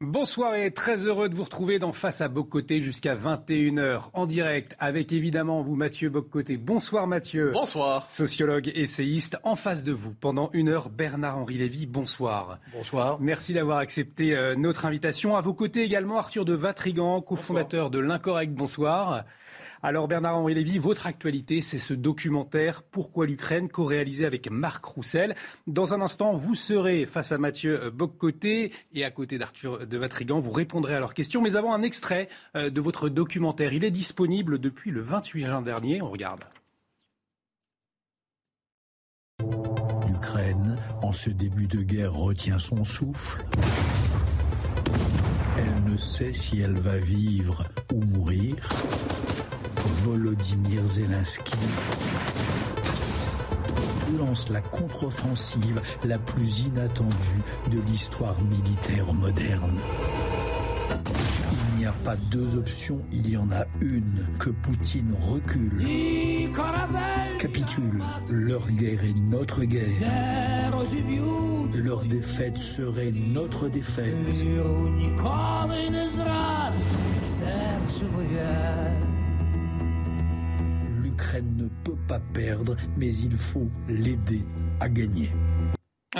Bonsoir 0.00 0.54
et 0.54 0.70
très 0.70 1.08
heureux 1.08 1.28
de 1.28 1.34
vous 1.34 1.42
retrouver 1.42 1.80
dans 1.80 1.92
Face 1.92 2.20
à 2.20 2.28
Boccoté 2.28 2.80
jusqu'à 2.80 3.16
21h 3.16 4.10
en 4.12 4.26
direct 4.26 4.76
avec 4.78 5.12
évidemment 5.12 5.60
vous 5.62 5.74
Mathieu 5.74 6.08
Boccoté. 6.08 6.56
Bonsoir 6.56 7.08
Mathieu. 7.08 7.50
Bonsoir. 7.52 8.06
Sociologue, 8.08 8.70
essayiste, 8.76 9.38
en 9.42 9.56
face 9.56 9.82
de 9.82 9.90
vous 9.90 10.14
pendant 10.14 10.50
une 10.52 10.68
heure 10.68 10.88
Bernard-Henri 10.88 11.58
Lévy. 11.58 11.86
Bonsoir. 11.86 12.60
Bonsoir. 12.72 13.18
Merci 13.20 13.54
d'avoir 13.54 13.78
accepté 13.78 14.36
euh, 14.36 14.54
notre 14.54 14.86
invitation. 14.86 15.34
À 15.34 15.40
vos 15.40 15.52
côtés 15.52 15.82
également 15.82 16.18
Arthur 16.18 16.44
de 16.44 16.54
Vatrigan, 16.54 17.20
cofondateur 17.20 17.90
de 17.90 17.98
l'Incorrect. 17.98 18.52
Bonsoir. 18.52 19.24
Alors 19.82 20.08
Bernard-Henri 20.08 20.54
Lévy, 20.54 20.78
votre 20.78 21.06
actualité, 21.06 21.62
c'est 21.62 21.78
ce 21.78 21.94
documentaire 21.94 22.82
Pourquoi 22.82 23.26
l'Ukraine, 23.26 23.68
co-réalisé 23.68 24.24
avec 24.24 24.50
Marc 24.50 24.84
Roussel. 24.84 25.36
Dans 25.68 25.94
un 25.94 26.00
instant, 26.00 26.34
vous 26.34 26.56
serez 26.56 27.06
face 27.06 27.30
à 27.30 27.38
Mathieu 27.38 27.90
Boccoté 27.90 28.72
et 28.92 29.04
à 29.04 29.10
côté 29.10 29.38
d'Arthur 29.38 29.86
de 29.86 29.98
Vatrigan. 29.98 30.40
Vous 30.40 30.50
répondrez 30.50 30.94
à 30.94 31.00
leurs 31.00 31.14
questions. 31.14 31.42
Mais 31.42 31.54
avant, 31.54 31.72
un 31.72 31.82
extrait 31.82 32.28
euh, 32.56 32.70
de 32.70 32.80
votre 32.80 33.08
documentaire. 33.08 33.72
Il 33.72 33.84
est 33.84 33.92
disponible 33.92 34.58
depuis 34.58 34.90
le 34.90 35.00
28 35.00 35.46
juin 35.46 35.62
dernier. 35.62 36.02
On 36.02 36.10
regarde. 36.10 36.44
L'Ukraine, 40.08 40.76
en 41.02 41.12
ce 41.12 41.30
début 41.30 41.68
de 41.68 41.82
guerre, 41.82 42.14
retient 42.14 42.58
son 42.58 42.82
souffle. 42.82 43.44
Elle 45.56 45.92
ne 45.92 45.96
sait 45.96 46.32
si 46.32 46.60
elle 46.60 46.76
va 46.76 46.98
vivre 46.98 47.64
ou 47.92 48.00
mourir. 48.00 48.56
Volodymyr 50.04 50.86
Zelensky 50.86 51.58
lance 54.18 54.48
la 54.48 54.60
contre-offensive 54.60 55.80
la 56.04 56.18
plus 56.18 56.60
inattendue 56.60 57.42
de 57.70 57.78
l'histoire 57.80 58.36
militaire 58.42 59.12
moderne? 59.12 59.78
Il 61.52 61.78
n'y 61.78 61.86
a 61.86 61.92
pas 61.92 62.16
deux 62.30 62.56
options, 62.56 63.04
il 63.12 63.30
y 63.30 63.36
en 63.36 63.50
a 63.50 63.64
une. 63.80 64.26
Que 64.38 64.50
Poutine 64.50 65.14
recule, 65.20 65.84
capitule. 67.38 68.02
Leur 68.30 68.66
guerre 68.70 69.04
est 69.04 69.20
notre 69.20 69.64
guerre. 69.64 70.72
Leur 71.74 72.04
défaite 72.04 72.58
serait 72.58 73.12
notre 73.12 73.68
défaite. 73.68 74.14
Pas 82.08 82.20
perdre, 82.32 82.74
mais 82.96 83.14
il 83.14 83.36
faut 83.36 83.68
l'aider 83.88 84.42
à 84.80 84.88
gagner. 84.88 85.30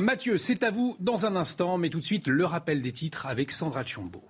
Mathieu, 0.00 0.38
c'est 0.38 0.62
à 0.62 0.70
vous 0.70 0.96
dans 1.00 1.26
un 1.26 1.34
instant, 1.34 1.78
mais 1.78 1.88
tout 1.90 1.98
de 1.98 2.04
suite 2.04 2.28
le 2.28 2.44
rappel 2.44 2.82
des 2.82 2.92
titres 2.92 3.26
avec 3.26 3.50
Sandra 3.50 3.82
Chiombo. 3.82 4.22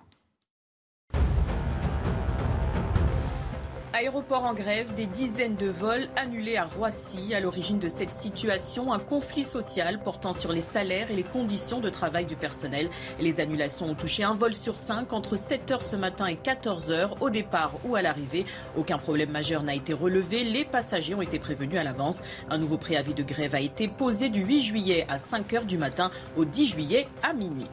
Aéroport 3.91 4.43
en 4.43 4.53
grève, 4.53 4.93
des 4.93 5.07
dizaines 5.07 5.55
de 5.55 5.67
vols 5.67 6.07
annulés 6.15 6.57
à 6.57 6.65
Roissy. 6.65 7.33
À 7.33 7.39
l'origine 7.39 7.79
de 7.79 7.87
cette 7.87 8.11
situation, 8.11 8.93
un 8.93 8.99
conflit 8.99 9.43
social 9.43 9.99
portant 9.99 10.31
sur 10.31 10.51
les 10.51 10.61
salaires 10.61 11.09
et 11.09 11.15
les 11.15 11.23
conditions 11.23 11.79
de 11.79 11.89
travail 11.89 12.25
du 12.25 12.35
personnel. 12.35 12.87
Les 13.19 13.41
annulations 13.41 13.87
ont 13.87 13.95
touché 13.95 14.23
un 14.23 14.35
vol 14.35 14.53
sur 14.53 14.77
cinq 14.77 15.11
entre 15.11 15.35
7h 15.35 15.81
ce 15.81 15.95
matin 15.95 16.27
et 16.27 16.35
14h 16.35 17.19
au 17.19 17.31
départ 17.31 17.71
ou 17.83 17.95
à 17.95 18.03
l'arrivée. 18.03 18.45
Aucun 18.75 18.99
problème 18.99 19.31
majeur 19.31 19.63
n'a 19.63 19.73
été 19.73 19.93
relevé. 19.93 20.43
Les 20.43 20.65
passagers 20.65 21.15
ont 21.15 21.23
été 21.23 21.39
prévenus 21.39 21.79
à 21.79 21.83
l'avance. 21.83 22.21
Un 22.51 22.59
nouveau 22.59 22.77
préavis 22.77 23.15
de 23.15 23.23
grève 23.23 23.55
a 23.55 23.59
été 23.59 23.87
posé 23.87 24.29
du 24.29 24.45
8 24.45 24.61
juillet 24.61 25.07
à 25.09 25.17
5h 25.17 25.65
du 25.65 25.79
matin 25.79 26.11
au 26.37 26.45
10 26.45 26.67
juillet 26.67 27.07
à 27.23 27.33
minuit. 27.33 27.67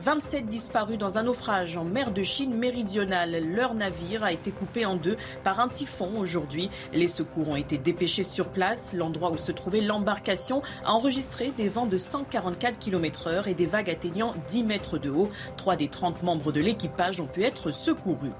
27 0.00 0.46
disparus 0.46 0.96
dans 0.96 1.18
un 1.18 1.24
naufrage 1.24 1.76
en 1.76 1.84
mer 1.84 2.10
de 2.10 2.22
Chine 2.22 2.54
méridionale. 2.54 3.36
Leur 3.44 3.74
navire 3.74 4.24
a 4.24 4.32
été 4.32 4.50
coupé 4.50 4.86
en 4.86 4.96
deux 4.96 5.18
par 5.44 5.60
un 5.60 5.68
typhon 5.68 6.18
aujourd'hui. 6.18 6.70
Les 6.94 7.08
secours 7.08 7.50
ont 7.50 7.56
été 7.56 7.76
dépêchés 7.76 8.24
sur 8.24 8.48
place. 8.48 8.94
L'endroit 8.94 9.30
où 9.30 9.36
se 9.36 9.52
trouvait 9.52 9.82
l'embarcation 9.82 10.62
a 10.86 10.92
enregistré 10.92 11.52
des 11.54 11.68
vents 11.68 11.86
de 11.86 11.98
144 11.98 12.78
km 12.78 13.26
heure 13.26 13.48
et 13.48 13.54
des 13.54 13.66
vagues 13.66 13.90
atteignant 13.90 14.32
10 14.48 14.64
mètres 14.64 14.96
de 14.96 15.10
haut. 15.10 15.30
Trois 15.58 15.76
des 15.76 15.88
30 15.88 16.22
membres 16.22 16.50
de 16.50 16.60
l'équipage 16.60 17.20
ont 17.20 17.26
pu 17.26 17.42
être 17.42 17.70
secourus. 17.70 18.32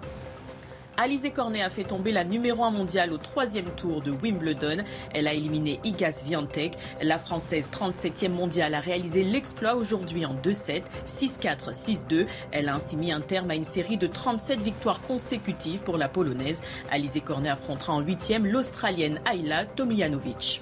Alizé 1.03 1.31
Cornet 1.31 1.63
a 1.63 1.71
fait 1.71 1.85
tomber 1.85 2.13
la 2.13 2.25
numéro 2.25 2.63
1 2.63 2.73
mondiale 2.73 3.15
au 3.15 3.17
troisième 3.17 3.71
tour 3.71 4.03
de 4.03 4.11
Wimbledon. 4.11 4.85
Elle 5.15 5.29
a 5.29 5.33
éliminé 5.33 5.81
Igas 5.83 6.25
Viantec. 6.27 6.75
La 7.01 7.19
Française 7.19 7.71
37e 7.73 8.29
mondiale 8.29 8.75
a 8.75 8.81
réalisé 8.81 9.25
l'exploit 9.25 9.77
aujourd'hui 9.77 10.27
en 10.27 10.35
2-7, 10.35 10.83
6-4, 11.07 11.73
6-2. 11.73 12.27
Elle 12.53 12.69
a 12.69 12.75
ainsi 12.75 12.99
mis 12.99 13.13
un 13.13 13.23
terme 13.23 13.51
à 13.51 13.55
une 13.55 13.65
série 13.65 13.97
de 13.97 14.07
37 14.07 14.61
victoires 14.61 15.01
consécutives 15.01 15.83
pour 15.85 15.97
la 15.97 16.11
Polonaise. 16.11 16.63
Alizé 16.91 17.23
Cornet 17.23 17.49
affrontera 17.49 17.95
en 17.95 18.03
8e 18.03 18.47
l'Australienne 18.47 19.21
Ayla 19.25 19.65
Tomljanovic. 19.65 20.61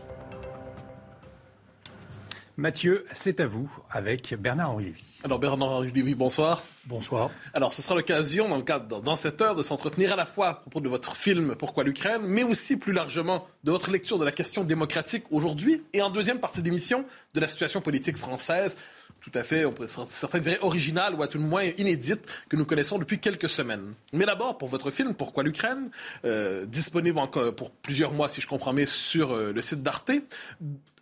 Mathieu, 2.58 3.06
c'est 3.14 3.38
à 3.38 3.46
vous 3.46 3.70
avec 3.88 4.34
Bernard-Henri 4.34 4.86
Lévy. 4.86 5.18
Alors 5.22 5.38
Bernard-Henri 5.38 5.92
Lévy, 5.92 6.16
bonsoir. 6.16 6.64
Bonsoir. 6.86 7.30
Alors 7.54 7.72
ce 7.72 7.80
sera 7.82 7.94
l'occasion, 7.94 8.48
dans 8.48 8.56
le 8.56 8.64
cadre, 8.64 9.00
dans 9.00 9.14
cette 9.14 9.40
heure, 9.40 9.54
de 9.54 9.62
s'entretenir 9.62 10.14
à 10.14 10.16
la 10.16 10.26
fois 10.26 10.48
à 10.48 10.54
propos 10.54 10.80
de 10.80 10.88
votre 10.88 11.14
film 11.14 11.54
Pourquoi 11.56 11.84
l'Ukraine, 11.84 12.22
mais 12.24 12.42
aussi 12.42 12.76
plus 12.76 12.92
largement 12.92 13.46
de 13.62 13.70
votre 13.70 13.92
lecture 13.92 14.18
de 14.18 14.24
la 14.24 14.32
question 14.32 14.64
démocratique 14.64 15.22
aujourd'hui 15.30 15.84
et 15.92 16.02
en 16.02 16.10
deuxième 16.10 16.40
partie 16.40 16.60
d'émission 16.60 17.04
de 17.32 17.38
la 17.38 17.46
situation 17.46 17.80
politique 17.80 18.16
française, 18.16 18.76
tout 19.20 19.32
à 19.34 19.42
fait, 19.42 19.64
on 19.64 19.72
peut, 19.72 19.88
certains 19.88 20.38
diraient 20.38 20.60
originale 20.60 21.14
ou 21.14 21.22
à 21.22 21.28
tout 21.28 21.38
le 21.38 21.44
moins 21.44 21.64
inédite 21.76 22.20
que 22.48 22.56
nous 22.56 22.64
connaissons 22.64 22.98
depuis 22.98 23.18
quelques 23.18 23.48
semaines. 23.48 23.94
Mais 24.12 24.24
d'abord, 24.24 24.58
pour 24.58 24.68
votre 24.68 24.90
film 24.90 25.14
Pourquoi 25.14 25.42
l'Ukraine, 25.42 25.90
euh, 26.24 26.64
disponible 26.66 27.18
encore 27.18 27.54
pour 27.54 27.70
plusieurs 27.70 28.12
mois, 28.12 28.28
si 28.28 28.40
je 28.40 28.46
comprends 28.46 28.72
bien, 28.72 28.86
sur 28.86 29.32
euh, 29.32 29.52
le 29.52 29.60
site 29.60 29.82
d'Arte, 29.82 30.12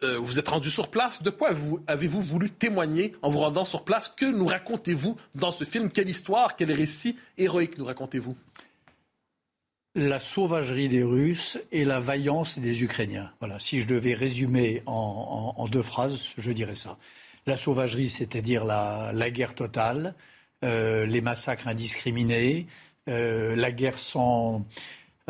euh, 0.03 0.19
vous 0.19 0.39
êtes 0.39 0.49
rendu 0.49 0.71
sur 0.71 0.89
place. 0.89 1.23
De 1.23 1.31
quoi 1.31 1.53
vous, 1.53 1.81
avez-vous 1.87 2.21
voulu 2.21 2.51
témoigner 2.51 3.13
en 3.23 3.29
vous 3.29 3.39
rendant 3.39 3.65
sur 3.65 3.85
place? 3.85 4.09
Que 4.09 4.27
nous 4.27 4.47
racontez-vous 4.47 5.17
dans 5.35 5.53
ce 5.53 5.65
film? 5.65 5.91
Quelle 5.91 6.09
histoire, 6.09 6.57
quel 6.57 6.73
récit 6.73 7.17
héroïque 7.37 7.79
nous 7.79 7.85
racontez-vous? 7.85 8.37
La 9.95 10.21
sauvagerie 10.21 10.89
des 10.89 11.03
Russes 11.03 11.59
et 11.73 11.85
la 11.85 12.01
vaillance 12.01 12.59
des 12.59 12.83
Ukrainiens. 12.83 13.31
Voilà, 13.41 13.59
si 13.59 13.81
je 13.81 13.87
devais 13.87 14.13
résumer 14.13 14.83
en 14.85 15.67
deux 15.71 15.83
phrases, 15.83 16.29
je 16.37 16.53
dirais 16.53 16.75
ça. 16.75 16.99
La 17.47 17.57
sauvagerie, 17.57 18.11
c'est-à-dire 18.11 18.65
la, 18.65 19.31
guerre 19.31 19.55
totale, 19.55 20.15
euh, 20.65 21.07
les 21.07 21.21
massacres 21.21 21.69
indiscriminés, 21.69 22.67
euh, 23.09 23.55
la 23.55 23.71
guerre 23.71 24.01
sans, 24.01 24.67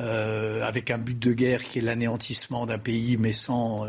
euh, 0.00 0.62
avec 0.62 0.90
un 0.90 0.96
but 0.96 1.18
de 1.18 1.34
guerre 1.34 1.62
qui 1.62 1.78
est 1.78 1.82
l'anéantissement 1.82 2.64
d'un 2.64 2.78
pays, 2.78 3.18
mais 3.18 3.32
sans 3.32 3.86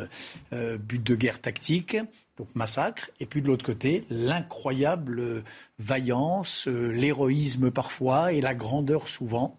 but 0.51 1.01
de 1.01 1.15
guerre 1.15 1.39
tactique, 1.39 1.95
donc 2.37 2.53
massacre. 2.53 3.09
Et 3.21 3.25
puis 3.25 3.41
de 3.41 3.47
l'autre 3.47 3.65
côté, 3.65 4.03
l'incroyable 4.09 5.43
vaillance, 5.79 6.67
l'héroïsme 6.67 7.71
parfois 7.71 8.33
et 8.33 8.41
la 8.41 8.55
grandeur 8.55 9.07
souvent 9.07 9.57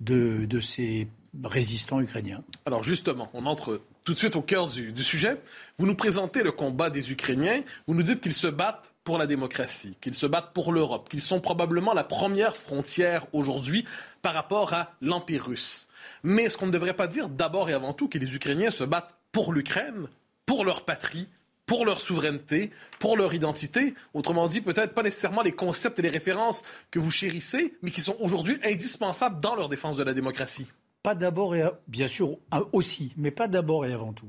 de, 0.00 0.44
de 0.44 0.60
ces 0.60 1.06
résistants 1.44 2.00
ukrainiens. 2.00 2.42
Alors 2.66 2.82
justement, 2.82 3.28
on 3.32 3.46
entre 3.46 3.80
tout 4.04 4.14
de 4.14 4.18
suite 4.18 4.36
au 4.36 4.42
cœur 4.42 4.68
du, 4.68 5.04
sujet. 5.04 5.40
Vous 5.78 5.86
nous 5.86 5.94
présentez 5.94 6.42
le 6.42 6.52
combat 6.52 6.90
des 6.90 7.10
Ukrainiens. 7.10 7.62
Vous 7.86 7.94
nous 7.94 8.02
dites 8.02 8.20
qu'ils 8.20 8.34
se 8.34 8.46
battent 8.46 8.92
pour 9.04 9.18
la 9.18 9.26
démocratie, 9.26 9.96
qu'ils 10.00 10.14
se 10.14 10.26
battent 10.26 10.52
pour 10.52 10.72
l'Europe, 10.72 11.08
qu'ils 11.08 11.22
sont 11.22 11.40
probablement 11.40 11.94
la 11.94 12.04
première 12.04 12.56
frontière 12.56 13.26
aujourd'hui 13.32 13.84
par 14.22 14.34
rapport 14.34 14.72
à 14.74 14.92
l'Empire 15.00 15.46
russe. 15.46 15.88
Mais 16.22 16.44
est-ce 16.44 16.56
qu'on 16.56 16.66
ne 16.66 16.72
devrait 16.72 16.94
pas 16.94 17.06
dire 17.06 17.28
d'abord 17.28 17.70
et 17.70 17.74
avant 17.74 17.92
tout 17.92 18.08
que 18.08 18.18
les 18.18 18.34
Ukrainiens 18.34 18.70
se 18.70 18.84
battent 18.84 19.14
pour 19.32 19.52
l'Ukraine, 19.52 20.08
pour 20.46 20.64
leur 20.64 20.84
patrie, 20.84 21.28
pour 21.68 21.84
leur 21.84 22.00
souveraineté, 22.00 22.70
pour 22.98 23.16
leur 23.16 23.34
identité. 23.34 23.94
Autrement 24.14 24.48
dit, 24.48 24.62
peut-être 24.62 24.94
pas 24.94 25.02
nécessairement 25.02 25.42
les 25.42 25.52
concepts 25.52 25.98
et 25.98 26.02
les 26.02 26.08
références 26.08 26.64
que 26.90 26.98
vous 26.98 27.10
chérissez, 27.10 27.76
mais 27.82 27.90
qui 27.90 28.00
sont 28.00 28.16
aujourd'hui 28.20 28.58
indispensables 28.64 29.40
dans 29.40 29.54
leur 29.54 29.68
défense 29.68 29.98
de 29.98 30.02
la 30.02 30.14
démocratie. 30.14 30.66
Pas 31.08 31.14
d'abord 31.14 31.56
et 31.56 31.64
bien 31.86 32.06
sûr 32.06 32.36
aussi, 32.72 33.14
mais 33.16 33.30
pas 33.30 33.48
d'abord 33.48 33.86
et 33.86 33.94
avant 33.94 34.12
tout. 34.12 34.28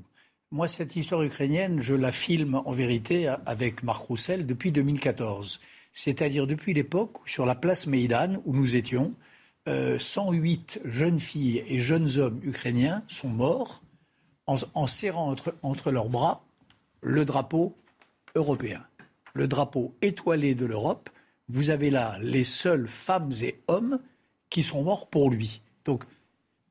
Moi, 0.49 0.69
cette 0.69 0.95
histoire 0.95 1.21
ukrainienne, 1.23 1.81
je 1.81 1.93
la 1.93 2.13
filme 2.13 2.55
en 2.55 2.71
vérité 2.71 3.27
avec 3.45 3.83
Marc 3.83 4.03
Roussel 4.03 4.47
depuis 4.47 4.71
2014. 4.71 5.59
C'est-à-dire 5.91 6.47
depuis 6.47 6.73
l'époque 6.73 7.17
sur 7.25 7.45
la 7.45 7.55
place 7.55 7.85
Maïdan 7.85 8.41
où 8.45 8.55
nous 8.55 8.77
étions, 8.77 9.13
108 9.67 10.79
euh, 10.85 10.89
jeunes 10.89 11.19
filles 11.19 11.65
et 11.67 11.79
jeunes 11.79 12.17
hommes 12.17 12.39
ukrainiens 12.43 13.03
sont 13.09 13.27
morts 13.27 13.81
en, 14.45 14.87
serrant 14.87 15.35
entre, 15.61 15.91
leurs 15.91 16.07
bras 16.07 16.45
le 17.01 17.25
drapeau 17.25 17.75
européen, 18.35 18.85
le 19.33 19.49
drapeau 19.49 19.93
étoilé 20.01 20.55
de 20.55 20.65
l'Europe. 20.65 21.09
Vous 21.49 21.71
avez 21.71 21.89
là 21.89 22.17
les 22.21 22.45
seules 22.45 22.87
femmes 22.87 23.31
et 23.41 23.59
hommes 23.67 23.99
qui 24.49 24.63
sont 24.63 24.81
morts 24.81 25.09
pour 25.09 25.29
lui. 25.29 25.61
Donc, 25.83 26.05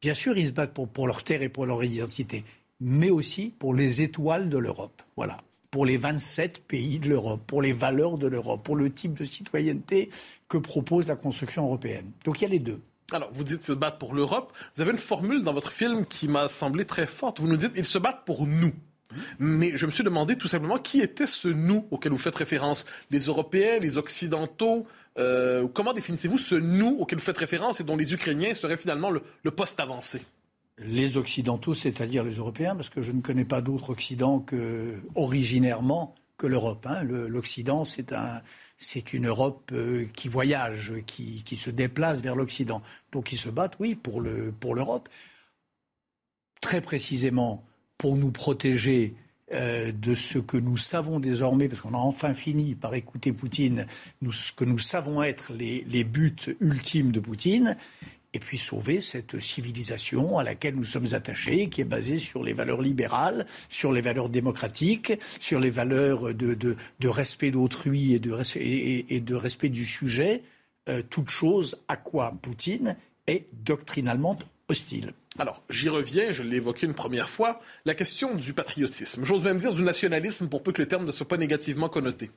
bien 0.00 0.14
sûr, 0.14 0.36
ils 0.36 0.46
se 0.48 0.52
battent 0.52 0.74
pour, 0.74 1.06
leur 1.06 1.22
terre 1.22 1.42
et 1.42 1.48
pour 1.48 1.66
leur 1.66 1.82
identité, 1.84 2.44
mais 2.80 3.10
aussi 3.10 3.52
pour 3.58 3.74
les 3.74 4.02
étoiles 4.02 4.48
de 4.48 4.58
l'Europe. 4.58 5.02
Voilà 5.16 5.38
pour 5.70 5.84
les 5.84 5.98
27 5.98 6.62
pays 6.66 6.98
de 6.98 7.10
l'Europe, 7.10 7.42
pour 7.46 7.60
les 7.60 7.74
valeurs 7.74 8.16
de 8.16 8.26
l'Europe, 8.26 8.62
pour 8.64 8.76
le 8.76 8.90
type 8.90 9.14
de 9.14 9.24
citoyenneté 9.24 10.08
que 10.48 10.56
propose 10.56 11.08
la 11.08 11.16
construction 11.16 11.64
européenne. 11.64 12.10
Donc 12.24 12.40
il 12.40 12.44
y 12.44 12.46
a 12.46 12.50
les 12.50 12.58
deux. 12.58 12.80
Alors, 13.12 13.30
vous 13.32 13.44
dites 13.44 13.62
se 13.62 13.72
battre 13.72 13.98
pour 13.98 14.14
l'Europe. 14.14 14.52
Vous 14.74 14.82
avez 14.82 14.90
une 14.90 14.98
formule 14.98 15.42
dans 15.42 15.52
votre 15.52 15.72
film 15.72 16.04
qui 16.04 16.28
m'a 16.28 16.48
semblé 16.48 16.84
très 16.84 17.06
forte. 17.06 17.40
Vous 17.40 17.48
nous 17.48 17.56
dites 17.56 17.72
ils 17.76 17.86
se 17.86 17.98
battent 17.98 18.24
pour 18.26 18.46
nous. 18.46 18.72
Mais 19.38 19.72
je 19.74 19.86
me 19.86 19.90
suis 19.90 20.04
demandé 20.04 20.36
tout 20.36 20.48
simplement 20.48 20.76
qui 20.76 21.00
était 21.00 21.26
ce 21.26 21.48
nous 21.48 21.86
auquel 21.90 22.12
vous 22.12 22.18
faites 22.18 22.36
référence? 22.36 22.84
Les 23.10 23.20
Européens, 23.20 23.78
les 23.80 23.96
Occidentaux 23.96 24.86
euh, 25.18 25.66
Comment 25.68 25.92
définissez-vous 25.92 26.38
ce 26.38 26.54
nous 26.54 26.96
auquel 27.00 27.18
vous 27.18 27.24
faites 27.24 27.38
référence 27.38 27.80
et 27.80 27.84
dont 27.84 27.96
les 27.96 28.12
Ukrainiens 28.12 28.54
seraient 28.54 28.76
finalement 28.76 29.10
le, 29.10 29.50
poste 29.50 29.80
avancé? 29.80 30.22
Les 30.78 31.16
Occidentaux, 31.16 31.74
c'est-à-dire 31.74 32.22
les 32.22 32.36
Européens, 32.36 32.76
parce 32.76 32.88
que 32.88 33.02
je 33.02 33.12
ne 33.12 33.20
connais 33.20 33.44
pas 33.44 33.60
d'autre 33.60 33.90
Occident 33.90 34.38
que, 34.38 34.94
originairement 35.16 36.14
que 36.36 36.46
l'Europe. 36.46 36.86
Hein. 36.86 37.02
L'Occident, 37.02 37.84
c'est 37.84 38.12
un, 38.12 38.42
c'est 38.76 39.12
une 39.12 39.26
Europe 39.26 39.70
euh, 39.72 40.06
qui 40.14 40.28
voyage, 40.28 40.94
qui, 41.06 41.42
se 41.56 41.70
déplace 41.70 42.20
vers 42.20 42.36
l'Occident. 42.36 42.80
Donc 43.10 43.32
ils 43.32 43.38
se 43.38 43.48
battent, 43.48 43.74
oui, 43.80 43.96
pour 43.96 44.20
l'Europe. 44.20 45.08
Très 46.60 46.80
précisément 46.80 47.64
pour 47.98 48.16
nous 48.16 48.30
protéger 48.30 49.16
euh, 49.52 49.92
de 49.92 50.14
ce 50.14 50.38
que 50.38 50.56
nous 50.56 50.76
savons 50.76 51.20
désormais, 51.20 51.68
parce 51.68 51.80
qu'on 51.80 51.94
a 51.94 51.98
enfin 51.98 52.34
fini 52.34 52.74
par 52.74 52.94
écouter 52.94 53.32
Poutine, 53.32 53.86
ce 54.30 54.52
que 54.52 54.64
nous 54.64 54.78
savons 54.78 55.22
être 55.22 55.52
les 55.52 56.04
buts 56.04 56.56
ultimes 56.60 57.12
de 57.12 57.20
Poutine, 57.20 57.76
et 58.34 58.38
puis 58.38 58.58
sauver 58.58 59.00
cette 59.00 59.40
civilisation 59.40 60.38
à 60.38 60.44
laquelle 60.44 60.76
nous 60.76 60.84
sommes 60.84 61.12
attachés, 61.12 61.68
qui 61.68 61.80
est 61.80 61.84
basée 61.84 62.18
sur 62.18 62.42
les 62.42 62.52
valeurs 62.52 62.82
libérales, 62.82 63.46
sur 63.68 63.92
les 63.92 64.00
valeurs 64.00 64.28
démocratiques, 64.28 65.12
sur 65.40 65.60
les 65.60 65.70
valeurs 65.70 66.34
de, 66.34 66.76
respect 67.04 67.50
d'autrui 67.50 68.14
et, 68.14 68.18
de, 68.18 69.34
respect 69.34 69.70
du 69.70 69.84
sujet, 69.84 70.42
euh, 70.88 71.02
toute 71.08 71.30
chose 71.30 71.78
à 71.88 71.96
quoi 71.96 72.34
Poutine 72.42 72.96
est 73.26 73.46
doctrinalement 73.64 74.38
Alors, 75.38 75.62
j'y 75.70 75.88
reviens, 75.88 76.30
je 76.30 76.42
l'ai 76.42 76.56
évoqué 76.56 76.84
une 76.84 76.94
première 76.94 77.30
fois, 77.30 77.60
la 77.86 77.94
question 77.94 78.34
du 78.34 78.52
patriotisme. 78.52 79.24
J'ose 79.24 79.42
même 79.42 79.56
dire 79.56 79.72
du 79.72 79.82
nationalisme 79.82 80.48
pour 80.48 80.62
peu 80.62 80.72
que 80.72 80.82
le 80.82 80.88
terme 80.88 81.06
ne 81.06 81.12
soit 81.12 81.26
pas 81.26 81.38
négativement 81.38 81.88
connoté. 81.88 82.30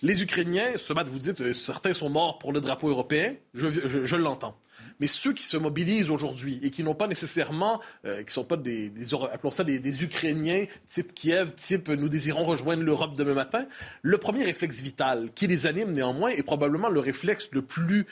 Les 0.00 0.22
Ukrainiens 0.22 0.78
se 0.78 0.92
battent, 0.92 1.08
vous 1.08 1.18
dites, 1.18 1.40
euh, 1.40 1.52
certains 1.52 1.92
sont 1.92 2.08
morts 2.08 2.38
pour 2.38 2.52
le 2.52 2.60
drapeau 2.60 2.88
européen, 2.88 3.34
je, 3.52 4.14
l'entends. 4.14 4.56
Mais 5.00 5.08
ceux 5.08 5.32
qui 5.32 5.42
se 5.42 5.56
mobilisent 5.56 6.08
aujourd'hui 6.08 6.60
et 6.62 6.70
qui 6.70 6.84
n'ont 6.84 6.94
pas 6.94 7.08
nécessairement, 7.08 7.80
euh, 8.04 8.22
qui 8.22 8.32
sont 8.32 8.44
pas 8.44 8.56
des, 8.56 8.92
appelons 9.32 9.50
ça 9.50 9.64
des, 9.64 10.04
Ukrainiens 10.04 10.66
type 10.86 11.12
Kiev, 11.14 11.52
type 11.54 11.88
nous 11.88 12.08
désirons 12.08 12.44
rejoindre 12.44 12.84
l'Europe 12.84 13.16
demain 13.16 13.34
matin, 13.34 13.66
le 14.02 14.18
premier 14.18 14.44
réflexe 14.44 14.80
vital 14.80 15.32
qui 15.34 15.48
les 15.48 15.66
anime 15.66 15.90
néanmoins 15.90 16.30
est 16.30 16.44
probablement 16.44 16.90
le 16.90 17.00
réflexe 17.00 17.48
le 17.50 17.62
plus, 17.62 18.06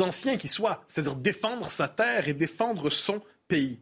ancien 0.00 0.36
qui 0.36 0.48
soit, 0.48 0.82
c'est-à-dire 0.88 1.14
défendre 1.14 1.70
sa 1.70 1.86
terre 1.86 2.26
et 2.26 2.34
défendre 2.34 2.90
son 2.90 3.22
pays. 3.46 3.78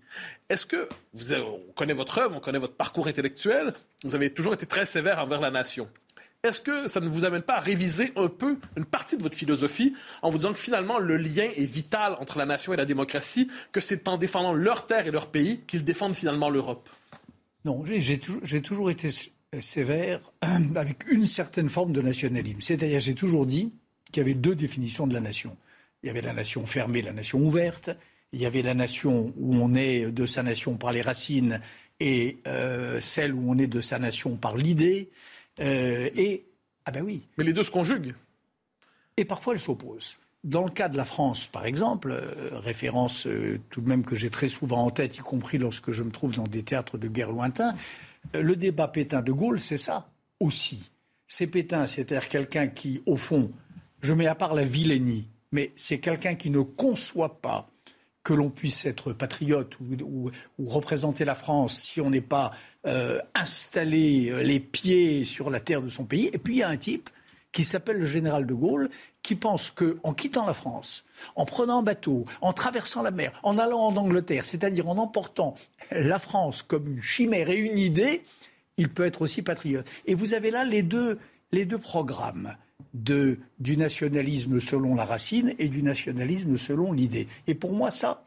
Est-ce 0.51 0.67
que, 0.67 0.91
vous 1.15 1.33
on 1.33 1.73
connaît 1.75 1.95
votre 1.95 2.19
œuvre, 2.19 2.37
on 2.37 2.41
connaît 2.41 2.59
votre 2.59 2.75
parcours 2.75 3.07
intellectuel, 3.07 3.73
vous 4.05 4.15
avez 4.15 4.29
toujours 4.29 4.53
été 4.53 4.67
très 4.67 4.85
sévère 4.85 5.21
envers 5.21 5.41
la 5.41 5.51
nation? 5.51 5.89
Est-ce 6.47 6.61
que 6.61 6.87
ça 6.87 7.01
ne 7.01 7.09
vous 7.09 7.25
amène 7.25 7.43
pas 7.43 7.57
à 7.57 7.61
réviser 7.61 8.13
un 8.15 8.29
peu 8.29 8.57
une 8.77 8.85
partie 8.85 9.17
de 9.17 9.23
votre 9.23 9.37
philosophie 9.37 9.95
en 10.23 10.31
vous 10.31 10.39
disant 10.39 10.53
que 10.53 10.59
finalement 10.59 10.99
le 10.99 11.17
lien 11.17 11.51
est 11.57 11.65
vital 11.65 12.15
entre 12.21 12.39
la 12.39 12.47
nation 12.47 12.73
et 12.73 12.77
la 12.77 12.85
démocratie, 12.85 13.49
que 13.73 13.81
c'est 13.81 14.07
en 14.07 14.17
défendant 14.17 14.53
leur 14.53 14.87
terre 14.87 15.09
et 15.09 15.11
leur 15.11 15.27
pays 15.27 15.61
qu'ils 15.67 15.83
défendent 15.83 16.15
finalement 16.15 16.49
l'Europe? 16.49 16.89
Non, 17.65 17.83
j'ai 17.85 18.21
toujours, 18.61 18.91
été 18.91 19.09
sévère 19.59 20.21
avec 20.77 21.11
une 21.11 21.27
certaine 21.27 21.69
forme 21.69 21.93
de 21.93 22.01
nationalisme. 22.01 22.61
C'est-à-dire, 22.61 23.01
j'ai 23.01 23.17
toujours 23.17 23.45
dit 23.45 23.73
qu'il 24.13 24.21
y 24.21 24.25
avait 24.25 24.35
deux 24.35 24.55
définitions 24.55 25.09
de 25.09 25.15
la 25.15 25.21
nation. 25.21 25.57
Il 26.05 26.07
y 26.07 26.11
avait 26.11 26.23
la 26.23 26.33
nation 26.33 26.65
fermée, 26.65 27.03
la 27.03 27.13
nation 27.13 27.41
ouverte. 27.41 27.91
Il 28.33 28.41
y 28.41 28.47
avait 28.47 28.63
la 28.63 28.75
nation 28.75 29.35
où 29.37 29.57
on 29.57 29.75
est 29.75 30.13
de 30.13 30.27
sa 30.27 30.45
nation 30.45 30.77
par 30.77 30.93
les 30.93 31.03
racines 31.03 31.61
et 31.99 32.39
euh, 32.47 33.01
celle 33.01 33.35
où 33.35 33.51
on 33.51 33.59
est 33.59 33.67
de 33.67 33.81
sa 33.81 33.99
nation 33.99 34.37
par 34.37 34.57
l'idée. 34.57 35.11
Euh, 35.61 36.11
et, 36.15 36.47
ah 36.85 36.91
ben 36.91 37.03
oui. 37.03 37.23
Mais 37.39 37.45
les 37.45 37.53
deux 37.53 37.65
se 37.65 37.71
conjuguent. 37.71 38.15
Et 39.17 39.25
parfois 39.25 39.55
elles 39.55 39.61
s'opposent. 39.61 40.17
Dans 40.45 40.65
le 40.65 40.71
cas 40.71 40.89
de 40.89 40.97
la 40.97 41.05
France, 41.05 41.47
par 41.47 41.67
exemple, 41.67 42.13
euh, 42.13 42.59
référence 42.59 43.27
euh, 43.27 43.59
tout 43.71 43.81
de 43.81 43.89
même 43.89 44.05
que 44.05 44.15
j'ai 44.15 44.31
très 44.31 44.49
souvent 44.49 44.85
en 44.85 44.91
tête, 44.91 45.17
y 45.17 45.21
compris 45.21 45.59
lorsque 45.59 45.91
je 45.91 46.03
me 46.03 46.11
trouve 46.11 46.37
dans 46.37 46.47
des 46.47 46.63
théâtres 46.63 46.99
de 46.99 47.09
guerre 47.09 47.33
lointains, 47.33 47.75
le 48.35 48.55
débat 48.55 48.89
Pétain-de 48.89 49.33
Gaulle, 49.33 49.61
c'est 49.61 49.79
ça 49.79 50.09
aussi. 50.39 50.91
C'est 51.27 51.47
Pétain, 51.47 51.87
c'est-à-dire 51.87 52.29
quelqu'un 52.29 52.69
qui, 52.69 53.03
au 53.07 53.17
fond, 53.17 53.51
je 54.03 54.13
mets 54.13 54.27
à 54.27 54.35
part 54.35 54.55
la 54.55 54.63
vilainie, 54.63 55.27
mais 55.51 55.73
c'est 55.77 55.99
quelqu'un 55.99 56.35
qui 56.35 56.51
ne 56.51 56.61
conçoit 56.61 57.41
pas 57.41 57.69
que 58.27 58.35
l'on 58.35 58.51
puisse 58.51 58.87
être 58.87 59.13
patriote 59.13 59.79
ou, 59.79 60.33
représenter 60.59 61.25
la 61.25 61.37
France 61.37 61.79
si 61.79 62.01
on 62.01 62.11
n'est 62.11 62.21
pas 62.21 62.51
euh, 62.85 63.21
installé 63.37 64.31
euh, 64.31 64.43
les 64.43 64.59
pieds 64.59 65.25
sur 65.25 65.49
la 65.49 65.61
terre 65.61 65.81
de 65.81 65.89
son 65.89 66.05
pays. 66.05 66.31
Et 66.33 66.39
puis 66.39 66.55
il 66.55 66.59
y 66.59 66.63
a 66.65 66.69
un 66.69 66.77
type 66.77 67.09
qui 67.53 67.63
s'appelle 67.63 67.99
le 67.99 68.07
général 68.07 68.45
de 68.45 68.53
Gaulle, 68.53 68.91
qui 69.23 69.37
pense 69.37 69.71
qu'en 69.71 70.13
quittant 70.13 70.45
la 70.45 70.55
France, 70.55 71.05
en 71.37 71.45
prenant 71.45 71.79
un 71.79 71.83
bateau, 71.85 72.25
en 72.41 72.53
traversant 72.53 73.05
la 73.05 73.13
mer, 73.13 73.39
en 73.45 73.59
allant 73.59 73.79
en 73.79 73.97
Angleterre, 73.97 74.45
c'est-à-dire 74.45 74.89
en 74.89 74.99
emportant 74.99 75.55
la 75.93 76.19
France 76.19 76.63
comme 76.63 76.89
une 76.89 77.03
chimère 77.03 77.49
et 77.49 77.59
une 77.59 77.79
idée, 77.79 78.25
il 78.77 78.89
peut 78.89 79.05
être 79.05 79.23
aussi 79.23 79.43
patriote. 79.43 79.89
Et 80.05 80.17
vous 80.17 80.35
avez 80.35 80.51
là 80.51 80.65
les 80.65 80.83
deux, 80.83 81.21
les 81.53 81.65
deux 81.65 81.79
programmes 81.79 82.57
de, 82.97 83.39
du 83.59 83.77
nationalisme 83.77 84.61
selon 84.61 84.95
la 84.95 85.05
racine 85.05 85.55
et 85.59 85.69
du 85.69 85.83
nationalisme 85.83 86.57
selon 86.57 86.93
l'idée. 86.93 87.29
Et 87.47 87.55
pour 87.55 87.73
moi, 87.73 87.91
ça, 87.91 88.25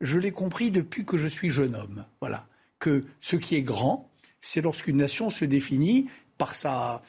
je 0.00 0.18
l'ai 0.18 0.32
compris 0.32 0.70
depuis 0.70 1.04
que 1.04 1.16
je 1.16 1.28
suis 1.28 1.50
jeune 1.50 1.74
homme. 1.74 2.04
Voilà. 2.20 2.46
Que 2.78 3.04
ce 3.20 3.36
qui 3.36 3.56
est 3.56 3.62
grand, 3.62 4.10
c'est 4.40 4.62
lorsqu'une 4.62 4.96
nation 4.96 5.30
se 5.30 5.44
définit 5.44 6.08
par 6.38 6.54
sa, 6.54 7.02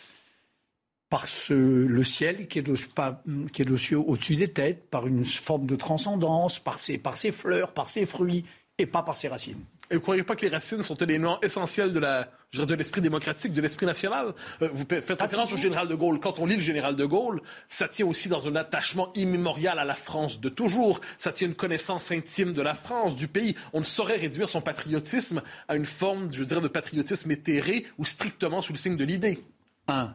par 1.10 1.27
ce, 1.27 1.53
le 1.53 2.03
ciel 2.03 2.48
qui 2.48 2.60
est, 2.60 3.96
au-dessus 3.96 4.36
des 4.36 4.48
têtes, 4.50 4.89
par 4.89 5.08
une 5.08 5.25
forme 5.25 5.65
de 5.65 5.75
transcendance, 5.75 6.60
par 6.60 6.77
par 7.03 7.17
ses 7.17 7.31
fleurs, 7.31 7.74
par 7.74 7.89
ses 7.89 8.05
fruits, 8.05 8.46
et 8.77 8.86
pas 8.86 9.01
par 9.01 9.17
ses 9.17 9.27
racines. 9.27 9.63
Et 9.89 9.94
vous 9.94 10.00
ne 10.00 10.03
croyez 10.03 10.24
pas 10.24 10.36
que 10.36 10.46
les 10.46 10.51
racines 10.51 10.84
sont 10.84 10.96
éléments 10.96 11.39
essentiels 11.41 11.94
de 11.94 12.00
la, 12.00 12.29
de 12.53 12.75
l'esprit 12.75 13.00
démocratique, 13.00 13.53
de 13.53 13.62
l'esprit 13.62 13.86
national? 13.86 14.34
Euh, 14.62 14.70
Vous 14.74 14.86
faites 14.89 15.22
référence 15.22 15.53
au 15.53 15.58
général 15.58 15.88
de 15.88 15.96
Gaulle. 15.96 16.20
Quand 16.20 16.39
on 16.39 16.46
lit 16.46 16.56
le 16.58 16.62
général 16.62 16.98
de 16.98 17.06
Gaulle, 17.06 17.41
ça 17.70 17.88
tient 17.88 18.06
aussi 18.06 18.27
dans 18.27 18.48
un 18.48 18.56
attachement 18.58 19.13
immémorial 19.15 19.79
à 19.79 19.86
la 19.86 19.96
France 19.96 20.41
de 20.41 20.50
toujours. 20.50 21.00
Ça 21.17 21.32
tient 21.32 21.48
une 21.48 21.56
connaissance 21.56 22.12
intime 22.12 22.51
de 22.51 22.62
la 22.62 22.74
France, 22.75 23.15
du 23.15 23.29
pays. 23.29 23.56
On 23.72 23.79
ne 23.79 23.86
saurait 23.86 24.17
réduire 24.17 24.50
son 24.50 24.60
patriotisme 24.60 25.41
à 25.70 25.77
une 25.77 25.86
forme, 25.86 26.34
je 26.34 26.44
dirais, 26.44 26.62
de 26.62 26.67
patriotisme 26.67 27.32
éthéré 27.32 27.86
ou 27.98 28.03
strictement 28.03 28.62
sous 28.62 28.74
le 28.74 28.77
signe 28.77 28.98
de 28.98 29.06
l'idée. 29.06 29.41
Un, 29.88 30.13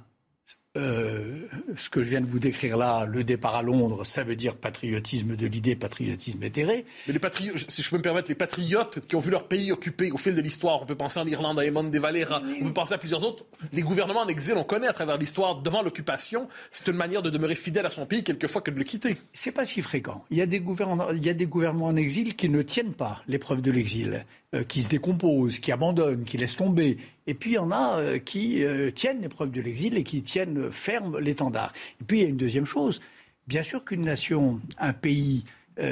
euh, 0.76 1.48
ce 1.76 1.90
que 1.90 2.02
je 2.02 2.08
viens 2.08 2.22
de 2.22 2.26
vous 2.26 2.38
décrire 2.38 2.78
là, 2.78 3.04
le 3.04 3.24
départ 3.24 3.54
à 3.54 3.62
Londres, 3.62 4.04
ça 4.04 4.24
veut 4.24 4.36
dire 4.36 4.56
patriotisme 4.56 5.36
de 5.36 5.46
l'idée, 5.46 5.76
patriotisme 5.76 6.42
éthéré. 6.42 6.86
Mais 7.06 7.12
les 7.12 7.18
patriotes, 7.18 7.70
si 7.70 7.82
je 7.82 7.90
peux 7.90 7.98
me 7.98 8.02
permettre, 8.02 8.28
les 8.30 8.34
patriotes 8.34 9.06
qui 9.06 9.14
ont 9.14 9.20
vu 9.20 9.30
leur 9.30 9.48
pays 9.48 9.70
occupé 9.70 10.10
au 10.10 10.16
fil 10.16 10.34
de 10.34 10.40
l'histoire, 10.40 10.82
on 10.82 10.86
peut 10.86 10.94
penser 10.94 11.20
en 11.20 11.26
Irlande 11.26 11.60
à 11.60 11.66
Eamon 11.66 11.84
de 11.84 11.98
Valera, 11.98 12.42
on 12.60 12.64
peut 12.64 12.72
penser 12.72 12.94
à 12.94 12.98
plusieurs 12.98 13.22
autres. 13.22 13.44
Les 13.72 13.82
gouvernements 13.82 14.20
en 14.20 14.28
exil, 14.28 14.54
on 14.56 14.64
connaît 14.64 14.88
à 14.88 14.94
travers 14.94 15.18
l'histoire, 15.18 15.60
devant 15.60 15.82
l'occupation, 15.82 16.48
c'est 16.70 16.88
une 16.88 16.96
manière 16.96 17.20
de 17.20 17.28
demeurer 17.28 17.54
fidèle 17.54 17.84
à 17.84 17.90
son 17.90 18.06
pays 18.06 18.24
quelquefois 18.24 18.62
que 18.62 18.70
de 18.70 18.78
le 18.78 18.84
quitter. 18.84 19.18
C'est 19.34 19.52
pas 19.52 19.66
si 19.66 19.82
fréquent. 19.82 20.24
Il 20.30 20.38
y 20.38 20.42
a 20.42 20.46
des 20.46 20.60
gouvernements, 20.60 21.10
il 21.10 21.24
y 21.24 21.28
a 21.28 21.34
des 21.34 21.46
gouvernements 21.46 21.86
en 21.86 21.96
exil 21.96 22.34
qui 22.34 22.48
ne 22.48 22.62
tiennent 22.62 22.94
pas 22.94 23.22
l'épreuve 23.28 23.60
de 23.60 23.70
l'exil. 23.70 24.24
Euh, 24.54 24.64
qui 24.64 24.82
se 24.82 24.90
décomposent, 24.90 25.58
qui 25.60 25.72
abandonnent, 25.72 26.26
qui 26.26 26.36
laissent 26.36 26.56
tomber. 26.56 26.98
Et 27.26 27.32
puis 27.32 27.52
il 27.52 27.54
y 27.54 27.58
en 27.58 27.70
a 27.70 27.98
euh, 27.98 28.18
qui 28.18 28.62
euh, 28.62 28.90
tiennent 28.90 29.22
l'épreuve 29.22 29.50
de 29.50 29.62
l'exil 29.62 29.96
et 29.96 30.02
qui 30.02 30.22
tiennent 30.22 30.70
ferme 30.70 31.18
l'étendard. 31.18 31.72
Et 32.02 32.04
puis 32.04 32.18
il 32.18 32.22
y 32.22 32.26
a 32.26 32.28
une 32.28 32.36
deuxième 32.36 32.66
chose. 32.66 33.00
Bien 33.46 33.62
sûr 33.62 33.82
qu'une 33.82 34.02
nation, 34.02 34.60
un 34.76 34.92
pays, 34.92 35.44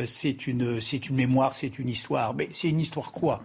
c'est 0.04 0.46
une, 0.46 0.78
une 0.78 1.16
mémoire, 1.16 1.54
c'est 1.54 1.78
une 1.78 1.88
histoire. 1.88 2.34
Mais 2.34 2.50
c'est 2.52 2.68
une 2.68 2.80
histoire 2.80 3.12
quoi 3.12 3.42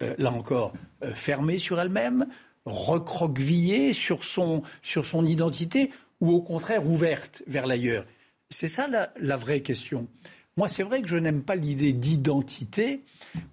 là 0.00 0.30
encore, 0.30 0.74
fermée 1.14 1.58
sur 1.58 1.80
elle-même, 1.80 2.26
recroquevillée 2.66 3.92
sur 3.92 4.22
son, 4.22 4.62
sur 4.82 5.06
son 5.06 5.24
identité, 5.24 5.90
ou 6.20 6.32
au 6.32 6.42
contraire 6.42 6.86
ouverte 6.86 7.42
vers 7.46 7.66
l'ailleurs? 7.66 8.04
C'est 8.50 8.68
ça 8.68 8.88
la, 8.88 9.36
vraie 9.36 9.60
question. 9.60 10.08
Moi, 10.58 10.68
c'est 10.68 10.82
vrai 10.82 11.02
que 11.02 11.08
je 11.08 11.16
n'aime 11.16 11.42
pas 11.42 11.54
l'idée 11.54 11.92
d'identité 11.92 13.04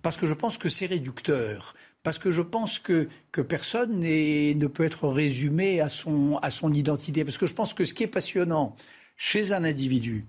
parce 0.01 0.17
que 0.17 0.25
je 0.25 0.33
pense 0.33 0.57
que 0.57 0.69
c'est 0.69 0.87
réducteur. 0.87 1.75
Parce 2.01 2.17
que 2.17 2.31
je 2.31 2.41
pense 2.41 2.79
que, 2.79 3.07
que 3.31 3.41
personne 3.41 3.99
ne 3.99 4.65
peut 4.65 4.85
être 4.85 5.07
résumé 5.07 5.81
à 5.81 5.89
son, 5.89 6.39
à 6.41 6.49
son 6.49 6.73
identité. 6.73 7.23
Parce 7.23 7.37
que 7.37 7.45
je 7.45 7.53
pense 7.53 7.75
que 7.75 7.85
ce 7.85 7.93
qui 7.93 8.01
est 8.01 8.07
passionnant 8.07 8.75
chez 9.17 9.51
un 9.51 9.63
individu 9.65 10.25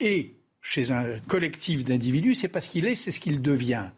et 0.00 0.36
chez 0.62 0.90
un 0.90 1.18
collectif 1.28 1.84
d'individus, 1.84 2.34
c'est 2.34 2.48
pas 2.48 2.62
ce 2.62 2.70
qu'il 2.70 2.86
est, 2.86 2.94
c'est 2.94 3.12
ce 3.12 3.20
qu'il 3.20 3.42
devient. 3.42 3.90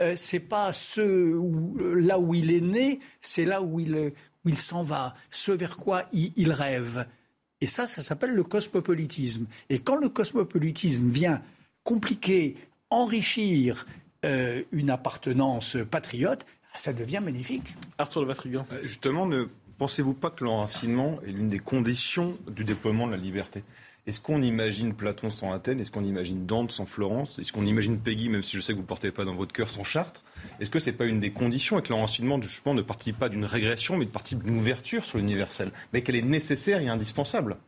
Euh, 0.00 0.14
c'est 0.14 0.38
pas 0.38 0.72
ce 0.72 1.40
là 1.96 2.20
où 2.20 2.36
il 2.36 2.52
est 2.52 2.60
né, 2.60 3.00
c'est 3.20 3.44
là 3.44 3.62
où 3.62 3.80
il, 3.80 4.12
où 4.44 4.48
il 4.48 4.58
s'en 4.58 4.84
va, 4.84 5.16
ce 5.32 5.50
vers 5.50 5.76
quoi 5.76 6.04
il, 6.12 6.52
rêve. 6.52 7.04
Et 7.60 7.66
ça, 7.66 7.86
ça 7.86 8.02
s'appelle 8.02 8.34
le 8.34 8.44
cosmopolitisme. 8.44 9.46
Et 9.68 9.78
quand 9.78 9.96
le 9.96 10.08
cosmopolitisme 10.08 11.08
vient 11.10 11.42
compliquer, 11.82 12.56
enrichir 12.90 13.86
euh, 14.24 14.62
une 14.72 14.90
appartenance 14.90 15.76
patriote, 15.90 16.46
ça 16.74 16.92
devient 16.92 17.20
magnifique. 17.22 17.76
Arthur 17.98 18.22
de 18.22 18.26
Vatrigan. 18.26 18.66
Euh, 18.72 18.80
justement, 18.82 19.26
ne 19.26 19.46
pensez-vous 19.78 20.14
pas 20.14 20.30
que 20.30 20.44
l'enracinement 20.44 21.18
est 21.26 21.30
l'une 21.30 21.48
des 21.48 21.58
conditions 21.58 22.36
du 22.48 22.64
déploiement 22.64 23.06
de 23.06 23.12
la 23.12 23.16
liberté? 23.16 23.62
Est-ce 24.06 24.20
qu'on 24.20 24.40
imagine 24.40 24.94
Platon 24.94 25.28
sans 25.28 25.52
Athènes? 25.52 25.80
Est-ce 25.80 25.90
qu'on 25.90 26.04
imagine 26.04 26.46
Dante 26.46 26.72
sans 26.72 26.86
Florence? 26.86 27.38
Est-ce 27.38 27.52
qu'on 27.52 27.66
imagine 27.66 27.98
Peggy, 27.98 28.30
même 28.30 28.42
si 28.42 28.56
je 28.56 28.62
sais 28.62 28.72
que 28.72 28.76
vous 28.76 28.82
ne 28.82 28.86
portez 28.86 29.10
pas 29.10 29.26
dans 29.26 29.34
votre 29.34 29.52
cœur, 29.52 29.68
sans 29.68 29.84
Chartres? 29.84 30.22
Est-ce 30.60 30.70
que 30.70 30.78
ce 30.78 30.88
n'est 30.88 30.96
pas 30.96 31.04
une 31.04 31.20
des 31.20 31.30
conditions 31.30 31.78
et 31.78 31.82
que 31.82 31.90
l'enracinement, 31.90 32.38
ne 32.38 32.82
participe 32.82 33.18
pas 33.18 33.28
d'une 33.28 33.44
régression, 33.44 33.98
mais 33.98 34.06
de 34.06 34.10
partie 34.10 34.34
d'une 34.34 34.56
ouverture 34.56 35.04
sur 35.04 35.18
l'universel? 35.18 35.72
Mais 35.92 36.02
qu'elle 36.02 36.16
est 36.16 36.22
nécessaire 36.22 36.80
et 36.80 36.88
indispensable 36.88 37.58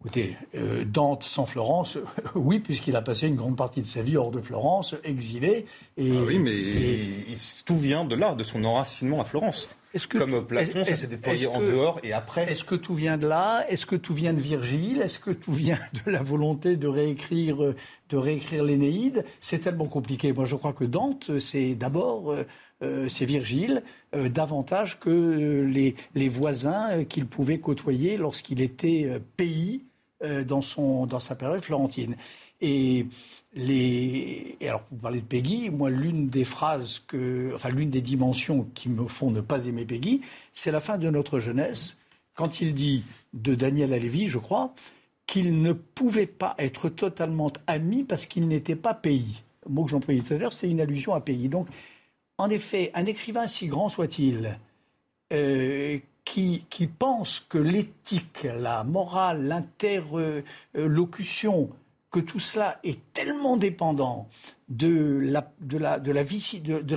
Écoutez, 0.00 0.36
euh, 0.54 0.84
Dante 0.84 1.24
sans 1.24 1.44
Florence, 1.44 1.98
oui, 2.36 2.60
puisqu'il 2.60 2.94
a 2.94 3.02
passé 3.02 3.26
une 3.26 3.34
grande 3.34 3.56
partie 3.56 3.82
de 3.82 3.86
sa 3.86 4.00
vie 4.00 4.16
hors 4.16 4.30
de 4.30 4.40
Florence, 4.40 4.94
exilé. 5.02 5.66
Et, 5.96 6.12
ah 6.16 6.20
oui, 6.24 6.38
mais 6.38 7.34
tout 7.66 7.76
vient 7.76 8.04
de 8.04 8.14
là, 8.14 8.36
de 8.36 8.44
son 8.44 8.62
enracinement 8.64 9.20
à 9.20 9.24
Florence. 9.24 9.68
Comme 10.10 10.46
Platon, 10.46 10.84
ça 10.84 10.94
s'est 10.94 11.08
déployé 11.08 11.48
en 11.48 11.60
dehors 11.60 11.98
et 12.04 12.12
après. 12.12 12.48
Est-ce 12.48 12.62
que 12.62 12.76
tout 12.76 12.94
vient 12.94 13.16
de 13.16 13.26
là? 13.26 13.66
Est-ce 13.68 13.86
que 13.86 13.96
tout 13.96 14.14
vient 14.14 14.34
de 14.34 14.40
Virgile? 14.40 15.00
Est-ce 15.00 15.18
que 15.18 15.32
tout 15.32 15.52
vient 15.52 15.80
de 16.04 16.10
la 16.10 16.22
volonté 16.22 16.76
de 16.76 16.86
réécrire, 16.86 17.56
de 18.10 18.16
réécrire 18.16 18.62
l'Énéide? 18.62 19.24
C'est 19.40 19.58
tellement 19.58 19.86
compliqué. 19.86 20.32
Moi, 20.32 20.44
je 20.44 20.54
crois 20.54 20.74
que 20.74 20.84
Dante, 20.84 21.38
c'est 21.38 21.74
d'abord. 21.74 22.36
Euh, 22.82 23.08
c'est 23.08 23.24
Virgile, 23.24 23.82
euh, 24.14 24.28
davantage 24.28 25.00
que 25.00 25.66
les, 25.68 25.96
les 26.14 26.28
voisins 26.28 27.04
qu'il 27.04 27.26
pouvait 27.26 27.58
côtoyer 27.58 28.16
lorsqu'il 28.16 28.60
était 28.60 29.04
euh, 29.06 29.18
pays 29.36 29.87
dans, 30.20 30.62
son, 30.62 31.06
dans 31.06 31.20
sa 31.20 31.34
période 31.34 31.62
florentine. 31.62 32.16
Et, 32.60 33.06
les... 33.54 34.56
alors, 34.60 34.82
vous 34.90 34.98
parlez 34.98 35.20
de 35.20 35.26
Peggy, 35.26 35.70
moi, 35.70 35.90
l'une 35.90 36.28
des 36.28 36.44
phrases 36.44 37.00
que, 37.06 37.52
enfin, 37.54 37.70
l'une 37.70 37.90
des 37.90 38.00
dimensions 38.00 38.68
qui 38.74 38.88
me 38.88 39.06
font 39.08 39.30
ne 39.30 39.40
pas 39.40 39.66
aimer 39.66 39.84
Peggy, 39.84 40.20
c'est 40.52 40.70
la 40.70 40.80
fin 40.80 40.98
de 40.98 41.08
notre 41.10 41.38
jeunesse, 41.38 41.98
quand 42.34 42.60
il 42.60 42.74
dit 42.74 43.04
de 43.32 43.54
Daniel 43.54 43.92
Alévi, 43.92 44.28
je 44.28 44.38
crois, 44.38 44.74
qu'il 45.26 45.60
ne 45.60 45.72
pouvait 45.72 46.26
pas 46.26 46.54
être 46.58 46.88
totalement 46.88 47.52
ami 47.66 48.04
parce 48.04 48.26
qu'il 48.26 48.48
n'était 48.48 48.76
pas 48.76 48.94
pays. 48.94 49.42
Le 49.66 49.72
mot 49.72 49.84
que 49.84 49.90
j'employais 49.90 50.20
tout 50.20 50.34
à 50.34 50.38
l'heure, 50.38 50.52
c'est 50.52 50.68
une 50.68 50.80
allusion 50.80 51.14
à 51.14 51.20
pays. 51.20 51.48
Donc, 51.48 51.68
en 52.38 52.48
effet, 52.48 52.90
un 52.94 53.06
écrivain 53.06 53.46
si 53.46 53.66
grand 53.66 53.88
soit-il, 53.88 54.58
euh, 55.32 55.98
qui, 56.28 56.64
qui, 56.68 56.86
pense 56.86 57.40
que 57.40 57.56
l'éthique, 57.56 58.42
la 58.42 58.84
morale, 58.84 59.48
l'interlocution 59.48 61.70
que 62.10 62.20
tout 62.20 62.38
cela 62.38 62.78
est 62.84 62.98
tellement 63.14 63.56
dépendant 63.56 64.28
de 64.68 65.20
la, 65.22 65.50
de 65.62 65.78
la, 65.78 65.98
de 65.98 66.12
la, 66.12 66.26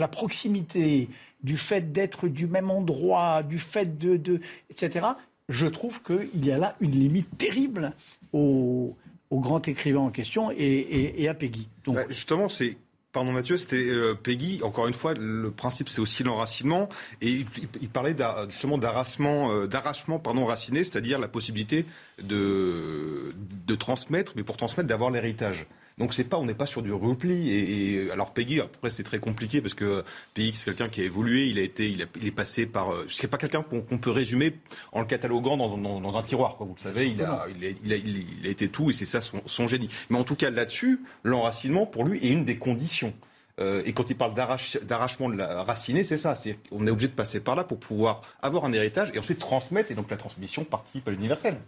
proximité, 0.09 1.07
du 1.43 1.55
fait 1.55 1.93
d'être 1.93 2.27
du 2.27 2.47
même 2.47 2.69
endroit, 2.69 3.41
du 3.41 3.57
fait 3.57 3.97
de, 3.97 4.17
de 4.17 4.41
etc., 4.69 5.07
je 5.47 5.67
trouve 5.67 6.01
qu'il 6.03 6.45
y 6.45 6.51
a 6.51 6.57
là 6.57 6.75
une 6.81 6.91
limite 6.91 7.37
terrible 7.37 7.93
au, 8.33 8.97
au 9.29 9.39
grand 9.39 9.65
écrivain 9.65 10.01
en 10.01 10.11
question 10.11 10.51
et, 10.51 11.23
et, 11.23 11.29
à 11.29 11.33
Peggy. 11.33 11.69
Donc, 11.85 11.99
justement, 12.09 12.49
c'est 12.49 12.75
Pardon 13.13 13.33
Mathieu, 13.33 13.57
c'était 13.57 13.89
euh, 13.89 14.15
Peggy. 14.15 14.61
Encore 14.63 14.87
une 14.87 14.93
fois, 14.93 15.13
le 15.13 15.51
principe 15.51 15.89
c'est 15.89 15.99
aussi 15.99 16.23
l'enracinement. 16.23 16.87
Et 17.21 17.45
il, 17.81 17.89
parlait 17.89 18.15
justement 18.49 18.77
d'arrachement, 18.77 19.51
euh, 19.51 19.67
d'arrachement 19.67 20.17
pardon, 20.17 20.45
raciné, 20.45 20.83
c'est-à-dire 20.85 21.19
la 21.19 21.27
possibilité 21.27 21.85
de, 22.23 23.33
de 23.67 23.75
transmettre, 23.75 24.31
mais 24.37 24.43
pour 24.43 24.55
transmettre, 24.55 24.87
d'avoir 24.87 25.11
l'héritage. 25.11 25.67
Donc 26.01 26.15
c'est 26.15 26.23
pas, 26.23 26.37
on 26.37 26.45
n'est 26.47 26.55
pas 26.55 26.65
sur 26.65 26.81
du 26.81 26.91
repli. 26.91 27.51
Et, 27.51 28.09
alors 28.09 28.33
Peggy, 28.33 28.59
après 28.59 28.89
c'est 28.89 29.03
très 29.03 29.19
compliqué 29.19 29.61
parce 29.61 29.75
que 29.75 30.03
Peggy 30.33 30.51
c'est 30.53 30.65
quelqu'un 30.65 30.89
qui 30.89 31.01
a 31.01 31.03
évolué, 31.03 31.45
il 31.45 31.59
a 31.59 31.61
été, 31.61 31.87
il, 31.89 32.01
est 32.01 32.31
passé 32.31 32.65
par, 32.65 32.91
euh, 32.91 33.05
c'est 33.07 33.27
pas 33.27 33.37
quelqu'un 33.37 33.61
qu'on 33.61 33.99
peut 33.99 34.09
résumer 34.09 34.57
en 34.93 35.01
le 35.01 35.05
cataloguant 35.05 35.57
dans, 35.57 36.17
un 36.17 36.23
tiroir. 36.23 36.57
Quoi, 36.57 36.65
vous 36.65 36.73
le 36.73 36.81
savez, 36.81 37.07
il 37.07 37.21
a, 37.21 37.45
il 37.55 37.93
a, 37.93 37.95
il 37.95 38.47
a, 38.47 38.49
été 38.49 38.67
tout 38.69 38.89
et 38.89 38.93
c'est 38.93 39.05
ça 39.05 39.19
son, 39.21 39.67
génie. 39.67 39.89
Mais 40.09 40.17
en 40.17 40.23
tout 40.23 40.35
cas 40.35 40.49
là-dessus, 40.49 41.01
l'enracinement 41.23 41.85
pour 41.85 42.03
lui 42.03 42.17
est 42.25 42.29
une 42.29 42.45
des 42.45 42.57
conditions. 42.57 43.13
Euh, 43.59 43.83
et 43.85 43.93
quand 43.93 44.09
il 44.09 44.17
parle 44.17 44.33
d'arrachement 44.33 45.29
de 45.29 45.35
la 45.35 45.61
racinée, 45.61 46.03
c'est 46.03 46.17
ça. 46.17 46.33
C'est 46.33 46.57
on 46.71 46.87
est 46.87 46.89
obligé 46.89 47.09
de 47.09 47.13
passer 47.13 47.41
par 47.41 47.55
là 47.55 47.63
pour 47.63 47.79
pouvoir 47.79 48.21
avoir 48.41 48.65
un 48.65 48.73
héritage 48.73 49.11
et 49.13 49.19
ensuite 49.19 49.37
transmettre. 49.37 49.91
Et 49.91 49.93
donc 49.93 50.09
la 50.09 50.17
transmission 50.17 50.63
participe 50.63 51.07
à 51.07 51.11
l'universel. 51.11 51.59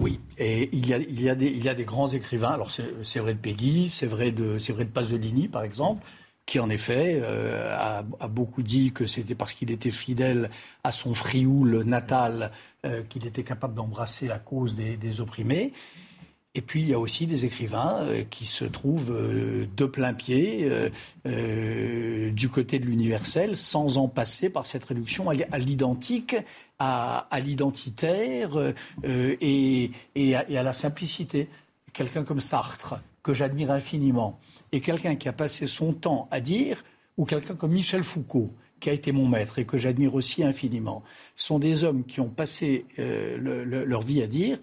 Oui, 0.00 0.20
et 0.38 0.68
il 0.72 0.86
y 0.86 0.94
a, 0.94 0.98
il 0.98 1.20
y 1.20 1.28
a, 1.28 1.34
des, 1.34 1.48
il 1.48 1.64
y 1.64 1.68
a 1.68 1.74
des 1.74 1.84
grands 1.84 2.06
écrivains. 2.06 2.50
Alors 2.50 2.70
c'est 2.70 3.18
vrai 3.18 3.34
de 3.34 3.38
Peggy, 3.38 3.88
c'est 3.90 4.06
vrai 4.06 4.30
de, 4.30 4.56
vrai 4.72 4.84
de 4.84 4.90
Pasolini 4.90 5.48
par 5.48 5.64
exemple, 5.64 6.06
qui 6.46 6.60
en 6.60 6.70
effet 6.70 7.18
euh, 7.20 7.76
a, 7.76 8.28
beaucoup 8.28 8.62
dit 8.62 8.92
que 8.92 9.06
c'était 9.06 9.34
parce 9.34 9.54
qu'il 9.54 9.72
était 9.72 9.90
fidèle 9.90 10.50
à 10.84 10.92
son 10.92 11.14
frioul 11.14 11.82
natal 11.82 12.52
euh, 12.86 13.02
qu'il 13.02 13.26
était 13.26 13.42
capable 13.42 13.74
d'embrasser 13.74 14.28
la 14.28 14.38
cause 14.38 14.76
des, 14.76 15.20
opprimés. 15.20 15.72
Et 16.54 16.62
puis 16.62 16.80
il 16.80 16.88
y 16.88 16.94
a 16.94 16.98
aussi 16.98 17.26
des 17.26 17.44
écrivains 17.44 18.04
euh, 18.04 18.24
qui 18.30 18.46
se 18.46 18.64
trouvent 18.64 19.12
de 19.12 19.84
plein 19.84 20.14
pied 20.14 20.70
du 21.24 22.48
côté 22.48 22.78
de 22.78 22.86
l'universel 22.86 23.56
sans 23.56 23.98
en 23.98 24.06
passer 24.06 24.48
par 24.48 24.64
cette 24.64 24.84
réduction 24.84 25.28
à 25.28 25.58
l'identique 25.58 26.36
à, 26.78 27.26
l'identitaire 27.40 28.56
euh, 28.56 28.72
et, 29.40 29.90
à, 30.34 30.62
la 30.62 30.72
simplicité. 30.72 31.48
Quelqu'un 31.92 32.24
comme 32.24 32.40
Sartre, 32.40 33.00
que 33.22 33.32
j'admire 33.34 33.70
infiniment, 33.70 34.38
et 34.72 34.80
quelqu'un 34.80 35.16
qui 35.16 35.28
a 35.28 35.32
passé 35.32 35.66
son 35.66 35.92
temps 35.92 36.28
à 36.30 36.40
dire, 36.40 36.84
ou 37.16 37.24
quelqu'un 37.24 37.54
comme 37.54 37.72
Michel 37.72 38.04
Foucault, 38.04 38.50
qui 38.78 38.90
a 38.90 38.92
été 38.92 39.10
mon 39.10 39.26
maître 39.26 39.58
et 39.58 39.64
que 39.64 39.76
j'admire 39.76 40.14
aussi 40.14 40.44
infiniment, 40.44 41.02
sont 41.34 41.58
des 41.58 41.82
hommes 41.82 42.04
qui 42.04 42.20
ont 42.20 42.30
passé 42.30 42.86
euh, 42.98 43.36
leur 43.64 44.02
vie 44.02 44.22
à 44.22 44.28
dire 44.28 44.58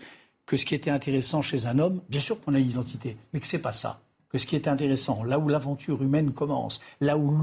que 0.45 0.55
ce 0.55 0.65
qui 0.65 0.75
était 0.75 0.91
intéressant 0.91 1.41
chez 1.41 1.65
un 1.65 1.79
homme, 1.79 2.01
bien 2.07 2.21
sûr 2.21 2.39
qu'on 2.39 2.53
a 2.53 2.59
une 2.59 2.69
identité, 2.69 3.17
mais 3.33 3.39
que 3.39 3.47
c'est 3.47 3.59
pas 3.59 3.73
ça 3.73 3.99
que 4.35 4.41
ce 4.41 4.45
qui 4.45 4.57
est 4.57 4.67
intéressant, 4.67 5.23
là 5.23 5.39
où 5.39 5.47
l'aventure 5.47 6.03
humaine 6.03 6.33
commence, 6.33 6.81
là 6.99 7.17
où 7.17 7.33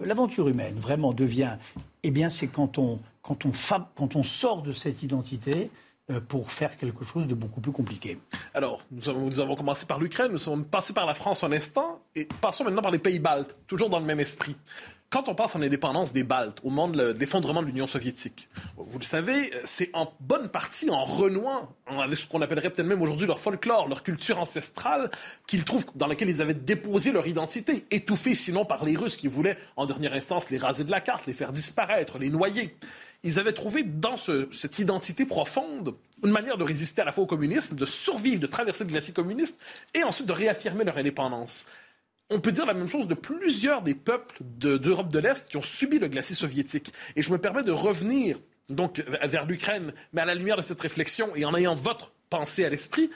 l'aventure 0.00 0.46
humaine 0.46 0.76
vraiment 0.78 1.12
devient, 1.12 1.56
eh 2.04 2.12
bien, 2.12 2.28
c'est 2.28 2.46
quand 2.46 2.78
on, 2.78 3.00
sort 4.22 4.62
de 4.62 4.72
cette 4.72 5.02
identité 5.02 5.72
euh, 6.08 6.20
pour 6.20 6.52
faire 6.52 6.76
quelque 6.76 7.04
chose 7.04 7.26
de 7.26 7.34
beaucoup 7.34 7.60
plus 7.60 7.72
compliqué. 7.72 8.20
Alors, 8.54 8.80
nous 8.92 9.08
avons, 9.08 9.26
nous 9.26 9.40
avons 9.40 9.56
commencé 9.56 9.86
par 9.86 9.98
l'Ukraine, 9.98 10.30
nous 10.30 10.38
sommes 10.38 10.64
passés 10.64 10.92
par 10.92 11.04
la 11.04 11.14
France 11.14 11.42
un 11.42 11.50
instant, 11.50 11.98
et 12.14 12.28
passons 12.40 12.62
maintenant 12.62 12.82
par 12.82 12.92
les 12.92 13.00
pays 13.00 13.18
baltes, 13.18 13.56
toujours 13.66 13.90
dans 13.90 13.98
le 13.98 14.06
même 14.06 14.20
esprit. 14.20 14.54
Quand 15.12 15.26
on 15.26 15.34
passe 15.34 15.56
en 15.56 15.62
indépendance 15.62 16.12
des 16.12 16.22
Baltes, 16.22 16.58
au 16.62 16.70
moment 16.70 16.86
de 16.86 17.16
l'effondrement 17.18 17.62
de 17.62 17.66
l'Union 17.66 17.88
soviétique, 17.88 18.48
vous 18.76 18.96
le 18.96 19.04
savez, 19.04 19.50
c'est 19.64 19.90
en 19.92 20.12
bonne 20.20 20.48
partie 20.48 20.88
en 20.88 21.04
renouant 21.04 21.68
avec 21.88 22.16
ce 22.16 22.28
qu'on 22.28 22.40
appellerait 22.42 22.70
peut-être 22.70 22.86
même 22.86 23.02
aujourd'hui 23.02 23.26
leur 23.26 23.40
folklore, 23.40 23.88
leur 23.88 24.04
culture 24.04 24.38
ancestrale, 24.38 25.10
qu'ils 25.48 25.64
trouvent, 25.64 25.84
dans 25.96 26.06
laquelle 26.06 26.28
ils 26.28 26.40
avaient 26.40 26.54
déposé 26.54 27.10
leur 27.10 27.26
identité, 27.26 27.86
étouffée 27.90 28.36
sinon 28.36 28.64
par 28.64 28.84
les 28.84 28.94
Russes 28.94 29.16
qui 29.16 29.26
voulaient, 29.26 29.58
en 29.74 29.84
dernière 29.84 30.14
instance, 30.14 30.48
les 30.48 30.58
raser 30.58 30.84
de 30.84 30.92
la 30.92 31.00
carte, 31.00 31.26
les 31.26 31.32
faire 31.32 31.50
disparaître, 31.50 32.20
les 32.20 32.30
noyer. 32.30 32.76
Ils 33.24 33.40
avaient 33.40 33.52
trouvé 33.52 33.82
dans 33.82 34.16
cette 34.16 34.78
identité 34.78 35.26
profonde 35.26 35.96
une 36.22 36.30
manière 36.30 36.56
de 36.56 36.62
résister 36.62 37.02
à 37.02 37.04
la 37.04 37.10
fois 37.10 37.24
au 37.24 37.26
communisme, 37.26 37.74
de 37.74 37.84
survivre, 37.84 38.40
de 38.40 38.46
traverser 38.46 38.84
le 38.84 38.90
glacier 38.90 39.12
communiste 39.12 39.60
et 39.92 40.04
ensuite 40.04 40.28
de 40.28 40.32
réaffirmer 40.32 40.84
leur 40.84 40.98
indépendance 40.98 41.66
on 42.30 42.40
peut 42.40 42.52
dire 42.52 42.64
la 42.64 42.74
même 42.74 42.88
chose 42.88 43.08
de 43.08 43.14
plusieurs 43.14 43.82
des 43.82 43.94
peuples 43.94 44.36
d'Europe 44.40 45.12
de, 45.12 45.18
l'Est 45.18 45.50
qui 45.50 45.56
ont 45.56 45.62
subi 45.62 45.98
le 45.98 46.08
glacier 46.08 46.36
soviétique. 46.36 46.92
Et 47.16 47.22
je 47.22 47.30
me 47.30 47.38
permets 47.38 47.64
de 47.64 47.72
revenir 47.72 48.38
donc 48.68 49.02
vers 49.22 49.46
l'Ukraine, 49.46 49.92
mais 50.12 50.22
à 50.22 50.24
la 50.24 50.34
lumière 50.34 50.56
de 50.56 50.62
cette 50.62 50.80
réflexion 50.80 51.34
et 51.34 51.44
en 51.44 51.54
ayant 51.56 51.74
votre 51.74 52.12
pensée 52.30 52.64
à 52.64 52.70
l'esprit, 52.70 53.10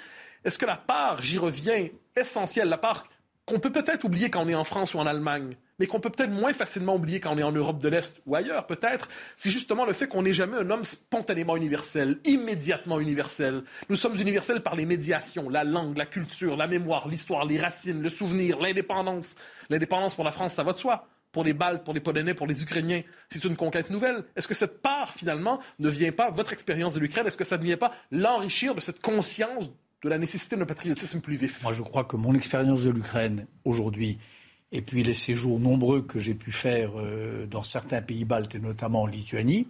est-ce 0.45 0.59
que 0.59 0.67
la 0.67 0.77
part, 0.77 1.23
j'y 1.23 1.39
reviens, 1.39 1.89
essentielle, 2.17 2.69
la 2.69 2.77
part 2.77 3.09
qu'on 3.47 3.61
peut 3.61 3.73
peut-être 3.73 4.05
oublier 4.05 4.31
quand 4.31 4.45
on 4.45 4.49
est 4.49 4.55
en 4.55 4.65
France 4.65 4.95
ou 4.95 4.99
en 4.99 5.07
Allemagne, 5.07 5.57
mais 5.79 5.87
qu'on 5.87 6.01
peut 6.01 6.11
peut-être 6.11 6.31
moins 6.31 6.53
facilement 6.53 6.95
oublier 6.95 7.21
quand 7.21 7.35
on 7.35 7.39
est 7.39 7.43
en 7.43 7.53
Europe 7.53 7.79
de 7.79 7.89
l'Est 7.89 8.21
ou 8.27 8.35
ailleurs, 8.35 8.67
peut-être, 8.67 9.09
c'est 9.37 9.51
justement 9.51 9.85
le 9.85 9.93
fait 9.93 10.07
qu'on 10.07 10.23
n'est 10.23 10.33
jamais 10.33 10.57
un 10.57 10.71
homme 10.71 10.85
spontanément 10.85 11.57
universel, 11.57 12.19
immédiatement 12.25 13.01
universel. 13.01 13.63
Nous 13.89 13.97
sommes 13.97 14.17
universels 14.21 14.63
par 14.63 14.77
les 14.77 14.87
médiations, 14.87 15.49
la 15.49 15.65
langue, 15.65 15.97
la 15.97 16.07
culture, 16.07 16.57
la 16.57 16.67
mémoire, 16.67 17.09
l'histoire, 17.09 17.45
les 17.45 17.59
racines, 17.59 18.03
le 18.03 18.11
souvenir, 18.11 18.61
l'indépendance. 18.61 19.35
L'indépendance 19.71 20.15
pour 20.15 20.25
la 20.25 20.33
France, 20.33 20.55
ça 20.55 20.63
va 20.63 20.73
de 20.73 20.79
soi. 20.79 21.09
Pour 21.33 21.43
les 21.43 21.53
Baltes, 21.53 21.83
pour 21.83 21.95
les 21.95 22.01
Polonais, 22.01 22.35
pour 22.35 22.47
les 22.47 22.63
Ukrainiens, 22.63 23.03
c'est 23.29 23.45
une 23.45 23.57
conquête 23.57 23.91
nouvelle. 23.91 24.23
Est-ce 24.37 24.47
que 24.47 24.55
cette 24.55 24.81
part, 24.81 25.11
finalement, 25.11 25.59
ne 25.81 25.89
vient 25.89 26.13
pas, 26.13 26.31
votre 26.31 26.53
expérience 26.53 26.95
de 26.95 27.01
l'Ukraine, 27.01 27.27
est-ce 27.27 27.37
que 27.37 27.43
ça 27.45 27.59
ne 27.59 27.65
vient 27.65 27.77
pas 27.77 27.91
l'enrichir 28.13 28.77
de 28.77 28.81
cette 28.81 29.01
conscience 29.01 29.73
de 30.05 30.09
la 30.09 30.19
nécessité 30.19 30.55
d'un 30.55 30.67
patriotisme 30.67 31.21
plus 31.21 31.35
vif? 31.35 31.61
Moi, 31.65 31.73
je 31.73 31.83
crois 31.83 32.05
que 32.05 32.15
mon 32.17 32.35
expérience 32.35 32.85
de 32.85 32.91
l'Ukraine, 32.91 33.49
aujourd'hui, 33.65 34.19
et 34.75 34.83
puis 34.83 35.05
les 35.05 35.15
séjours 35.15 35.61
nombreux 35.61 36.03
que 36.03 36.19
j'ai 36.19 36.35
pu 36.35 36.51
faire 36.51 36.91
euh, 36.97 37.47
dans 37.47 37.63
certains 37.63 38.03
pays 38.03 38.25
baltes 38.25 38.57
et 38.57 38.59
notamment 38.59 39.03
en 39.03 39.07
Lituanie, 39.07 39.69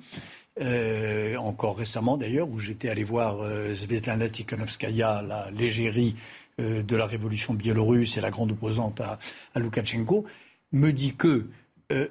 euh, 0.62 1.36
encore 1.36 1.76
récemment 1.76 2.16
d'ailleurs, 2.16 2.48
où 2.48 2.58
j'étais 2.58 2.88
allé 2.88 3.04
voir 3.04 3.42
euh, 3.42 3.74
Svetlana 3.74 4.30
Tikhanovskaya, 4.30 5.22
la 5.22 5.50
légérie 5.50 6.16
de 6.56 6.94
la 6.94 7.06
révolution 7.06 7.52
biélorusse 7.52 8.16
et 8.16 8.20
la 8.20 8.30
grande 8.30 8.52
opposante 8.52 9.00
à, 9.00 9.18
à 9.56 9.58
Loukachenko, 9.58 10.24
me 10.70 10.92
dit 10.92 11.16
que 11.16 11.48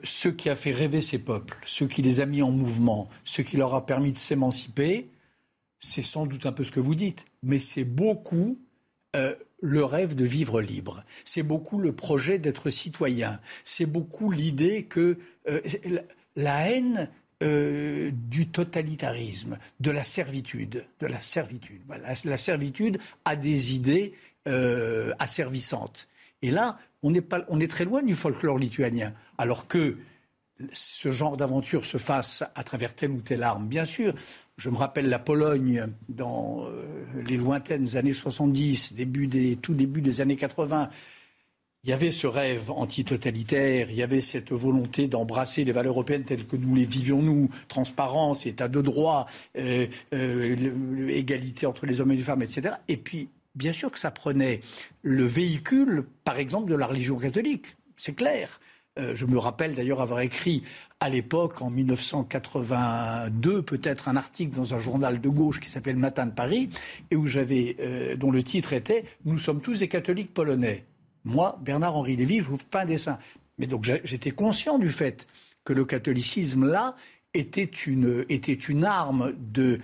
ce 0.04 0.28
qui 0.28 0.50
a 0.50 0.56
fait 0.58 0.74
rêver 0.74 1.00
ces 1.00 1.24
peuples, 1.24 1.58
ce 1.66 1.86
qui 1.86 2.02
les 2.02 2.20
a 2.20 2.26
mis 2.26 2.42
en 2.42 2.52
mouvement, 2.52 3.08
ce 3.24 3.42
qui 3.42 3.56
leur 3.56 3.74
a 3.74 3.86
permis 3.86 4.12
de 4.12 4.18
s'émanciper, 4.18 5.08
c'est 5.80 6.04
sans 6.04 6.26
doute 6.26 6.46
un 6.46 6.52
peu 6.52 6.66
ce 6.66 6.72
que 6.74 6.82
vous 6.82 6.94
dites, 6.94 7.24
mais 7.42 7.58
c'est 7.58 7.86
beaucoup 7.86 8.60
le 9.64 9.86
rêve 9.86 10.14
de 10.14 10.26
vivre 10.26 10.62
libre. 10.62 11.04
C'est 11.24 11.42
beaucoup 11.42 11.80
le 11.80 11.94
projet 11.94 12.38
d'être 12.38 12.70
citoyen. 12.70 13.40
C'est 13.64 13.86
beaucoup 13.86 14.30
l'idée 14.30 14.84
que 14.84 15.18
euh, 15.48 15.62
la 16.36 16.70
haine 16.70 17.10
euh, 17.42 18.12
du 18.14 18.50
totalitarisme, 18.50 19.58
de 19.80 19.90
la 19.90 20.04
servitude, 20.04 20.86
de 21.00 21.08
la 21.08 21.20
servitude. 21.20 21.82
la 21.88 22.38
servitude 22.38 23.00
a 23.24 23.38
des 23.38 23.74
idées 23.74 24.14
euh, 24.50 25.14
asservissantes. 25.18 26.10
Et 26.42 26.52
là, 26.52 26.78
on 27.02 27.14
pas, 27.22 27.46
on 27.48 27.62
est 27.62 27.72
très 27.72 27.86
loin 27.86 28.04
du 28.04 28.16
folklore 28.16 28.58
lituanien, 28.58 29.14
alors 29.38 29.68
que 29.68 29.98
ce 30.74 31.12
genre 31.12 31.38
d'aventure 31.38 31.86
se 31.86 31.98
fasse 31.98 32.44
à 32.54 32.64
travers 32.64 32.96
telle 32.96 33.12
ou 33.12 33.22
telle 33.22 33.44
arme, 33.44 33.68
bien 33.68 33.86
sûr. 33.86 34.14
Je 34.58 34.70
me 34.70 34.78
rappelle 34.78 35.10
la 35.10 35.20
Pologne 35.20 35.88
dans 36.10 36.66
euh, 36.66 36.84
les 37.28 37.38
lointaines 37.38 37.98
années 37.98 38.14
70, 38.14 38.94
début 38.94 39.58
tout 39.58 39.74
début 39.74 40.02
des 40.02 40.22
années 40.22 40.36
80. 40.36 40.90
Il 41.86 41.90
y 41.90 41.94
avait 41.94 42.12
ce 42.12 42.28
rêve 42.28 42.72
antitotalitaire, 42.72 43.90
il 43.90 43.98
y 43.98 44.04
avait 44.04 44.22
cette 44.22 44.54
volonté 44.54 45.08
d'embrasser 45.08 45.66
les 45.66 45.74
valeurs 45.74 45.96
européennes 45.96 46.24
telles 46.24 46.46
que 46.46 46.56
nous 46.56 46.76
les 46.76 46.86
vivions, 46.86 47.22
nous, 47.22 47.50
transparence, 47.68 48.46
état 48.46 48.70
de 48.70 48.80
droit, 48.80 49.26
euh, 49.58 49.88
euh, 50.14 51.10
égalité 51.10 51.66
entre 51.66 51.86
les 51.86 52.00
hommes 52.00 52.14
et 52.14 52.16
les 52.16 52.24
femmes, 52.24 52.42
etc. 52.42 52.76
Et 52.88 52.96
puis, 52.96 53.28
bien 53.56 53.74
sûr 53.74 53.92
que 53.92 54.00
ça 54.00 54.12
prenait 54.12 54.62
le 55.02 55.26
véhicule, 55.26 56.06
par 56.24 56.38
exemple, 56.38 56.72
de 56.72 56.76
la 56.76 56.88
religion 56.88 57.18
catholique. 57.18 57.76
C'est 57.98 58.16
clair. 58.16 58.62
Euh, 59.00 59.16
je 59.16 59.26
me 59.26 59.40
rappelle 59.40 59.74
d'ailleurs 59.74 60.02
avoir 60.02 60.20
écrit 60.20 60.64
à 61.00 61.10
l'époque, 61.10 61.62
en 61.62 61.70
1982, 61.70 63.62
peut-être 63.64 64.08
un 64.08 64.16
article 64.16 64.56
dans 64.56 64.74
un 64.74 64.80
journal 64.80 65.20
de 65.20 65.30
gauche 65.30 65.60
qui 65.60 65.70
s'appelait 65.70 65.94
Le 65.94 66.00
Matin 66.00 66.28
de 66.28 66.32
Paris, 66.32 66.70
et 67.12 67.16
où 67.16 67.26
j'avais, 67.28 67.76
euh, 67.80 68.16
dont 68.16 68.32
le 68.32 68.44
titre 68.44 68.72
était 68.72 69.04
Nous 69.26 69.40
sommes 69.40 69.62
tous 69.62 69.80
des 69.80 69.88
catholiques 69.88 70.34
polonais. 70.34 70.86
Moi, 71.26 71.60
Bernard-Henri 71.62 72.16
Lévy, 72.16 72.38
je 72.38 72.44
vous 72.44 72.58
pas 72.58 72.84
un 72.84 72.86
dessin. 72.86 73.18
Mais 73.58 73.68
donc 73.68 73.84
j'étais 74.04 74.32
conscient 74.32 74.78
du 74.78 74.92
fait 74.92 75.28
que 75.64 75.74
le 75.74 75.86
catholicisme 75.86 76.66
là 76.66 76.96
était 77.34 77.64
une, 77.64 78.26
était 78.30 78.54
une 78.54 78.86
arme 78.86 79.34
de, 79.38 79.80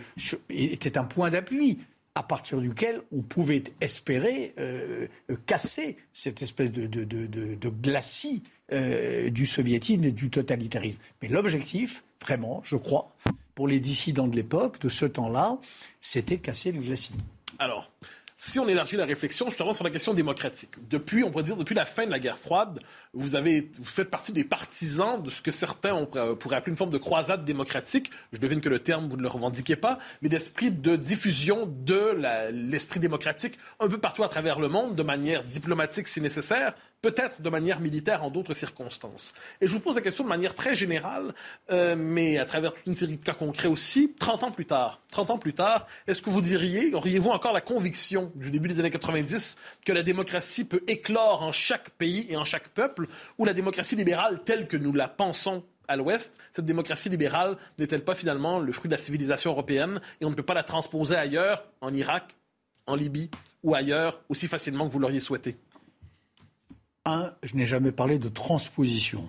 était 0.49 0.97
un 0.97 1.03
point 1.03 1.29
d'appui 1.29 1.79
à 2.15 2.23
partir 2.23 2.59
duquel 2.59 3.01
on 3.11 3.21
pouvait 3.21 3.63
espérer 3.81 4.53
euh, 4.59 5.07
casser 5.45 5.97
cette 6.12 6.41
espèce 6.41 6.71
de, 6.71 6.88
de, 6.88 7.03
de, 7.03 7.25
de 7.25 7.69
glacis 7.69 8.43
euh, 8.71 9.29
du 9.29 9.45
soviétisme 9.45 10.03
et 10.03 10.12
du 10.12 10.29
totalitarisme. 10.29 10.97
Mais 11.21 11.27
l'objectif, 11.27 12.03
vraiment, 12.21 12.62
je 12.63 12.75
crois, 12.75 13.15
pour 13.55 13.67
les 13.67 13.79
dissidents 13.79 14.27
de 14.27 14.36
l'époque, 14.36 14.79
de 14.81 14.89
ce 14.89 15.05
temps-là, 15.05 15.57
c'était 16.01 16.38
casser 16.38 16.71
le 16.71 16.81
glacis. 16.81 17.13
Alors, 17.57 17.91
si 18.38 18.57
on 18.57 18.67
élargit 18.69 18.95
la 18.95 19.05
réflexion 19.05 19.47
justement 19.49 19.73
sur 19.73 19.84
la 19.84 19.89
question 19.89 20.13
démocratique, 20.13 20.71
depuis, 20.89 21.23
on 21.25 21.29
pourrait 21.31 21.43
dire, 21.43 21.57
depuis 21.57 21.75
la 21.75 21.86
fin 21.86 22.05
de 22.05 22.12
la 22.12 22.19
guerre 22.19 22.38
froide, 22.38 22.79
vous, 23.13 23.28
faites 23.84 24.10
partie 24.10 24.32
des 24.32 24.43
partisans 24.43 25.22
de 25.24 25.30
ce 25.32 25.41
que 25.41 25.52
certains 25.52 25.95
on 25.95 26.06
pourrait 26.36 26.58
appeler 26.58 26.72
une 26.72 26.78
forme 26.78 26.91
de 26.91 26.98
croisade 26.98 27.43
démocratique. 27.43 28.12
Je 28.34 28.39
devine 28.39 28.62
que 28.62 28.69
le 28.69 28.80
terme, 28.80 29.10
vous 29.10 29.17
ne 29.17 29.24
le 29.24 29.28
revendiquez 29.28 29.76
pas, 29.76 29.98
mais 30.22 30.30
d'esprit 30.30 30.72
de 30.72 30.95
diffusion 30.95 31.65
de 31.65 32.15
l'esprit 32.52 33.00
démocratique 33.00 33.58
un 33.80 33.88
peu 33.88 33.98
partout 33.98 34.24
à 34.24 34.30
travers 34.30 34.60
le 34.60 34.69
monde, 34.69 34.95
de 34.95 35.04
manière 35.04 35.43
diplomatique 35.43 36.08
si 36.08 36.22
nécessaire, 36.22 36.76
peut-être 37.02 37.41
de 37.41 37.50
manière 37.50 37.80
militaire 37.80 38.24
en 38.24 38.30
d'autres 38.30 38.54
circonstances. 38.54 39.34
Et 39.62 39.67
je 39.67 39.74
vous 39.74 39.80
pose 39.80 39.95
la 39.95 40.02
question 40.02 40.24
de 40.24 40.30
manière 40.30 40.54
très 40.54 40.76
générale, 40.76 41.34
euh, 41.72 41.95
mais 41.98 42.38
à 42.38 42.45
travers 42.45 42.74
toute 42.74 42.86
une 42.86 42.95
série 42.95 43.17
de 43.17 43.24
cas 43.24 43.34
concrets 43.34 43.69
aussi. 43.69 44.13
30 44.19 44.43
ans 44.43 44.52
plus 44.52 44.65
tard, 44.65 45.02
30 45.12 45.32
ans 45.32 45.38
plus 45.38 45.54
tard, 45.54 45.88
est-ce 46.08 46.22
que 46.22 46.30
vous 46.30 46.41
diriez, 46.41 46.93
auriez-vous 46.93 47.30
encore 47.30 47.54
la 47.54 47.62
conviction 47.62 48.32
du 48.36 48.52
début 48.52 48.67
des 48.67 48.80
années 48.80 48.89
90 48.89 49.58
que 49.86 49.93
la 49.93 50.04
démocratie 50.04 50.65
peut 50.65 50.84
éclore 50.88 51.41
en 51.41 51.52
chaque 51.52 51.89
pays 51.91 52.28
et 52.30 52.36
en 52.36 52.43
chaque 52.43 52.69
peuple, 52.69 52.98
ou 53.38 53.45
la 53.45 53.53
démocratie 53.53 53.95
libérale 53.95 54.41
telle 54.43 54.67
que 54.67 54.77
nous 54.77 54.93
la 54.93 55.07
pensons 55.07 55.63
à 55.88 55.95
l'Ouest, 55.95 56.38
cette 56.53 56.65
démocratie 56.65 57.09
libérale 57.09 57.57
n'est-elle 57.79 58.03
pas 58.03 58.15
finalement 58.15 58.59
le 58.59 58.71
fruit 58.71 58.89
de 58.89 58.93
la 58.93 59.01
civilisation 59.01 59.51
européenne 59.51 59.99
et 60.21 60.25
on 60.25 60.29
ne 60.29 60.35
peut 60.35 60.43
pas 60.43 60.53
la 60.53 60.63
transposer 60.63 61.15
ailleurs, 61.15 61.65
en 61.81 61.93
Irak, 61.93 62.35
en 62.85 62.95
Libye 62.95 63.29
ou 63.63 63.73
ailleurs, 63.75 64.21
aussi 64.29 64.47
facilement 64.47 64.88
que 64.88 64.93
vous 64.93 64.99
l'auriez 64.99 65.19
souhaité? 65.19 65.57
Un, 67.05 67.33
je 67.43 67.55
n'ai 67.55 67.65
jamais 67.65 67.91
parlé 67.91 68.19
de 68.19 68.29
transposition. 68.29 69.27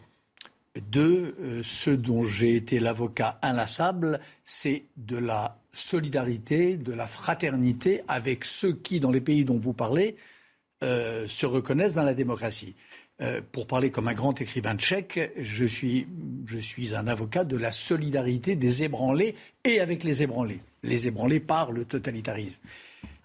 Deux, 0.90 1.35
euh, 1.40 1.62
ce 1.64 1.90
dont 1.90 2.22
j'ai 2.22 2.54
été 2.54 2.78
l'avocat 2.78 3.38
inlassable, 3.42 4.20
c'est 4.44 4.85
de 4.96 5.16
la 5.16 5.59
solidarité, 5.72 6.76
de 6.76 6.92
la 6.92 7.06
fraternité 7.06 8.02
avec 8.06 8.44
ceux 8.44 8.72
qui, 8.72 9.00
dans 9.00 9.11
les 9.11 9.20
pays 9.20 9.44
dont 9.44 9.59
vous 9.59 9.72
parlez, 9.72 10.16
euh, 10.83 11.26
se 11.28 11.46
reconnaissent 11.46 11.94
dans 11.94 12.04
la 12.04 12.14
démocratie. 12.14 12.74
Euh, 13.22 13.42
pour 13.52 13.66
parler 13.66 13.90
comme 13.90 14.09
un 14.09 14.14
grand 14.14 14.40
écrivain 14.40 14.76
tchèque, 14.76 15.33
je 15.37 15.66
suis, 15.66 16.06
je 16.46 16.59
suis 16.59 16.94
un 16.94 17.06
avocat 17.06 17.44
de 17.44 17.56
la 17.56 17.70
solidarité 17.70 18.56
des 18.56 18.83
ébranlés 18.83 19.35
et 19.64 19.80
avec 19.80 20.04
les 20.04 20.22
ébranlés. 20.22 20.61
Les 20.83 21.06
ébranlés 21.06 21.40
par 21.40 21.70
le 21.70 21.85
totalitarisme. 21.85 22.59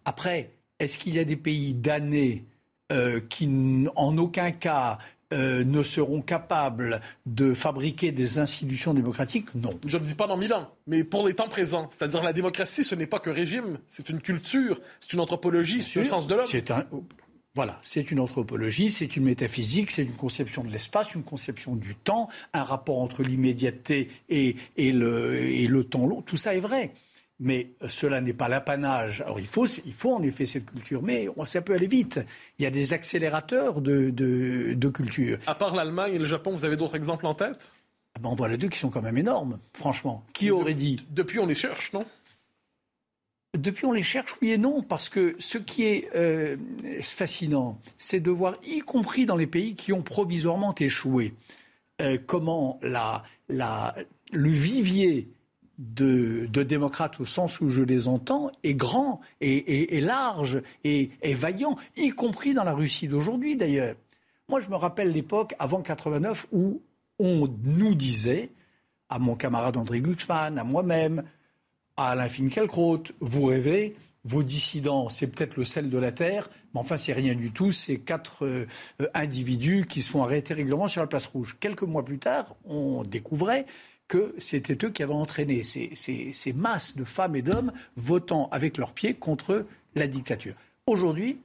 Après, 0.03 0.51
est-ce 0.79 0.97
qu'il 0.97 1.15
y 1.15 1.19
a 1.19 1.23
des 1.23 1.38
pays 1.38 1.71
damnés 1.71 2.43
euh, 2.91 3.21
qui 3.29 3.49
en 3.95 4.17
aucun 4.17 4.51
cas 4.51 4.97
euh, 5.34 5.63
ne 5.63 5.81
seront 5.81 6.21
capables 6.21 6.99
de 7.25 7.53
fabriquer 7.53 8.12
des 8.12 8.38
institutions 8.38 8.93
démocratiques? 8.93 9.55
Non. 9.55 9.79
Je 9.88 9.97
ne 9.97 10.03
dis 10.03 10.15
pas 10.15 10.27
dans 10.27 10.36
mille 10.36 10.53
ans, 10.53 10.69
mais 10.88 11.05
pour 11.05 11.25
les 11.25 11.34
temps 11.34 11.47
présents. 11.47 11.88
C'est-à-dire 11.89 12.21
la 12.21 12.34
démocratie, 12.34 12.84
ce 12.84 12.95
n'est 12.95 13.08
pas 13.08 13.19
que 13.19 13.29
régime, 13.29 13.79
c'est 13.88 14.10
une 14.10 14.19
culture, 14.19 14.81
c'est 14.99 15.13
une 15.13 15.21
anthropologie, 15.21 15.81
c'est 15.81 16.01
un 16.01 16.03
sens 16.03 16.27
de 16.27 16.36
l'homme. 16.36 16.45
C'est 16.45 16.69
un... 16.69 16.86
Voilà, 17.56 17.80
c'est 17.82 18.12
une 18.12 18.20
anthropologie, 18.20 18.89
c'est 18.89 19.15
une 19.15 19.24
métaphysique, 19.24 19.89
c'est 19.91 20.04
une 20.04 20.12
conception 20.12 20.65
de 20.65 20.70
l'espace, 20.70 21.15
une 21.15 21.24
conception 21.24 21.78
du 21.78 21.96
temps, 21.96 22.28
un 22.54 22.63
rapport 22.63 23.00
entre 23.00 23.24
l'immédiateté 23.24 24.10
et, 24.28 24.58
et, 24.76 24.91
le, 24.91 25.36
et 25.38 25.68
le 25.68 25.86
temps 25.86 26.06
long. 26.06 26.22
Tout 26.22 26.36
ça 26.36 26.54
est 26.54 26.60
vrai. 26.60 26.91
Mais 27.39 27.72
cela 27.88 28.20
n'est 28.20 28.34
pas 28.34 28.50
l'apanage. 28.50 29.22
Alors 29.22 29.39
il 29.39 29.48
faut, 29.48 29.68
il 29.68 29.94
faut 29.94 30.13
en 30.13 30.22
effet 30.22 30.46
cette 30.46 30.65
culture, 30.65 31.02
mais 31.02 31.30
ça 31.46 31.62
peut 31.62 31.74
aller 31.74 31.88
vite. 31.88 32.20
Il 32.60 32.63
y 32.63 32.65
a 32.65 32.72
des 32.72 32.91
accélérateurs 32.94 33.82
de, 33.82 34.10
de, 34.10 34.89
culture. 34.89 35.39
À 35.48 35.56
part 35.56 35.76
l'Allemagne 35.76 36.15
et 36.15 36.20
le 36.20 36.26
Japon, 36.26 36.52
vous 36.52 36.65
avez 36.65 36.76
d'autres 36.76 36.96
exemples 36.96 37.26
en 37.26 37.36
tête? 37.36 37.70
Ah 38.15 38.20
ben 38.22 38.30
On 38.30 38.36
voit 38.36 38.50
les 38.50 38.58
deux 38.58 38.70
qui 38.70 38.80
sont 38.80 38.89
quand 38.89 39.02
même 39.02 39.18
énormes, 39.18 39.60
franchement. 39.74 40.26
Qui 40.34 40.52
aurait 40.52 40.74
dit? 40.74 41.06
Depuis, 41.10 41.39
on 41.39 41.46
les 41.46 41.56
cherche, 41.56 41.91
non? 41.94 42.06
Depuis, 43.58 43.86
on 43.86 43.91
les 43.91 44.04
cherche, 44.04 44.36
oui 44.41 44.52
et 44.52 44.58
non, 44.58 44.82
parce 44.82 45.10
que 45.10 45.36
ce 45.39 45.58
qui 45.58 45.84
est 45.84 46.10
euh, 46.15 46.58
fascinant, 47.02 47.80
c'est 47.98 48.20
de 48.20 48.32
voir, 48.32 48.56
y 48.63 48.80
compris 48.80 49.26
dans 49.26 49.36
les 49.36 49.48
pays 49.48 49.76
qui 49.76 49.94
ont 49.94 50.02
provisoirement 50.02 50.74
échoué, 50.76 51.34
euh, 52.02 52.18
comment 52.26 52.80
la, 52.82 53.24
le 53.48 54.50
vivier 54.50 55.30
de, 55.78 56.48
démocrates 56.63 57.20
au 57.20 57.26
sens 57.26 57.60
où 57.62 57.70
je 57.70 57.84
les 57.84 58.08
entends 58.08 58.52
est 58.63 58.74
grand 58.74 59.22
et, 59.41 60.02
large 60.02 60.62
et, 60.84 61.10
vaillant, 61.34 61.78
y 61.98 62.10
compris 62.10 62.54
dans 62.54 62.63
la 62.63 62.74
Russie 62.74 63.08
d'aujourd'hui 63.08 63.56
d'ailleurs. 63.56 63.96
Moi, 64.48 64.60
je 64.60 64.70
me 64.70 64.76
rappelle 64.76 65.12
l'époque 65.12 65.56
avant 65.60 65.82
89 65.82 66.48
où 66.52 66.82
on 67.20 67.48
nous 67.63 67.96
disait, 67.96 68.52
à 69.10 69.20
mon 69.20 69.36
camarade 69.36 69.78
André 69.78 70.02
Glucksmann, 70.02 70.58
à 70.60 70.63
moi-même, 70.63 71.24
à 71.97 72.12
Alain 72.12 72.29
Finkielkraut, 72.29 73.03
vous 73.19 73.45
rêvez, 73.45 73.95
vos 74.25 74.43
dissidents, 74.43 75.10
c'est 75.10 75.27
peut-être 75.27 75.55
le 75.55 75.63
sel 75.63 75.89
de 75.89 75.97
la 75.97 76.12
terre, 76.12 76.49
mais 76.73 76.79
enfin, 76.79 76.97
c'est 76.97 77.13
rien 77.13 77.36
du 77.36 77.51
tout. 77.51 77.71
C'est 77.71 77.97
quatre 77.97 78.45
euh, 78.45 78.65
individus 79.13 79.86
qui 79.88 80.01
se 80.01 80.10
font 80.10 80.23
arrêter 80.23 80.53
régulièrement 80.55 80.88
sur 80.88 81.01
la 81.01 81.08
place 81.08 81.27
rouge. 81.27 81.58
Quelques 81.60 81.84
mois 81.84 82.03
plus 82.03 82.17
tard, 82.17 82.55
on 82.65 83.03
découvrait 83.03 83.65
que 84.08 84.36
c'était 84.38 84.77
eux 84.86 84.89
qui 84.89 85.03
avaient 85.03 85.13
entraîné 85.13 85.63
ces, 85.63 85.91
ces 85.95 86.53
masses 86.53 86.95
de 86.95 87.03
femmes 87.03 87.36
et 87.36 87.41
d'hommes 87.41 87.71
votant 87.95 88.49
avec 88.51 88.77
leurs 88.77 88.93
pieds 88.93 89.13
contre 89.13 89.65
la 89.95 90.08
dictature. 90.08 90.55
Aujourd'hui, 90.86 91.39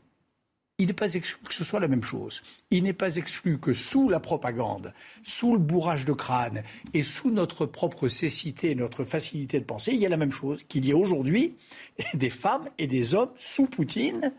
il 0.80 0.86
n'est 0.86 0.94
pas 0.94 1.14
exclu 1.14 1.38
que 1.46 1.52
ce 1.52 1.62
soit 1.62 1.78
la 1.78 1.88
même 1.88 2.02
chose. 2.02 2.40
Il 2.70 2.84
n'est 2.84 2.94
pas 2.94 3.16
exclu 3.16 3.58
que 3.58 3.74
sous 3.74 4.08
la 4.08 4.18
propagande, 4.18 4.94
sous 5.22 5.52
le 5.52 5.58
bourrage 5.58 6.06
de 6.06 6.14
crâne 6.14 6.62
et 6.94 7.02
sous 7.02 7.30
notre 7.30 7.66
propre 7.66 8.08
cécité, 8.08 8.74
notre 8.74 9.04
facilité 9.04 9.60
de 9.60 9.64
penser, 9.64 9.92
il 9.92 10.00
y 10.00 10.06
a 10.06 10.08
la 10.08 10.16
même 10.16 10.32
chose, 10.32 10.64
qu'il 10.66 10.86
y 10.86 10.90
ait 10.90 10.94
aujourd'hui 10.94 11.54
des 12.14 12.30
femmes 12.30 12.66
et 12.78 12.86
des 12.86 13.14
hommes 13.14 13.30
sous 13.38 13.66
Poutine 13.66 14.32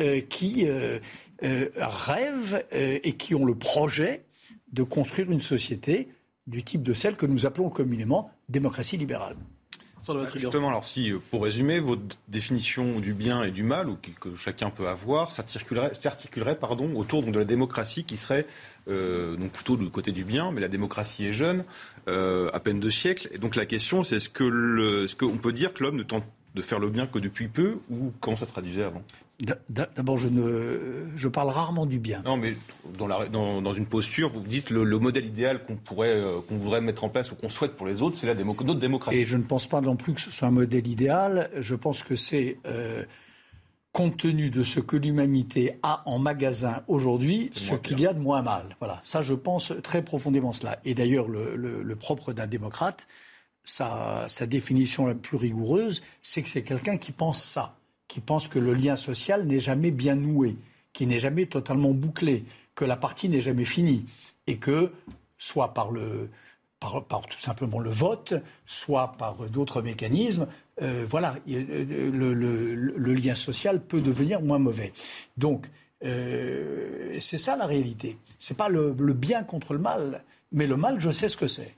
euh, 0.00 0.20
qui 0.20 0.66
euh, 0.68 1.00
euh, 1.42 1.68
rêvent 1.76 2.64
et 2.70 3.14
qui 3.14 3.34
ont 3.34 3.44
le 3.44 3.56
projet 3.56 4.24
de 4.72 4.84
construire 4.84 5.32
une 5.32 5.40
société 5.40 6.08
du 6.46 6.62
type 6.62 6.84
de 6.84 6.92
celle 6.92 7.16
que 7.16 7.26
nous 7.26 7.44
appelons 7.44 7.70
communément 7.70 8.30
démocratie 8.48 8.96
libérale. 8.96 9.36
Justement, 10.34 10.68
alors 10.68 10.84
si, 10.84 11.12
euh, 11.12 11.18
pour 11.30 11.44
résumer, 11.44 11.78
votre 11.78 12.02
définition 12.28 12.98
du 12.98 13.14
bien 13.14 13.44
et 13.44 13.50
du 13.52 13.62
mal, 13.62 13.88
ou 13.88 13.96
que 14.20 14.34
chacun 14.34 14.70
peut 14.70 14.88
avoir, 14.88 15.30
s'articulerait 15.30 16.58
pardon, 16.58 16.94
autour 16.96 17.22
donc, 17.22 17.32
de 17.32 17.38
la 17.38 17.44
démocratie 17.44 18.04
qui 18.04 18.16
serait 18.16 18.46
euh, 18.88 19.36
donc 19.36 19.52
plutôt 19.52 19.76
du 19.76 19.88
côté 19.90 20.10
du 20.10 20.24
bien, 20.24 20.50
mais 20.50 20.60
la 20.60 20.68
démocratie 20.68 21.26
est 21.26 21.32
jeune, 21.32 21.64
euh, 22.08 22.50
à 22.52 22.58
peine 22.58 22.80
deux 22.80 22.90
siècles. 22.90 23.28
Et 23.32 23.38
donc 23.38 23.54
la 23.54 23.66
question, 23.66 24.02
c'est 24.02 24.16
est-ce 24.16 24.28
qu'on 24.28 25.04
est 25.04 25.16
qu'on 25.16 25.38
peut 25.38 25.52
dire 25.52 25.72
que 25.72 25.84
l'homme 25.84 25.96
ne 25.96 26.02
tente 26.02 26.24
de 26.54 26.62
faire 26.62 26.80
le 26.80 26.90
bien 26.90 27.06
que 27.06 27.18
depuis 27.18 27.48
peu, 27.48 27.76
ou 27.88 28.12
comment 28.20 28.36
ça 28.36 28.44
se 28.44 28.50
traduisait 28.50 28.82
avant? 28.82 29.02
D'abord, 29.68 30.18
je, 30.18 30.28
ne, 30.28 31.06
je 31.16 31.28
parle 31.28 31.48
rarement 31.48 31.86
du 31.86 31.98
bien. 31.98 32.22
Non, 32.24 32.36
mais 32.36 32.54
dans, 32.96 33.08
la, 33.08 33.26
dans, 33.28 33.60
dans 33.60 33.72
une 33.72 33.86
posture, 33.86 34.30
vous 34.30 34.40
dites 34.40 34.70
le, 34.70 34.84
le 34.84 34.98
modèle 34.98 35.24
idéal 35.24 35.64
qu'on 35.64 35.76
pourrait, 35.76 36.10
euh, 36.10 36.40
qu'on 36.48 36.58
voudrait 36.58 36.80
mettre 36.80 37.02
en 37.02 37.08
place 37.08 37.32
ou 37.32 37.34
qu'on 37.34 37.50
souhaite 37.50 37.72
pour 37.72 37.86
les 37.86 38.02
autres, 38.02 38.16
c'est 38.16 38.26
la 38.26 38.34
notre 38.34 38.74
démocratie. 38.74 39.18
Et 39.18 39.24
je 39.24 39.36
ne 39.36 39.42
pense 39.42 39.66
pas 39.66 39.80
non 39.80 39.96
plus 39.96 40.14
que 40.14 40.20
ce 40.20 40.30
soit 40.30 40.48
un 40.48 40.52
modèle 40.52 40.86
idéal. 40.86 41.50
Je 41.58 41.74
pense 41.74 42.02
que 42.02 42.14
c'est, 42.14 42.58
euh, 42.66 43.04
compte 43.92 44.16
tenu 44.16 44.50
de 44.50 44.62
ce 44.62 44.80
que 44.80 44.96
l'humanité 44.96 45.74
a 45.82 46.02
en 46.06 46.18
magasin 46.18 46.82
aujourd'hui, 46.88 47.50
ce 47.54 47.74
qu'il 47.74 48.00
y 48.00 48.06
a 48.06 48.14
de 48.14 48.20
moins 48.20 48.42
mal. 48.42 48.76
Voilà, 48.78 49.00
ça, 49.02 49.22
je 49.22 49.34
pense 49.34 49.72
très 49.82 50.02
profondément 50.02 50.52
cela. 50.52 50.78
Et 50.84 50.94
d'ailleurs, 50.94 51.28
le, 51.28 51.56
le, 51.56 51.82
le 51.82 51.96
propre 51.96 52.32
d'un 52.32 52.46
démocrate, 52.46 53.06
sa, 53.64 54.24
sa 54.28 54.46
définition 54.46 55.06
la 55.06 55.14
plus 55.14 55.36
rigoureuse, 55.36 56.02
c'est 56.22 56.42
que 56.42 56.48
c'est 56.48 56.62
quelqu'un 56.62 56.96
qui 56.96 57.12
pense 57.12 57.42
ça 57.42 57.76
qui 58.12 58.20
pense 58.20 58.46
que 58.46 58.58
le 58.58 58.74
lien 58.74 58.96
social 58.96 59.46
n'est 59.46 59.58
jamais 59.58 59.90
bien 59.90 60.14
noué, 60.14 60.56
qui 60.92 61.06
n'est 61.06 61.18
jamais 61.18 61.46
totalement 61.46 61.92
bouclé, 61.92 62.44
que 62.74 62.84
la 62.84 62.98
partie 62.98 63.30
n'est 63.30 63.40
jamais 63.40 63.64
finie, 63.64 64.04
et 64.46 64.58
que, 64.58 64.92
soit 65.38 65.72
par, 65.72 65.90
le, 65.90 66.28
par, 66.78 67.26
tout 67.26 67.40
simplement 67.40 67.78
le 67.78 67.88
vote, 67.88 68.34
soit 68.66 69.14
par 69.16 69.36
d'autres 69.48 69.80
mécanismes, 69.80 70.46
euh, 70.82 71.06
voilà, 71.08 71.36
euh, 71.48 72.10
le, 72.12 73.14
lien 73.14 73.34
social 73.34 73.80
peut 73.80 74.02
devenir 74.02 74.42
moins 74.42 74.58
mauvais. 74.58 74.92
Donc, 75.38 75.70
euh, 76.04 77.16
c'est 77.18 77.38
ça 77.38 77.56
la 77.56 77.64
réalité. 77.64 78.18
C'est 78.38 78.58
pas 78.58 78.68
le, 78.68 78.92
bien 78.92 79.42
contre 79.42 79.72
le 79.72 79.78
mal, 79.78 80.22
mais 80.52 80.66
le 80.66 80.76
mal, 80.76 81.00
je 81.00 81.10
sais 81.10 81.30
ce 81.30 81.38
que 81.38 81.46
c'est. 81.46 81.74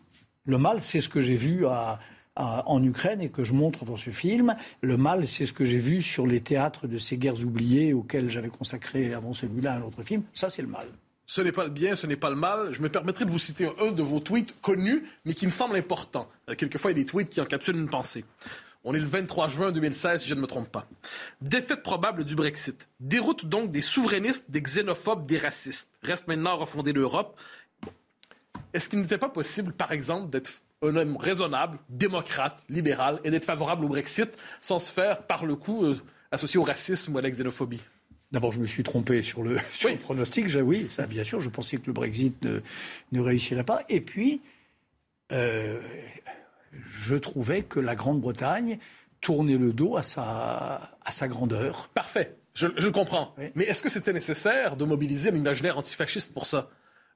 Le 0.46 0.58
mal, 0.58 0.82
c'est 0.82 1.00
ce 1.00 1.08
que 1.08 1.20
j'ai 1.20 1.36
vu 1.36 1.64
à, 1.68 2.00
en 2.36 2.82
Ukraine 2.82 3.20
et 3.20 3.30
que 3.30 3.44
je 3.44 3.52
montre 3.52 3.84
dans 3.84 3.96
ce 3.96 4.10
film. 4.10 4.56
Le 4.80 4.96
mal, 4.96 5.26
c'est 5.26 5.46
ce 5.46 5.52
que 5.52 5.64
j'ai 5.64 5.78
vu 5.78 6.02
sur 6.02 6.26
les 6.26 6.40
théâtres 6.40 6.86
de 6.86 6.98
ces 6.98 7.16
guerres 7.16 7.44
oubliées 7.44 7.92
auxquelles 7.92 8.28
j'avais 8.28 8.48
consacré 8.48 9.14
avant 9.14 9.32
celui-là 9.32 9.74
un 9.74 9.82
autre 9.82 10.02
film. 10.02 10.22
Ça, 10.32 10.50
c'est 10.50 10.62
le 10.62 10.68
mal. 10.68 10.86
Ce 11.26 11.40
n'est 11.40 11.52
pas 11.52 11.64
le 11.64 11.70
bien, 11.70 11.94
ce 11.94 12.06
n'est 12.06 12.16
pas 12.16 12.30
le 12.30 12.36
mal. 12.36 12.72
Je 12.72 12.82
me 12.82 12.88
permettrai 12.88 13.24
de 13.24 13.30
vous 13.30 13.38
citer 13.38 13.68
un 13.80 13.92
de 13.92 14.02
vos 14.02 14.20
tweets 14.20 14.60
connus, 14.60 15.04
mais 15.24 15.34
qui 15.34 15.46
me 15.46 15.50
semble 15.50 15.76
important. 15.76 16.28
Euh, 16.50 16.54
quelquefois, 16.54 16.90
il 16.90 16.98
y 16.98 17.00
a 17.00 17.04
des 17.04 17.06
tweets 17.06 17.30
qui 17.30 17.40
encapsulent 17.40 17.76
une 17.76 17.88
pensée. 17.88 18.24
On 18.86 18.94
est 18.94 18.98
le 18.98 19.06
23 19.06 19.48
juin 19.48 19.72
2016, 19.72 20.22
si 20.22 20.28
je 20.28 20.34
ne 20.34 20.40
me 20.42 20.46
trompe 20.46 20.68
pas. 20.68 20.86
Défaite 21.40 21.82
probable 21.82 22.24
du 22.24 22.34
Brexit. 22.34 22.88
Déroute 23.00 23.46
donc 23.46 23.70
des 23.70 23.80
souverainistes, 23.80 24.50
des 24.50 24.60
xénophobes, 24.60 25.26
des 25.26 25.38
racistes. 25.38 25.88
Reste 26.02 26.28
maintenant 26.28 26.50
à 26.50 26.54
refonder 26.54 26.92
l'Europe. 26.92 27.40
Est-ce 28.74 28.90
qu'il 28.90 29.00
n'était 29.00 29.18
pas 29.18 29.30
possible, 29.30 29.72
par 29.72 29.92
exemple, 29.92 30.30
d'être 30.30 30.50
un 30.82 30.96
homme 30.96 31.16
raisonnable, 31.16 31.78
démocrate, 31.88 32.62
libéral, 32.68 33.20
et 33.24 33.30
d'être 33.30 33.44
favorable 33.44 33.84
au 33.84 33.88
Brexit 33.88 34.30
sans 34.60 34.78
se 34.78 34.92
faire, 34.92 35.22
par 35.22 35.46
le 35.46 35.56
coup, 35.56 35.84
euh, 35.84 35.96
associer 36.30 36.58
au 36.58 36.64
racisme 36.64 37.14
ou 37.14 37.18
à 37.18 37.22
la 37.22 37.30
xénophobie. 37.30 37.80
D'abord, 38.32 38.52
je 38.52 38.60
me 38.60 38.66
suis 38.66 38.82
trompé 38.82 39.22
sur 39.22 39.42
le, 39.42 39.58
pronostic. 40.02 40.46
oui, 40.62 40.88
ça, 40.90 41.06
bien 41.06 41.24
sûr, 41.24 41.40
je 41.40 41.50
pensais 41.50 41.76
que 41.76 41.86
le 41.86 41.92
Brexit 41.92 42.44
ne, 43.12 43.20
réussirait 43.20 43.64
pas. 43.64 43.84
Et 43.88 44.00
puis, 44.00 44.40
euh, 45.32 45.80
je 46.72 47.14
trouvais 47.14 47.62
que 47.62 47.78
la 47.80 47.94
Grande-Bretagne 47.94 48.78
tournait 49.20 49.56
le 49.56 49.72
dos 49.72 49.96
à 49.96 50.02
sa, 50.02 50.96
à 51.04 51.10
sa 51.10 51.28
grandeur. 51.28 51.88
Parfait, 51.94 52.36
je, 52.54 52.66
le 52.66 52.90
comprends. 52.90 53.34
Mais 53.54 53.64
est-ce 53.64 53.82
que 53.82 53.88
c'était 53.88 54.12
nécessaire 54.12 54.76
de 54.76 54.84
mobiliser 54.84 55.30
l'imaginaire 55.30 55.78
antifasciste 55.78 56.34
pour 56.34 56.46
ça? 56.46 56.70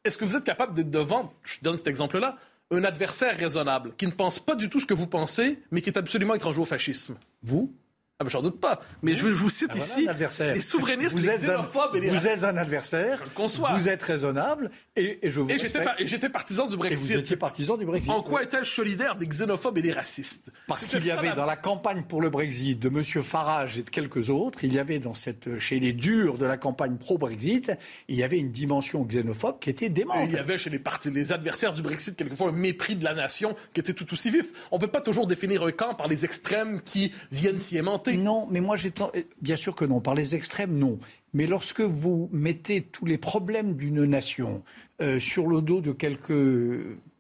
Est-ce 0.05 0.16
que 0.16 0.25
vous 0.25 0.37
êtes 0.37 0.44
capable 0.44 0.75
d'être 0.75 0.90
devant, 0.90 1.35
je 1.44 1.57
donne 1.62 1.77
cet 1.77 1.88
exemple-là, 1.88 2.38
un 2.71 2.85
adversaire 2.85 3.37
raisonnable, 3.37 3.95
qui 3.97 4.07
ne 4.07 4.13
pense 4.13 4.39
pas 4.39 4.55
du 4.55 4.69
tout 4.69 4.81
ce 4.81 4.87
que 4.87 4.95
vous 4.95 5.07
pensez, 5.07 5.59
mais 5.71 5.81
qui 5.81 5.91
est 5.91 5.99
absolument 5.99 6.35
étranger 6.35 6.61
au 6.61 6.65
fascisme. 6.65 7.17
Vous? 7.43 7.75
Ah 8.21 8.25
ben 8.25 8.31
j'en 8.31 8.43
doute 8.43 8.61
pas. 8.61 8.81
Mais 9.03 9.15
je, 9.15 9.29
vous 9.29 9.49
cite 9.49 9.71
ah, 9.75 9.79
ici 9.79 10.09
les 10.41 10.61
souverainistes, 10.61 11.17
vous 11.17 11.25
les 11.25 11.39
xénophobes 11.39 11.95
et 11.95 12.01
les 12.01 12.11
Vous 12.11 12.27
êtes 12.27 12.43
un 12.43 12.57
adversaire. 12.57 13.23
Vous 13.37 13.89
êtes 13.89 14.03
raisonnable 14.03 14.73
et, 14.97 15.25
et 15.25 15.31
je 15.31 15.41
vous 15.41 15.49
Et 15.49 15.57
j'étais 15.57 16.29
partisan 16.29 16.67
du 16.67 16.77
Brexit. 16.77 17.13
Et 17.13 17.15
vous 17.15 17.21
étiez 17.21 17.37
partisan 17.37 17.77
du 17.77 17.87
Brexit. 17.87 18.11
En 18.11 18.23
quoi 18.23 18.43
est-elle 18.43 18.65
solidaire 18.65 19.15
des 19.15 19.29
xénophobes 19.29 19.79
et 19.79 19.83
des 19.83 19.93
racistes? 19.93 20.51
Parce 20.67 20.85
qu'il 20.87 21.07
y 21.07 21.13
avait 21.13 21.33
dans 21.35 21.47
la 21.47 21.55
campagne 21.55 22.03
pour 22.09 22.21
le 22.21 22.29
Brexit 22.29 22.77
de 22.81 22.89
M. 22.89 23.05
Farage 23.05 23.79
et 23.79 23.85
de 23.85 23.91
quelques 23.91 24.31
autres, 24.31 24.65
il 24.65 24.75
y 24.75 24.81
avait 24.81 24.99
dans 24.99 25.15
cette 25.15 25.61
chez 25.61 25.79
les 25.79 25.93
durs 25.93 26.39
de 26.39 26.47
la 26.47 26.57
campagne 26.57 26.97
pro-Brexit, 26.97 27.71
il 28.09 28.17
y 28.17 28.25
avait 28.25 28.39
une 28.39 28.51
dimension 28.51 29.05
xénophobe 29.05 29.61
qui 29.61 29.71
était 29.71 29.91
démente. 29.91 30.17
il 30.25 30.33
y 30.33 30.39
avait 30.39 30.59
chez 30.59 30.71
les, 30.71 30.81
partis, 30.81 31.13
les 31.13 31.33
adversaires 31.33 31.73
du 31.73 31.83
Brexit 31.83 32.17
quelquefois 32.17 32.49
un 32.49 32.53
mépris 32.53 32.97
de 32.97 33.05
la 33.05 33.15
nation 33.15 33.55
qui 33.73 33.79
était 33.79 33.95
tout 33.95 34.13
aussi 34.13 34.33
vif. 34.33 34.51
On 34.73 34.81
peut 34.81 34.89
pas 34.89 35.01
toujours 35.01 35.29
définir 35.29 35.63
un 35.63 35.71
camp 35.71 35.95
par 35.95 36.09
les 36.09 36.25
extrêmes 36.25 36.81
qui 36.81 37.13
viennent 37.31 37.61
s'y 37.61 37.77
aimanter. 37.77 38.08
Non, 38.16 38.47
mais 38.51 38.61
moi 38.61 38.77
j'ai 38.77 38.92
bien 39.40 39.57
sûr 39.57 39.75
que 39.75 39.85
non. 39.85 40.01
Par 40.01 40.14
les 40.14 40.35
extrêmes, 40.35 40.79
non. 40.79 40.99
Mais 41.35 41.47
lorsque 41.47 41.81
vous 41.81 42.29
mettez 42.33 42.83
tous 42.83 43.05
les 43.05 43.18
problèmes 43.18 43.75
d'une 43.75 44.05
nation 44.05 44.62
euh, 45.01 45.21
sur 45.21 45.47
le 45.47 45.61
dos 45.61 45.81
de 45.81 45.92
quelques, 45.92 46.33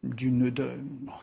d'une, 0.02 0.52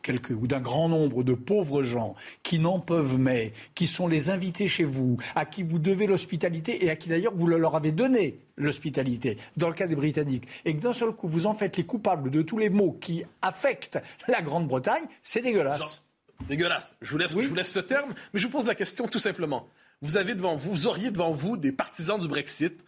quelques 0.04 0.32
ou 0.32 0.47
d'un 0.47 0.60
grand 0.60 0.89
nombre 0.89 1.23
de 1.23 1.34
pauvres 1.34 1.84
gens 1.84 2.15
qui 2.43 2.60
n'en 2.60 2.80
peuvent 2.80 3.17
mais, 3.17 3.54
qui 3.73 3.88
sont 3.88 4.08
les 4.08 4.30
invités 4.30 4.67
chez 4.67 4.84
vous, 4.84 5.17
à 5.36 5.45
qui 5.45 5.63
vous 5.63 5.80
devez 5.80 6.08
l'hospitalité 6.08 6.86
et 6.86 6.89
à 6.89 6.95
qui 6.95 7.10
d'ailleurs 7.10 7.34
vous 7.36 7.47
leur 7.47 7.75
avez 7.75 7.91
donné 7.91 8.38
l'hospitalité, 8.58 9.38
dans 9.58 9.67
le 9.67 9.73
cas 9.73 9.88
des 9.88 9.95
Britanniques, 9.95 10.47
et 10.65 10.75
que 10.75 10.82
d'un 10.82 10.93
seul 10.93 11.12
coup 11.12 11.28
vous 11.28 11.45
en 11.45 11.54
faites 11.54 11.78
les 11.78 11.86
coupables 11.86 12.30
de 12.30 12.41
tous 12.41 12.58
les 12.58 12.69
maux 12.69 12.97
qui 13.01 13.23
affectent 13.41 13.99
la 14.28 14.41
Grande-Bretagne, 14.41 15.04
c'est 15.23 15.41
dégueulasse. 15.41 16.06
Dégueulasse. 16.48 16.95
Je 17.02 17.12
vous, 17.12 17.17
laisse, 17.17 17.32
je 17.32 17.48
vous 17.48 17.56
laisse 17.56 17.71
ce 17.71 17.80
terme, 17.80 18.13
mais 18.34 18.39
je 18.39 18.45
vous 18.45 18.52
pose 18.52 18.65
la 18.65 18.76
question 18.76 19.08
tout 19.08 19.19
simplement. 19.19 19.67
Vous 20.02 20.17
avez 20.17 20.36
devant 20.36 20.56
vous, 20.56 20.71
vous 20.71 20.88
auriez 20.88 21.10
devant 21.10 21.32
vous 21.32 21.58
des 21.58 21.71
partisans 21.71 22.19
du 22.19 22.28
Brexit. 22.28 22.84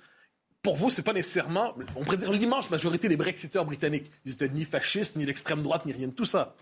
Pour 0.61 0.75
vous, 0.75 0.89
c'est 0.89 1.03
pas 1.03 1.13
nécessairement, 1.13 1.73
on 1.95 2.03
pourrait 2.03 2.17
dire 2.17 2.31
l'immense 2.31 2.69
majorité 2.69 3.07
des 3.07 3.17
Brexiteurs 3.17 3.65
britanniques. 3.65 4.11
Ils 4.25 4.33
étaient 4.33 4.49
ni 4.49 4.65
fascistes, 4.65 5.15
ni 5.15 5.25
l'extrême 5.25 5.61
droite, 5.61 5.85
ni 5.85 5.93
rien 5.93 6.07
de 6.07 6.13
tout 6.13 6.25
ça. 6.25 6.55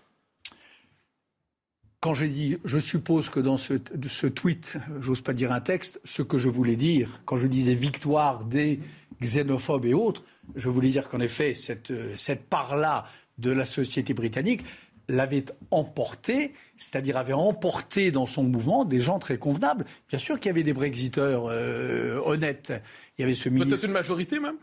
Quand 2.00 2.14
j'ai 2.14 2.28
dit, 2.28 2.58
je 2.64 2.78
suppose 2.78 3.30
que 3.30 3.40
dans 3.40 3.56
ce, 3.56 3.74
ce 4.06 4.26
tweet, 4.28 4.78
j'ose 5.00 5.22
pas 5.22 5.32
dire 5.32 5.50
un 5.50 5.60
texte, 5.60 6.00
ce 6.04 6.22
que 6.22 6.38
je 6.38 6.48
voulais 6.48 6.76
dire, 6.76 7.20
quand 7.24 7.36
je 7.36 7.48
disais 7.48 7.74
victoire 7.74 8.44
des 8.44 8.80
xénophobes 9.20 9.86
et 9.86 9.94
autres, 9.94 10.22
je 10.54 10.68
voulais 10.68 10.90
dire 10.90 11.08
qu'en 11.08 11.20
effet, 11.20 11.52
cette, 11.54 11.92
cette 12.16 12.48
part-là 12.48 13.06
de 13.38 13.50
la 13.50 13.66
société 13.66 14.14
britannique, 14.14 14.62
l'avait 15.08 15.44
emporté, 15.70 16.52
c'est-à-dire 16.76 17.16
avait 17.16 17.32
emporté 17.32 18.10
dans 18.10 18.26
son 18.26 18.44
mouvement 18.44 18.84
des 18.84 19.00
gens 19.00 19.18
très 19.18 19.38
convenables. 19.38 19.84
Bien 20.08 20.18
sûr 20.18 20.38
qu'il 20.38 20.48
y 20.48 20.50
avait 20.50 20.62
des 20.62 20.72
Brexiteurs 20.72 21.46
euh, 21.50 22.20
honnêtes. 22.24 22.72
Il 23.18 23.22
y 23.22 23.24
avait 23.24 23.34
ce 23.34 23.48
Peut-être 23.48 23.84
une 23.84 23.92
majorité 23.92 24.40
même? 24.40 24.56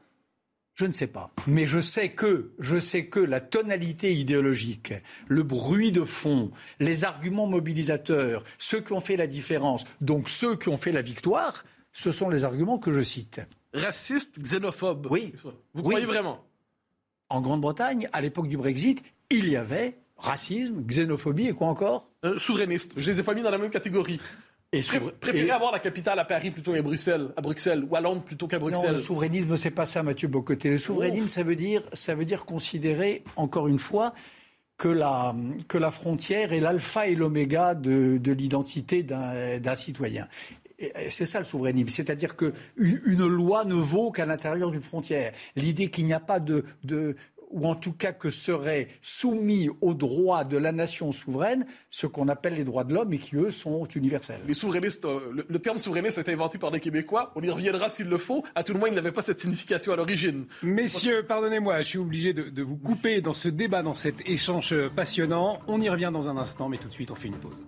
Je 0.75 0.86
ne 0.86 0.91
sais 0.91 1.08
pas. 1.08 1.32
Mais 1.45 1.67
je 1.67 1.79
sais 1.79 2.10
que, 2.10 2.51
je 2.58 2.79
sais 2.79 3.06
que 3.06 3.19
la 3.19 3.41
tonalité 3.41 4.13
idéologique, 4.13 4.93
le 5.27 5.43
bruit 5.43 5.91
de 5.91 6.03
fond, 6.03 6.51
les 6.79 7.03
arguments 7.03 7.45
mobilisateurs, 7.45 8.43
ceux 8.58 8.82
qui 8.82 8.93
ont 8.93 9.01
fait 9.01 9.17
la 9.17 9.27
différence, 9.27 9.86
donc 10.01 10.29
ceux 10.29 10.56
qui 10.56 10.69
ont 10.69 10.77
fait 10.77 10.91
la 10.91 11.03
victoire, 11.03 11.63
ce 11.93 12.12
sont 12.12 12.29
les 12.29 12.43
arguments 12.43 12.79
que 12.79 12.91
je 12.91 13.01
cite. 13.01 13.41
Raciste, 13.73 14.39
xénophobe. 14.39 15.08
Oui. 15.12 15.34
Vous 15.73 15.84
croyez 15.84 16.08
vraiment? 16.08 16.43
En 17.29 17.41
Grande-Bretagne, 17.41 18.10
à 18.12 18.21
l'époque 18.21 18.47
du 18.47 18.58
Brexit, 18.58 19.03
il 19.29 19.49
y 19.49 19.56
avait 19.56 19.97
racisme, 20.23 20.81
xénophobie 20.88 21.47
et 21.47 21.53
quoi 21.53 21.67
encore? 21.67 22.09
Euh, 22.25 22.38
Souverainiste. 22.38 22.93
Je 22.97 23.09
ne 23.09 23.13
les 23.13 23.19
ai 23.19 23.23
pas 23.23 23.36
mis 23.36 23.43
dans 23.43 23.51
la 23.51 23.57
même 23.57 23.69
catégorie. 23.69 24.19
Et 24.71 24.81
Préférez 25.19 25.51
avoir 25.51 25.71
la 25.71 25.77
capitale 25.77 26.17
à 26.17 26.25
Paris 26.25 26.49
plutôt 26.49 26.73
qu'à 26.73 26.81
Bruxelles, 26.81 27.29
à 27.38 27.41
Bruxelles, 27.41 27.86
ou 27.88 27.95
à 27.95 28.01
Londres 28.01 28.23
plutôt 28.23 28.47
qu'à 28.47 28.57
Bruxelles. 28.57 28.91
Non, 28.91 28.97
le 28.97 29.03
souverainisme, 29.03 29.55
c'est 29.55 29.69
pas 29.69 29.86
ça, 29.86 30.01
Mathieu 30.01 30.27
Bocoté. 30.27 30.71
Le 30.71 30.79
souverainisme, 30.79 31.27
ça 31.27 31.43
veut 31.43 31.55
dire, 31.55 31.83
ça 31.93 32.15
veut 32.15 32.25
dire 32.25 32.43
considérer, 32.45 33.23
encore 33.36 33.67
une 33.67 33.77
fois, 33.77 34.15
que 34.77 34.88
la, 34.88 35.36
que 35.67 35.77
la 35.77 35.91
frontière 35.91 36.53
est 36.53 36.59
l'alpha 36.59 37.05
et 37.07 37.13
l'oméga 37.13 37.75
de, 37.75 38.17
de 38.17 38.31
l'identité 38.31 39.03
d'un 39.03 39.75
citoyen. 39.75 40.27
C'est 41.09 41.27
ça 41.27 41.39
le 41.39 41.45
souverainisme, 41.45 41.89
c'est-à-dire 41.89 42.36
qu'une 42.36 42.53
une 42.77 43.27
loi 43.27 43.63
ne 43.63 43.75
vaut 43.75 44.12
qu'à 44.12 44.25
l'intérieur 44.25 44.71
d'une 44.71 44.81
frontière. 44.81 45.31
L'idée 45.55 45.89
qu'il 45.89 46.05
n'y 46.05 46.13
a 46.13 46.19
pas 46.19 46.39
de, 46.39 46.65
de, 46.83 47.15
ou 47.53 47.67
en 47.67 47.75
tout 47.75 47.93
cas 47.93 48.11
que 48.11 48.29
seraient 48.29 48.87
soumis 49.01 49.69
aux 49.81 49.93
droits 49.93 50.43
de 50.43 50.57
la 50.57 50.71
nation 50.71 51.11
souveraine 51.11 51.65
ce 51.89 52.07
qu'on 52.07 52.27
appelle 52.27 52.55
les 52.55 52.63
droits 52.63 52.83
de 52.83 52.93
l'homme 52.93 53.13
et 53.13 53.19
qui, 53.19 53.35
eux, 53.35 53.51
sont 53.51 53.85
universels. 53.95 54.41
Les 54.47 54.53
souverainistes, 54.53 55.05
euh, 55.05 55.43
le, 55.47 55.59
terme 55.59 55.77
souverainiste 55.77 56.17
a 56.17 56.21
été 56.21 56.33
inventé 56.33 56.57
par 56.57 56.71
les 56.71 56.79
Québécois. 56.79 57.31
On 57.35 57.41
y 57.41 57.49
reviendra 57.49 57.89
s'il 57.89 58.09
le 58.09 58.17
faut. 58.17 58.43
À 58.55 58.63
tout 58.63 58.73
le 58.73 58.79
moins, 58.79 58.89
il 58.89 58.95
n'avait 58.95 59.11
pas 59.11 59.21
cette 59.21 59.39
signification 59.39 59.93
à 59.93 59.95
l'origine. 59.95 60.45
Messieurs, 60.63 61.23
pardonnez-moi, 61.27 61.81
je 61.81 61.87
suis 61.87 61.99
obligé 61.99 62.33
de, 62.33 62.49
de 62.49 62.63
vous 62.63 62.77
couper 62.77 63.21
dans 63.21 63.33
ce 63.33 63.49
débat, 63.49 63.83
dans 63.83 63.93
cet 63.93 64.27
échange 64.27 64.75
passionnant. 64.95 65.59
On 65.67 65.79
y 65.79 65.89
revient 65.89 66.09
dans 66.11 66.27
un 66.27 66.37
instant, 66.37 66.69
mais 66.69 66.77
tout 66.77 66.87
de 66.87 66.93
suite, 66.93 67.11
on 67.11 67.15
fait 67.15 67.27
une 67.27 67.37
pause. 67.37 67.63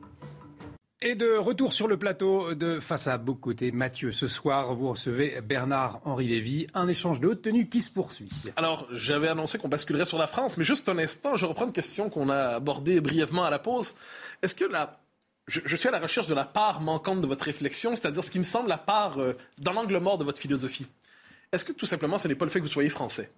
Et 1.08 1.14
de 1.14 1.38
retour 1.38 1.72
sur 1.72 1.88
le 1.88 1.98
plateau 1.98 2.56
de 2.56 2.80
Face 2.80 3.08
à 3.08 3.20
Côté, 3.20 3.72
Mathieu, 3.72 4.12
ce 4.12 4.28
soir, 4.28 4.74
vous 4.74 4.90
recevez 4.90 5.40
Bernard-Henri 5.40 6.28
Lévy. 6.28 6.66
Un 6.74 6.88
échange 6.88 7.20
de 7.20 7.28
haute 7.28 7.44
tenue 7.44 7.70
qui 7.70 7.84
se 7.84 7.92
poursuit. 7.92 8.32
Alors, 8.56 8.88
j'avais 8.90 9.28
annoncé 9.28 9.60
qu'on 9.60 9.68
basculerait 9.68 10.06
sur 10.06 10.18
la 10.18 10.26
France, 10.26 10.58
mais 10.58 10.64
juste 10.64 10.90
un 10.90 10.98
instant, 10.98 11.36
je 11.36 11.46
reprends 11.46 11.68
une 11.68 11.74
question 11.74 12.10
qu'on 12.10 12.30
a 12.30 12.56
abordée 12.56 13.02
brièvement 13.02 13.44
à 13.44 13.52
la 13.52 13.60
pause. 13.60 13.94
Est-ce 14.42 14.56
que 14.56 14.66
la 14.66 15.00
je, 15.46 15.76
suis 15.76 15.88
à 15.88 15.92
la 15.92 16.00
recherche 16.00 16.26
de 16.26 16.34
la 16.34 16.44
part 16.44 16.82
manquante 16.82 17.22
de 17.22 17.28
votre 17.28 17.46
réflexion, 17.46 17.96
c'est-à-dire 17.96 18.24
ce 18.24 18.32
qui 18.32 18.40
me 18.40 18.44
semble 18.44 18.68
la 18.68 18.80
part 18.80 19.20
euh, 19.20 19.34
dans 19.60 19.74
l'angle 19.74 20.00
mort 20.00 20.18
de 20.18 20.24
votre 20.24 20.42
philosophie? 20.42 20.88
Est-ce 21.52 21.64
que 21.64 21.72
tout 21.72 21.86
simplement 21.86 22.18
ce 22.18 22.28
n'est 22.28 22.34
pas 22.34 22.46
le 22.46 22.52
fait 22.52 22.62
que 22.62 22.66
vous 22.66 22.72
soyez 22.72 22.90
français? 22.90 23.30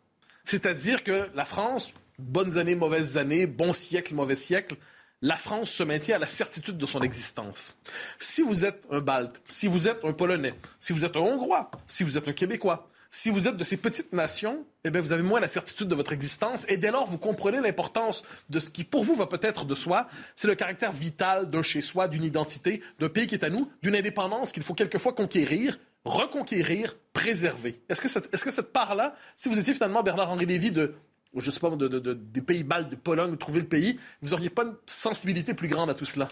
C'est-à-dire 0.45 1.03
que 1.03 1.27
la 1.35 1.43
France, 1.43 1.93
bonnes 2.17 2.57
années, 2.57 2.75
mauvaises 2.75 3.17
années, 3.17 3.45
bon 3.45 3.73
siècle, 3.73 4.15
mauvais 4.15 4.37
siècle, 4.37 4.77
la 5.21 5.35
France 5.35 5.71
se 5.71 5.83
maintient 5.83 6.17
à 6.17 6.19
la 6.19 6.27
certitude 6.27 6.77
de 6.77 6.85
son 6.85 7.01
existence. 7.01 7.75
Si 8.19 8.41
vous 8.41 8.65
êtes 8.65 8.85
un 8.91 8.99
Balte, 8.99 9.41
si 9.47 9.67
vous 9.67 9.87
êtes 9.87 10.03
un 10.03 10.13
Polonais, 10.13 10.53
si 10.79 10.93
vous 10.93 11.05
êtes 11.05 11.15
un 11.15 11.21
Hongrois, 11.21 11.71
si 11.87 12.03
vous 12.03 12.17
êtes 12.17 12.27
un 12.27 12.33
Québécois, 12.33 12.89
si 13.09 13.29
vous 13.29 13.47
êtes 13.47 13.57
de 13.57 13.63
ces 13.63 13.77
petites 13.77 14.13
nations, 14.13 14.65
eh 14.83 14.89
bien, 14.89 15.01
vous 15.01 15.13
avez 15.13 15.23
moins 15.23 15.39
la 15.39 15.47
certitude 15.47 15.87
de 15.87 15.95
votre 15.95 16.13
existence 16.13 16.65
et 16.67 16.77
dès 16.77 16.91
lors, 16.91 17.07
vous 17.07 17.17
comprenez 17.17 17.59
l'importance 17.61 18.23
de 18.49 18.59
ce 18.59 18.69
qui, 18.69 18.83
pour 18.83 19.03
vous, 19.03 19.15
va 19.15 19.27
peut-être 19.27 19.65
de 19.65 19.75
soi. 19.75 20.07
C'est 20.35 20.47
le 20.47 20.55
caractère 20.55 20.91
vital 20.91 21.47
d'un 21.47 21.61
chez-soi, 21.61 22.07
d'une 22.09 22.23
identité, 22.23 22.81
d'un 22.99 23.09
pays 23.09 23.25
qui 23.25 23.35
est 23.35 23.43
à 23.43 23.49
nous, 23.49 23.71
d'une 23.81 23.95
indépendance 23.95 24.51
qu'il 24.51 24.63
faut 24.63 24.73
quelquefois 24.73 25.13
conquérir, 25.13 25.79
reconquérir, 26.05 26.95
préserver. 27.13 27.81
Est-ce 27.89 28.01
que 28.01 28.07
cette, 28.07 28.33
est-ce 28.33 28.43
que 28.43 28.51
cette 28.51 28.73
part-là, 28.73 29.15
si 29.35 29.49
vous 29.49 29.57
étiez 29.57 29.73
finalement 29.73 30.03
Bernard-Henri 30.03 30.45
Lévy 30.45 30.71
de 30.71 30.95
je 31.35 31.51
sais 31.51 31.59
pas, 31.59 31.71
des 31.75 32.41
pays 32.41 32.63
baltes, 32.63 32.91
de 32.91 32.95
Pologne, 32.95 33.37
trouver 33.37 33.61
le 33.61 33.67
pays, 33.67 33.99
vous 34.21 34.29
n'auriez 34.29 34.49
pas 34.49 34.63
une 34.63 34.75
sensibilité 34.85 35.53
plus 35.53 35.67
grande 35.67 35.89
à 35.89 35.93
tout 35.93 36.05
cela? 36.05 36.27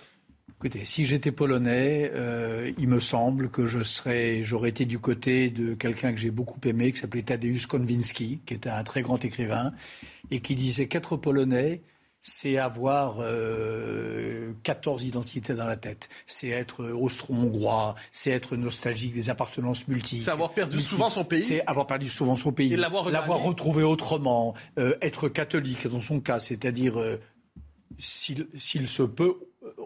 Écoutez, 0.57 0.85
si 0.85 1.05
j'étais 1.05 1.31
polonais, 1.31 2.11
euh, 2.13 2.71
il 2.77 2.87
me 2.87 2.99
semble 2.99 3.49
que 3.49 3.65
je 3.65 3.83
serais, 3.83 4.41
j'aurais 4.43 4.69
été 4.69 4.85
du 4.85 4.99
côté 4.99 5.49
de 5.49 5.73
quelqu'un 5.73 6.13
que 6.13 6.17
j'ai 6.17 6.31
beaucoup 6.31 6.59
aimé, 6.65 6.91
qui 6.93 6.99
s'appelait 6.99 7.23
Tadeusz 7.23 7.65
Konviński, 7.67 8.39
qui 8.45 8.53
était 8.53 8.69
un 8.69 8.83
très 8.83 9.01
grand 9.01 9.23
écrivain, 9.25 9.73
et 10.31 10.39
qui 10.39 10.55
disait 10.55 10.87
qu'être 10.87 11.17
polonais, 11.17 11.81
c'est 12.27 12.57
avoir 12.57 13.17
euh, 13.19 14.53
14 14.63 15.03
identités 15.03 15.53
dans 15.53 15.67
la 15.67 15.77
tête. 15.77 16.09
C'est 16.25 16.49
être 16.49 16.83
austro-hongrois, 16.83 17.93
c'est 18.11 18.31
être 18.31 18.55
nostalgique 18.55 19.13
des 19.13 19.29
appartenances 19.29 19.87
multiples. 19.87 20.23
C'est 20.23 20.31
avoir 20.31 20.51
perdu 20.51 20.81
souvent 20.81 21.09
son 21.09 21.23
pays. 21.23 21.43
C'est 21.43 21.63
avoir 21.67 21.85
perdu 21.85 22.09
souvent 22.09 22.35
son 22.35 22.51
pays. 22.51 22.73
Et 22.73 22.77
l'avoir 22.77 23.05
retrouvé 23.43 23.83
autrement. 23.83 24.55
Euh, 24.79 24.95
être 25.03 25.29
catholique 25.29 25.87
dans 25.87 26.01
son 26.01 26.19
cas, 26.19 26.39
c'est-à-dire, 26.39 26.99
euh, 26.99 27.17
s'il 27.99 28.87
se 28.87 29.03
peut, 29.03 29.35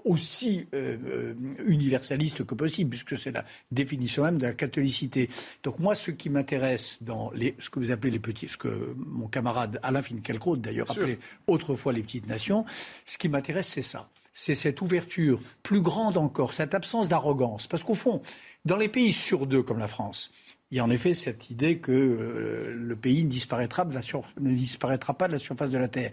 aussi 0.05 0.67
euh, 0.73 0.97
euh, 1.05 1.33
universaliste 1.65 2.45
que 2.45 2.55
possible, 2.55 2.89
puisque 2.89 3.17
c'est 3.17 3.31
la 3.31 3.45
définition 3.71 4.23
même 4.23 4.37
de 4.37 4.47
la 4.47 4.53
catholicité. 4.53 5.29
Donc 5.63 5.79
moi, 5.79 5.95
ce 5.95 6.11
qui 6.11 6.29
m'intéresse 6.29 7.03
dans 7.03 7.31
les, 7.31 7.55
ce 7.59 7.69
que 7.69 7.79
vous 7.79 7.91
appelez 7.91 8.11
les 8.11 8.19
petits, 8.19 8.47
ce 8.49 8.57
que 8.57 8.95
mon 8.97 9.27
camarade 9.27 9.79
Alain 9.83 10.01
Finkielkraut 10.01 10.57
d'ailleurs 10.57 10.91
appelait 10.91 11.19
autrefois 11.47 11.93
les 11.93 12.01
petites 12.01 12.27
nations, 12.27 12.65
ce 13.05 13.17
qui 13.17 13.29
m'intéresse, 13.29 13.67
c'est 13.67 13.81
ça. 13.81 14.09
C'est 14.33 14.55
cette 14.55 14.81
ouverture 14.81 15.39
plus 15.63 15.81
grande 15.81 16.15
encore, 16.15 16.53
cette 16.53 16.73
absence 16.73 17.09
d'arrogance. 17.09 17.67
Parce 17.67 17.83
qu'au 17.83 17.95
fond, 17.95 18.21
dans 18.63 18.77
les 18.77 18.87
pays 18.87 19.11
sur 19.11 19.47
deux 19.47 19.63
comme 19.63 19.79
la 19.79 19.87
France, 19.87 20.31
il 20.71 20.77
y 20.77 20.79
a 20.79 20.83
en 20.83 20.89
effet 20.91 21.13
cette 21.13 21.49
idée 21.49 21.79
que 21.79 21.91
euh, 21.91 22.75
le 22.75 22.95
pays 22.95 23.23
ne 23.23 23.29
disparaîtra, 23.29 23.85
ne 23.85 24.53
disparaîtra 24.53 25.13
pas 25.15 25.27
de 25.27 25.33
la 25.33 25.39
surface 25.39 25.71
de 25.71 25.77
la 25.77 25.87
Terre. 25.87 26.11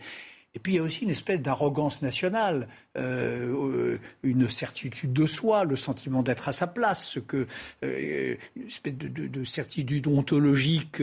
Et 0.56 0.58
puis 0.58 0.72
il 0.72 0.76
y 0.76 0.78
a 0.78 0.82
aussi 0.82 1.04
une 1.04 1.10
espèce 1.10 1.40
d'arrogance 1.40 2.00
nationale, 2.00 2.66
euh, 2.96 3.98
une 4.22 4.48
certitude 4.48 5.12
de 5.12 5.26
soi, 5.26 5.64
le 5.64 5.76
sentiment 5.76 6.22
d'être 6.22 6.48
à 6.48 6.54
sa 6.54 6.66
place, 6.66 7.06
ce 7.06 7.20
que, 7.20 7.46
euh, 7.84 8.36
une 8.56 8.66
espèce 8.66 8.94
de, 8.94 9.44
certitude 9.44 10.06
ontologique. 10.06 11.02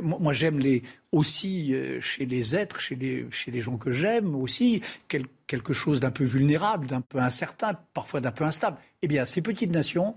moi 0.00 0.32
j'aime 0.32 0.60
les, 0.60 0.84
aussi 1.10 1.74
euh, 1.74 2.00
chez 2.00 2.24
les 2.24 2.54
êtres, 2.54 2.80
chez 2.80 2.94
les 2.94 3.60
gens 3.60 3.76
que 3.76 3.90
j'aime 3.90 4.36
aussi, 4.36 4.82
quelque 5.08 5.72
chose 5.72 5.98
d'un 5.98 6.12
peu 6.12 6.24
vulnérable, 6.24 6.86
d'un 6.86 7.00
peu 7.00 7.18
incertain, 7.18 7.74
parfois 7.92 8.20
d'un 8.20 8.30
peu 8.30 8.44
instable. 8.44 8.76
Eh 9.02 9.08
bien, 9.08 9.26
ces 9.26 9.42
petites 9.42 9.72
nations, 9.72 10.16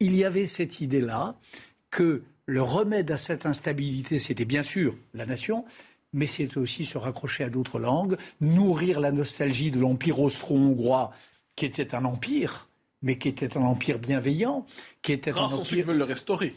il 0.00 0.16
y 0.16 0.24
avait 0.24 0.46
cette 0.46 0.80
idée-là 0.80 1.36
que 1.90 2.24
le 2.46 2.62
remède 2.62 3.12
à 3.12 3.16
cette 3.16 3.46
instabilité, 3.46 4.18
c'était 4.18 4.44
bien 4.44 4.64
sûr 4.64 4.96
la 5.14 5.24
nation, 5.24 5.64
mais 6.14 6.26
c'est 6.26 6.56
aussi 6.56 6.86
se 6.86 6.96
raccrocher 6.96 7.44
à 7.44 7.50
d'autres 7.50 7.78
langues, 7.78 8.16
nourrir 8.40 9.00
la 9.00 9.12
nostalgie 9.12 9.70
de 9.70 9.78
l'empire 9.78 10.20
austro-hongrois, 10.20 11.12
qui 11.56 11.66
était 11.66 11.94
un 11.94 12.06
empire, 12.06 12.68
mais 13.02 13.18
qui 13.18 13.28
était 13.28 13.58
un 13.58 13.62
empire 13.62 13.98
bienveillant, 13.98 14.64
qui 15.02 15.12
était 15.12 15.30
Rares 15.30 15.42
un 15.42 15.46
empire... 15.46 15.58
sont 15.58 15.64
ceux 15.64 15.76
qui 15.76 15.82
veulent 15.82 15.98
le 15.98 16.04
restaurer. 16.04 16.54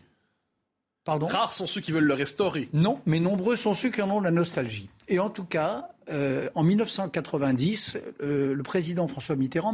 Pardon? 1.03 1.27
Rares 1.27 1.53
sont 1.53 1.67
ceux 1.67 1.81
qui 1.81 1.91
veulent 1.91 2.03
le 2.03 2.13
restaurer. 2.13 2.69
Non, 2.73 3.01
mais 3.05 3.19
nombreux 3.19 3.55
sont 3.55 3.73
ceux 3.73 3.89
qui 3.89 4.01
en 4.01 4.09
ont 4.11 4.21
la 4.21 4.31
nostalgie. 4.31 4.89
Et 5.07 5.19
en 5.19 5.29
tout 5.29 5.45
cas, 5.45 5.89
euh, 6.09 6.49
en 6.55 6.63
1990, 6.63 7.97
euh, 8.21 8.53
le 8.53 8.63
président 8.63 9.07
François 9.07 9.35
Mitterrand 9.35 9.73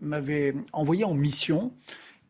m'avait 0.00 0.54
envoyé 0.72 1.04
en 1.04 1.14
mission 1.14 1.72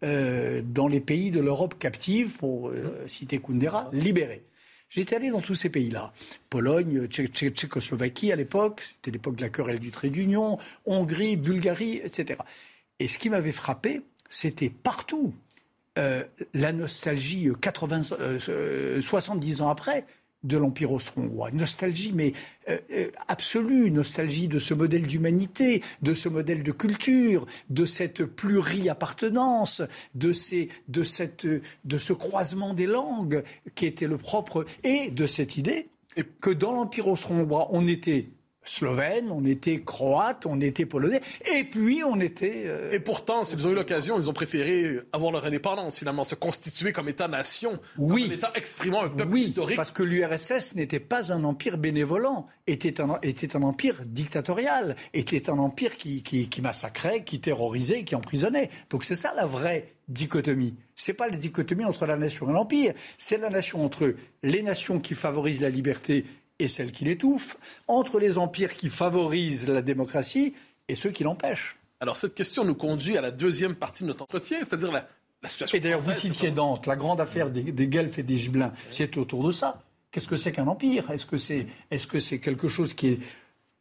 euh, 0.02 0.62
dans 0.64 0.88
les 0.88 1.00
pays 1.00 1.30
de 1.30 1.40
l'Europe 1.40 1.76
captive, 1.78 2.36
pour 2.36 2.70
citer 3.06 3.38
Kundera, 3.38 3.88
libérés. 3.92 4.44
J'étais 4.96 5.16
allé 5.16 5.28
dans 5.28 5.42
tous 5.42 5.54
ces 5.54 5.68
pays-là. 5.68 6.11
Pologne, 6.48 7.06
Tchécoslovaquie 7.06 8.32
à 8.32 8.37
l'époque, 8.37 8.82
c'était 8.82 9.11
l'époque 9.11 9.37
de 9.37 9.42
la 9.42 9.50
querelle 9.50 9.78
du 9.78 9.90
trait 9.90 10.09
d'union, 10.09 10.59
Hongrie, 10.87 11.37
Bulgarie, 11.37 12.00
etc. 12.02 12.40
Et 12.98 13.06
ce 13.06 13.18
qui 13.18 13.28
m'avait 13.28 13.52
frappé, 13.52 14.00
c'était 14.30 14.70
partout 14.70 15.35
euh, 15.98 16.24
la 16.54 16.72
nostalgie 16.72 17.50
80, 17.61 18.12
euh, 18.20 19.02
70 19.02 19.61
euh, 19.61 19.64
ans 19.64 19.68
après 19.68 20.06
de 20.42 20.57
l'Empire 20.59 20.92
austro-hongrois. 20.92 21.51
Une 21.51 21.59
nostalgie, 21.59 22.12
mais 22.14 22.33
euh, 22.68 22.79
euh, 22.92 23.11
absolue, 23.29 23.87
une 23.87 23.94
nostalgie 23.94 24.49
de 24.49 24.59
ce 24.59 24.75
modèle 24.75 25.07
d'humanité, 25.07 25.83
de 26.03 26.14
ce 26.14 26.29
modèle 26.29 26.62
de 26.62 26.72
culture, 26.72 27.46
de 27.70 27.85
cette 27.85 28.25
pluri-appartenance, 28.25 29.83
de, 30.14 30.33
de 30.88 31.99
ce 31.99 32.12
croisement 32.12 32.75
des 32.75 32.87
langues 32.87 33.42
qui 33.75 33.87
était 33.87 34.07
le 34.07 34.18
propre, 34.18 34.64
et 34.85 35.11
de 35.11 35.27
cette 35.27 35.57
idée 35.57 35.88
que 36.40 36.51
dans 36.51 36.72
l'Empire 36.72 37.09
austro-hongrois, 37.09 37.68
on 37.72 37.87
était 37.87 38.31
slovène, 38.66 39.31
on 39.31 39.44
était 39.44 39.83
croate, 39.83 40.46
on 40.46 40.61
était 40.61 40.87
polonais, 40.87 41.20
et 41.55 41.64
puis 41.64 42.02
on 42.05 42.20
était... 42.20 42.64
Euh, 42.66 42.90
et 42.92 43.00
pourtant, 43.00 43.44
s'ils 43.44 43.66
ont 43.66 43.70
eu 43.70 43.74
l'occasion, 43.74 44.18
ils 44.18 44.29
ont 44.29 44.33
préféré 44.33 45.00
avoir 45.12 45.33
leur 45.33 45.44
indépendance, 45.44 45.98
finalement, 45.98 46.24
se 46.24 46.35
constituer 46.35 46.92
comme 46.92 47.09
État-nation, 47.09 47.79
oui. 47.98 48.22
comme 48.22 48.33
un 48.33 48.35
État 48.35 48.52
exprimant 48.55 49.02
un 49.02 49.09
peuple 49.09 49.33
oui, 49.33 49.42
historique. 49.42 49.76
parce 49.76 49.92
que 49.92 50.02
l'URSS 50.02 50.74
n'était 50.74 51.00
pas 51.00 51.33
un 51.33 51.44
empire 51.44 51.79
bénévolent, 51.79 52.46
était 52.66 53.00
un, 53.00 53.18
était 53.22 53.57
un 53.57 53.62
empire 53.62 54.02
dictatorial, 54.05 54.96
était 55.14 55.50
un 55.50 55.59
empire 55.59 55.96
qui, 55.96 56.22
qui, 56.22 56.48
qui 56.48 56.61
massacrait, 56.61 57.24
qui 57.24 57.40
terrorisait, 57.40 58.05
qui 58.05 58.14
emprisonnait. 58.14 58.70
Donc 58.90 59.05
c'est 59.05 59.16
ça 59.16 59.33
la 59.35 59.46
vraie 59.46 59.94
dichotomie. 60.09 60.74
C'est 60.94 61.14
pas 61.14 61.29
la 61.29 61.37
dichotomie 61.37 61.85
entre 61.85 62.07
la 62.07 62.16
nation 62.16 62.48
et 62.48 62.52
l'empire, 62.52 62.94
c'est 63.18 63.38
la 63.38 63.50
nation 63.50 63.85
entre 63.85 64.14
les 64.42 64.62
nations 64.62 65.00
qui 65.00 65.14
favorisent 65.14 65.62
la 65.62 65.70
liberté 65.70 66.24
et 66.58 66.68
celle 66.68 66.92
qui 66.92 67.04
l'étouffe, 67.04 67.56
entre 67.88 68.18
les 68.18 68.38
empires 68.38 68.76
qui 68.76 68.88
favorisent 68.88 69.68
la 69.68 69.82
démocratie 69.82 70.54
et 70.88 70.96
ceux 70.96 71.10
qui 71.10 71.24
l'empêchent. 71.24 71.76
Alors 72.00 72.16
cette 72.16 72.34
question 72.34 72.64
nous 72.64 72.74
conduit 72.74 73.16
à 73.16 73.20
la 73.20 73.30
deuxième 73.30 73.74
partie 73.74 74.02
de 74.04 74.08
notre 74.08 74.22
entretien, 74.22 74.58
c'est-à-dire 74.58 74.92
la, 74.92 75.08
situation. 75.48 75.78
Et 75.78 75.80
d'ailleurs, 75.80 76.00
vous 76.00 76.14
citiez 76.14 76.50
Dante, 76.50 76.86
la 76.86 76.96
grande 76.96 77.20
affaire 77.20 77.50
des, 77.50 77.62
Guelfes 77.86 78.18
et 78.18 78.22
des 78.22 78.36
Gibelins, 78.36 78.72
c'est 78.88 79.16
autour 79.16 79.44
de 79.44 79.52
ça. 79.52 79.80
Qu'est-ce 80.10 80.28
que 80.28 80.36
c'est 80.36 80.52
qu'un 80.52 80.66
empire? 80.66 81.10
Est-ce 81.10 81.26
que 81.26 81.38
c'est 81.38 81.66
est 81.90 81.96
-ce 81.96 82.18
c'est 82.20 82.38
quelque 82.38 82.68
chose 82.68 82.94
qui 82.94 83.08
est 83.08 83.18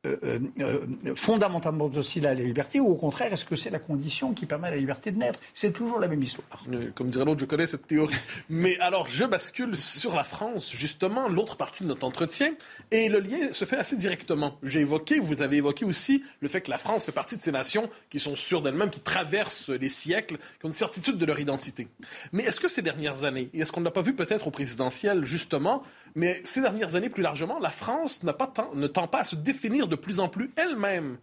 euh, 0.05 0.39
euh, 0.59 1.15
fondamentalement 1.15 1.85
hostile 1.85 2.27
à 2.27 2.33
la 2.33 2.41
liberté 2.41 2.79
ou 2.79 2.87
au 2.87 2.95
contraire, 2.95 3.33
est-ce 3.33 3.45
que 3.45 3.55
c'est 3.55 3.69
la 3.69 3.79
condition 3.79 4.33
qui 4.33 4.45
permet 4.45 4.67
à 4.67 4.71
la 4.71 4.77
liberté 4.77 5.11
de 5.11 5.17
naître? 5.17 5.39
C'est 5.53 5.71
toujours 5.71 5.99
la 5.99 6.07
même 6.07 6.21
histoire. 6.21 6.63
Comme 6.95 7.09
dirait 7.09 7.25
l'autre, 7.25 7.39
je 7.41 7.45
connais 7.45 7.65
cette 7.65 7.87
théorie. 7.87 8.15
Mais 8.49 8.77
alors, 8.79 9.07
je 9.07 9.25
bascule 9.25 9.75
sur 9.75 10.15
la 10.15 10.23
France, 10.23 10.71
justement, 10.71 11.27
l'autre 11.27 11.57
partie 11.57 11.83
de 11.83 11.89
notre 11.89 12.05
entretien, 12.05 12.53
et 12.91 13.09
le 13.09 13.19
lien 13.19 13.51
se 13.51 13.65
fait 13.65 13.77
assez 13.77 13.97
directement. 13.97 14.57
J'ai 14.63 14.81
évoqué, 14.81 15.19
vous 15.19 15.41
avez 15.41 15.57
évoqué 15.57 15.85
aussi 15.85 16.23
le 16.41 16.47
fait 16.47 16.61
que 16.61 16.71
la 16.71 16.77
France 16.77 17.05
fait 17.05 17.11
partie 17.11 17.37
de 17.37 17.41
ces 17.41 17.51
nations 17.51 17.89
qui 18.09 18.19
sont 18.19 18.35
sûres 18.35 18.61
d'elles-mêmes, 18.61 18.89
qui 18.89 18.99
traversent 18.99 19.69
les 19.69 19.89
siècles, 19.89 20.37
qui 20.37 20.65
ont 20.65 20.69
une 20.69 20.73
certitude 20.73 21.17
de 21.17 21.25
leur 21.25 21.39
identité. 21.39 21.87
Mais 22.31 22.43
est-ce 22.43 22.59
que 22.59 22.67
ces 22.67 22.81
dernières 22.81 23.23
années, 23.23 23.49
et 23.53 23.61
est-ce 23.61 23.71
qu'on 23.71 23.81
ne 23.81 23.85
l'a 23.85 23.91
pas 23.91 24.01
vu 24.01 24.13
peut-être 24.13 24.47
au 24.47 24.51
présidentiel, 24.51 25.25
justement, 25.25 25.83
mais 26.15 26.41
ces 26.45 26.61
dernières 26.61 26.95
années 26.95 27.09
plus 27.09 27.23
largement, 27.23 27.59
la 27.59 27.69
France 27.69 28.23
ne 28.23 28.87
tend 28.87 29.07
pas 29.07 29.19
à 29.19 29.23
se 29.23 29.35
définir 29.35 29.87
de 29.87 29.95
plus 29.95 30.19
en 30.19 30.29
plus 30.29 30.51
elle-même 30.55 31.17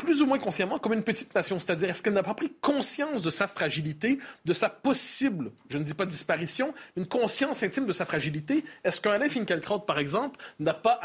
plus 0.00 0.22
ou 0.22 0.26
moins 0.26 0.38
consciemment 0.38 0.78
comme 0.78 0.94
une 0.94 1.02
petite 1.02 1.34
nation. 1.34 1.58
C'est-à-dire, 1.60 1.90
est-ce 1.90 2.02
qu'elle 2.02 2.14
n'a 2.14 2.22
pas 2.22 2.34
pris 2.34 2.50
conscience 2.60 3.22
de 3.22 3.30
sa 3.30 3.46
fragilité, 3.46 4.18
de 4.44 4.52
sa 4.52 4.68
possible, 4.68 5.52
je 5.68 5.78
ne 5.78 5.84
dis 5.84 5.94
pas 5.94 6.06
disparition, 6.06 6.74
une 6.96 7.06
conscience 7.06 7.62
intime 7.62 7.86
de 7.86 7.92
sa 7.92 8.06
fragilité? 8.06 8.64
Est-ce 8.82 9.00
qu'Alain 9.00 9.28
Finkielkraut, 9.28 9.80
par 9.80 9.98
exemple, 9.98 10.40
n'a 10.58 10.74
pas 10.74 11.00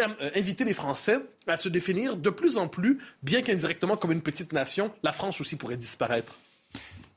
euh, 0.00 0.30
invité 0.36 0.64
les 0.64 0.74
Français 0.74 1.20
à 1.46 1.56
se 1.56 1.68
définir 1.68 2.16
de 2.16 2.30
plus 2.30 2.58
en 2.58 2.68
plus, 2.68 2.98
bien 3.22 3.42
qu'indirectement, 3.42 3.96
comme 3.96 4.12
une 4.12 4.22
petite 4.22 4.52
nation? 4.52 4.92
La 5.02 5.12
France 5.12 5.40
aussi 5.40 5.56
pourrait 5.56 5.76
disparaître? 5.76 6.38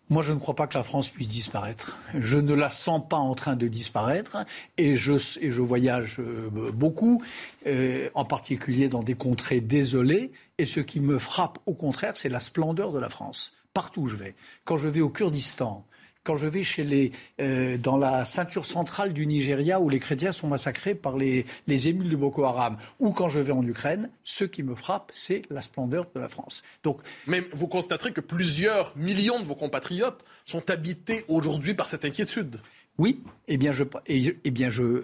Moi, 0.10 0.24
je 0.24 0.32
ne 0.32 0.40
crois 0.40 0.56
pas 0.56 0.68
que 0.68 0.78
la 0.78 0.84
France 0.84 1.10
puisse 1.10 1.28
disparaître. 1.28 1.98
Je 2.18 2.38
ne 2.38 2.54
la 2.54 2.70
sens 2.70 3.02
pas 3.10 3.18
en 3.18 3.36
train 3.36 3.58
de 3.58 3.68
disparaître 3.68 4.38
et 4.78 4.96
je, 4.96 5.62
voyage 5.62 6.20
euh, 6.20 6.50
beaucoup, 6.72 7.22
euh, 7.66 8.10
en 8.14 8.24
particulier 8.24 8.88
dans 8.88 9.04
des 9.04 9.16
contrées 9.16 9.60
désolées. 9.60 10.32
Et 10.60 10.66
ce 10.66 10.80
qui 10.80 11.02
me 11.02 11.20
frappe, 11.20 11.60
au 11.66 11.74
contraire, 11.74 12.16
c'est 12.16 12.30
la 12.30 12.40
splendeur 12.40 12.94
de 12.94 13.00
la 13.00 13.10
France. 13.10 13.54
Partout 13.74 14.04
où 14.04 14.08
je 14.08 14.16
vais. 14.16 14.36
Quand 14.64 14.78
je 14.78 14.88
vais 14.88 15.02
au 15.02 15.10
Kurdistan, 15.10 15.86
quand 16.28 16.36
je 16.36 16.46
vais 16.46 16.64
chez 16.64 16.84
les, 16.84 17.12
euh, 17.40 17.78
dans 17.78 17.96
la 17.96 18.26
ceinture 18.26 18.66
centrale 18.66 19.14
du 19.14 19.26
Nigeria 19.26 19.80
où 19.80 19.88
les 19.88 20.00
chrétiens 20.00 20.34
sont 20.34 20.50
massacrés 20.50 20.94
par 20.94 21.16
les, 21.16 21.46
les 21.68 21.88
émules 21.88 22.10
de 22.10 22.18
Boko 22.18 22.44
Haram, 22.44 22.76
ou 23.00 23.14
quand 23.14 23.30
je 23.30 23.40
vais 23.40 23.54
en 23.54 23.66
Ukraine, 23.66 24.10
ce 24.26 24.44
qui 24.44 24.62
me 24.62 24.76
frappe, 24.76 25.10
c'est 25.14 25.44
la 25.50 25.62
splendeur 25.62 26.06
de 26.14 26.20
la 26.20 26.28
France. 26.28 26.64
Donc, 26.84 27.00
Mais 27.28 27.46
vous 27.54 27.70
constaterez 27.70 28.12
que 28.12 28.20
plusieurs 28.20 28.92
millions 28.98 29.40
de 29.40 29.46
vos 29.46 29.56
compatriotes 29.56 30.26
sont 30.44 30.70
habités 30.70 31.24
aujourd'hui 31.30 31.74
par 31.76 31.88
cette 31.88 32.04
inquiétude. 32.04 32.60
Oui, 32.98 33.24
eh 33.48 33.56
bien, 33.56 33.72
je, 33.72 33.86
eh 34.08 34.52
bien 34.52 34.70
je, 34.70 35.04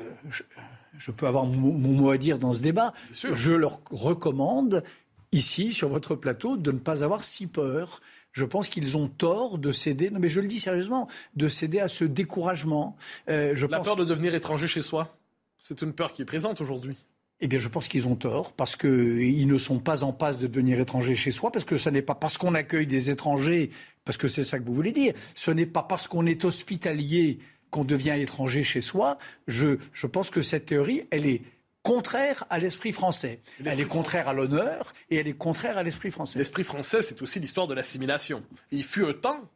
je, 0.98 1.12
peux 1.12 1.28
avoir 1.28 1.46
mon, 1.46 1.72
mot 1.72 2.10
à 2.10 2.18
dire 2.18 2.38
dans 2.38 2.52
ce 2.52 2.62
débat. 2.62 2.94
Je 3.14 3.54
leur 3.54 3.80
recommande 3.92 4.84
ici, 5.32 5.72
sur 5.72 5.88
votre 5.88 6.16
plateau, 6.16 6.58
de 6.58 6.74
ne 6.74 6.80
pas 6.80 7.02
avoir 7.02 7.24
si 7.24 7.48
peur 7.48 8.02
je 8.34 8.46
pense 8.46 8.68
qu'ils 8.68 8.98
ont 8.98 9.08
tort 9.08 9.58
de 9.58 9.72
céder, 9.72 10.10
non 10.10 10.20
mais 10.20 10.30
je 10.30 10.42
le 10.42 10.48
dis 10.48 10.60
sérieusement, 10.60 11.08
de 11.36 11.48
céder 11.48 11.80
à 11.80 11.88
ce 11.88 12.04
découragement. 12.04 12.98
Euh, 13.30 13.54
je 13.56 13.66
La 13.68 13.80
peur 13.80 13.96
de 13.96 14.04
devenir 14.04 14.36
étranger 14.36 14.68
chez 14.68 14.82
soi, 14.82 15.16
c'est 15.60 15.82
une 15.82 15.94
peur 15.94 16.12
qui 16.12 16.24
est 16.24 16.26
présente 16.26 16.60
aujourd'hui. 16.60 16.98
Eh 17.40 17.48
bien, 17.48 17.60
je 17.60 17.68
pense 17.68 17.88
qu'ils 17.88 18.08
ont 18.08 18.16
tort 18.16 18.54
parce 18.54 18.76
qu'ils 18.76 19.48
ne 19.48 19.58
sont 19.58 19.80
pas 19.80 20.04
en 20.04 20.14
passe 20.14 20.38
de 20.38 20.48
devenir 20.48 20.80
étrangers 20.80 21.16
chez 21.16 21.32
soi, 21.32 21.52
parce 21.52 21.66
que 21.66 21.78
ce 21.78 21.90
n'est 21.90 22.02
pas 22.02 22.16
parce 22.16 22.38
qu'on 22.38 22.54
accueille 22.54 22.88
des 22.88 23.10
étrangers, 23.10 23.70
parce 24.06 24.18
que 24.18 24.28
c'est 24.28 24.44
ça 24.44 24.60
que 24.60 24.66
vous 24.66 24.74
voulez 24.74 24.92
dire, 24.92 25.14
ce 25.36 25.52
n'est 25.52 25.66
pas 25.66 25.84
parce 25.84 26.08
qu'on 26.08 26.26
est 26.26 26.46
hospitalier 26.46 27.40
qu'on 27.70 27.84
devient 27.84 28.16
étranger 28.18 28.64
chez 28.64 28.82
soi. 28.82 29.18
Je, 29.48 29.78
je 29.94 30.08
pense 30.08 30.30
que 30.30 30.42
cette 30.42 30.68
théorie, 30.68 31.04
elle 31.10 31.26
est 31.26 31.42
contraire 31.84 32.46
à 32.50 32.58
l'esprit 32.58 32.94
français. 32.94 33.42
Elle 33.64 33.80
est 33.80 33.86
contraire 33.86 34.28
à 34.28 34.34
l'honneur 34.34 34.94
et 35.12 35.18
elle 35.18 35.28
est 35.28 35.38
contraire 35.38 35.78
à 35.78 35.84
l'esprit 35.84 36.12
français. 36.12 36.40
L'esprit 36.40 36.64
français, 36.64 37.04
c'est 37.04 37.22
aussi 37.22 37.40
l'histoire 37.40 37.68
de 37.68 37.74
l'assimilation. 37.74 38.44
Il 38.72 38.84
fut 38.84 39.06
un 39.06 39.14
temps 39.14 39.50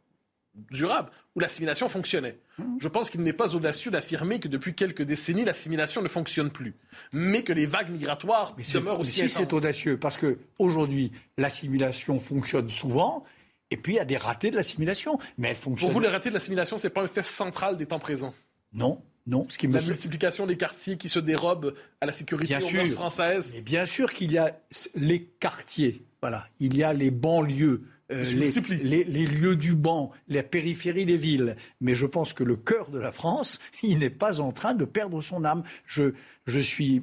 durable 0.71 1.09
où 1.35 1.39
l'assimilation 1.39 1.87
fonctionnait. 1.87 2.39
Mmh. 2.57 2.63
Je 2.79 2.87
pense 2.87 3.09
qu'il 3.09 3.21
n'est 3.21 3.33
pas 3.33 3.55
audacieux 3.55 3.91
d'affirmer 3.91 4.39
que 4.39 4.47
depuis 4.47 4.73
quelques 4.73 5.03
décennies, 5.03 5.45
l'assimilation 5.45 6.01
ne 6.01 6.07
fonctionne 6.07 6.51
plus, 6.51 6.75
mais 7.13 7.43
que 7.43 7.53
les 7.53 7.65
vagues 7.65 7.91
migratoires 7.91 8.55
demeurent 8.73 8.99
aussi 8.99 9.21
si 9.21 9.29
c'est 9.29 9.53
audacieux, 9.53 9.97
parce 9.97 10.17
que 10.17 10.39
aujourd'hui, 10.57 11.11
l'assimilation 11.37 12.19
fonctionne 12.19 12.69
souvent, 12.69 13.23
et 13.69 13.77
puis 13.77 13.93
il 13.93 13.95
y 13.97 13.99
a 13.99 14.05
des 14.05 14.17
ratés 14.17 14.49
de 14.49 14.55
l'assimilation, 14.55 15.19
mais 15.37 15.49
elle 15.49 15.55
fonctionne. 15.55 15.89
Pour 15.89 15.93
vous, 15.93 15.99
les 15.99 16.07
ratés 16.07 16.29
de 16.29 16.33
l'assimilation, 16.33 16.77
c'est 16.77 16.89
pas 16.89 17.03
un 17.03 17.07
fait 17.07 17.23
central 17.23 17.77
des 17.77 17.85
temps 17.85 17.99
présents? 17.99 18.33
Non, 18.73 19.03
non, 19.27 19.45
ce 19.49 19.57
qui 19.57 19.67
me... 19.67 19.73
La 19.77 19.85
multiplication 19.85 20.45
des 20.47 20.55
quartiers 20.55 20.97
qui 20.97 21.09
se 21.09 21.19
dérobent 21.19 21.73
à 21.99 22.05
la 22.05 22.13
sécurité 22.13 22.57
française. 22.87 23.53
Et 23.55 23.61
bien 23.61 23.85
sûr 23.85 24.11
qu'il 24.13 24.31
y 24.31 24.37
a 24.37 24.57
les 24.95 25.23
quartiers, 25.23 26.05
voilà. 26.21 26.47
Il 26.59 26.75
y 26.77 26.83
a 26.83 26.93
les 26.93 27.11
banlieues, 27.11 27.81
euh, 28.11 28.23
les, 28.23 29.03
lieux 29.03 29.57
du 29.57 29.75
banc, 29.75 30.11
la 30.29 30.43
périphérie 30.43 31.05
des 31.05 31.17
villes. 31.17 31.57
Mais 31.81 31.93
je 31.93 32.05
pense 32.05 32.31
que 32.31 32.45
le 32.45 32.55
cœur 32.55 32.89
de 32.89 32.99
la 32.99 33.11
France, 33.11 33.59
il 33.83 33.99
n'est 33.99 34.09
pas 34.09 34.39
en 34.39 34.53
train 34.53 34.73
de 34.73 34.85
perdre 34.85 35.21
son 35.21 35.43
âme. 35.43 35.63
Je, 35.85 36.13
je 36.45 36.59
suis, 36.61 37.01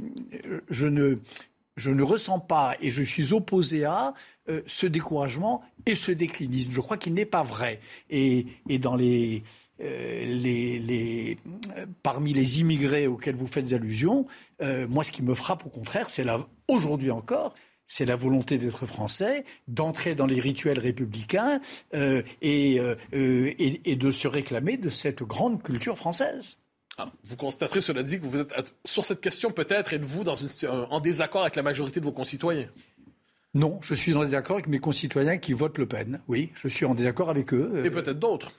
je 0.70 0.86
ne, 0.86 1.16
je 1.76 1.90
ne 1.90 2.02
ressens 2.02 2.40
pas 2.40 2.76
et 2.80 2.90
je 2.90 3.02
suis 3.02 3.32
opposé 3.32 3.84
à 3.84 4.14
euh, 4.48 4.62
ce 4.66 4.86
découragement 4.86 5.62
et 5.86 5.94
ce 5.94 6.12
déclinisme. 6.12 6.72
Je 6.72 6.80
crois 6.80 6.96
qu'il 6.96 7.14
n'est 7.14 7.24
pas 7.24 7.42
vrai. 7.42 7.80
Et, 8.10 8.46
dans 8.78 8.96
les 8.96 9.42
euh, 9.80 10.24
les, 10.26 11.36
parmi 12.02 12.32
les 12.32 12.60
immigrés 12.60 13.06
auxquels 13.06 13.36
vous 13.36 13.46
faites 13.46 13.72
allusion, 13.72 14.26
euh, 14.62 14.86
moi, 14.86 15.02
ce 15.02 15.10
qui 15.10 15.22
me 15.22 15.34
frappe 15.34 15.66
au 15.66 15.70
contraire, 15.70 16.10
c'est 16.10 16.24
aujourd'hui 16.68 17.10
encore, 17.10 17.54
c'est 17.86 18.04
la 18.04 18.16
volonté 18.16 18.56
d'être 18.56 18.86
français, 18.86 19.44
d'entrer 19.66 20.14
dans 20.14 20.26
les 20.26 20.40
rituels 20.40 20.78
républicains 20.78 21.60
et, 21.92 22.80
et, 23.12 23.96
de 23.96 24.10
se 24.10 24.28
réclamer 24.28 24.76
de 24.78 24.88
cette 24.88 25.22
grande 25.22 25.62
culture 25.62 25.98
française. 25.98 26.56
Ah, 26.96 27.10
vous 27.24 27.36
constaterez, 27.36 27.80
cela 27.80 28.02
dit, 28.02 28.20
que 28.20 28.24
vous 28.24 28.38
êtes 28.38 28.74
sur 28.84 29.04
cette 29.04 29.20
question 29.20 29.50
peut-être 29.50 29.92
êtes-vous 29.92 30.22
dans 30.22 30.34
en 30.90 31.00
désaccord 31.00 31.42
avec 31.42 31.56
la 31.56 31.62
majorité 31.62 32.00
de 32.00 32.04
vos 32.04 32.12
concitoyens? 32.12 32.68
Non, 33.54 33.78
je 33.82 33.94
suis 33.94 34.14
en 34.14 34.22
désaccord 34.22 34.56
avec 34.56 34.68
mes 34.68 34.80
concitoyens 34.80 35.38
qui 35.38 35.52
votent 35.52 35.78
Le 35.78 35.86
Pen. 35.86 36.20
Oui, 36.28 36.50
je 36.54 36.68
suis 36.68 36.84
en 36.84 36.94
désaccord 36.94 37.30
avec 37.30 37.52
eux. 37.54 37.82
Et 37.84 37.90
peut-être 37.90 38.18
d'autres. 38.18 38.52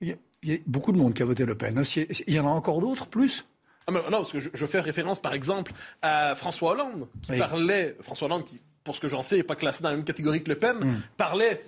Il 0.00 0.16
y 0.42 0.54
a 0.54 0.58
beaucoup 0.66 0.92
de 0.92 0.98
monde 0.98 1.12
qui 1.14 1.22
a 1.22 1.26
voté 1.26 1.44
Le 1.44 1.54
Pen. 1.54 1.78
Hein. 1.78 1.82
Il 2.26 2.34
y 2.34 2.40
en 2.40 2.46
a 2.46 2.50
encore 2.50 2.80
d'autres, 2.80 3.06
plus? 3.06 3.44
Ah, 3.86 3.92
non, 3.92 4.02
parce 4.10 4.32
que 4.32 4.40
je, 4.40 4.66
fais 4.66 4.80
référence, 4.80 5.20
par 5.20 5.34
exemple, 5.34 5.72
à 6.00 6.34
François 6.34 6.72
Hollande, 6.72 7.08
qui 7.22 7.36
parlait, 7.36 7.96
François 8.00 8.26
Hollande, 8.26 8.44
qui, 8.44 8.60
pour 8.84 8.96
ce 8.96 9.00
que 9.00 9.08
j'en 9.08 9.22
sais, 9.22 9.36
n'est 9.36 9.42
pas 9.42 9.56
classé 9.56 9.82
dans 9.82 9.90
la 9.90 9.96
même 9.96 10.04
catégorie 10.04 10.42
que 10.42 10.48
Le 10.48 10.58
Pen, 10.58 10.78
hmm. 10.78 11.02
parlait 11.16 11.62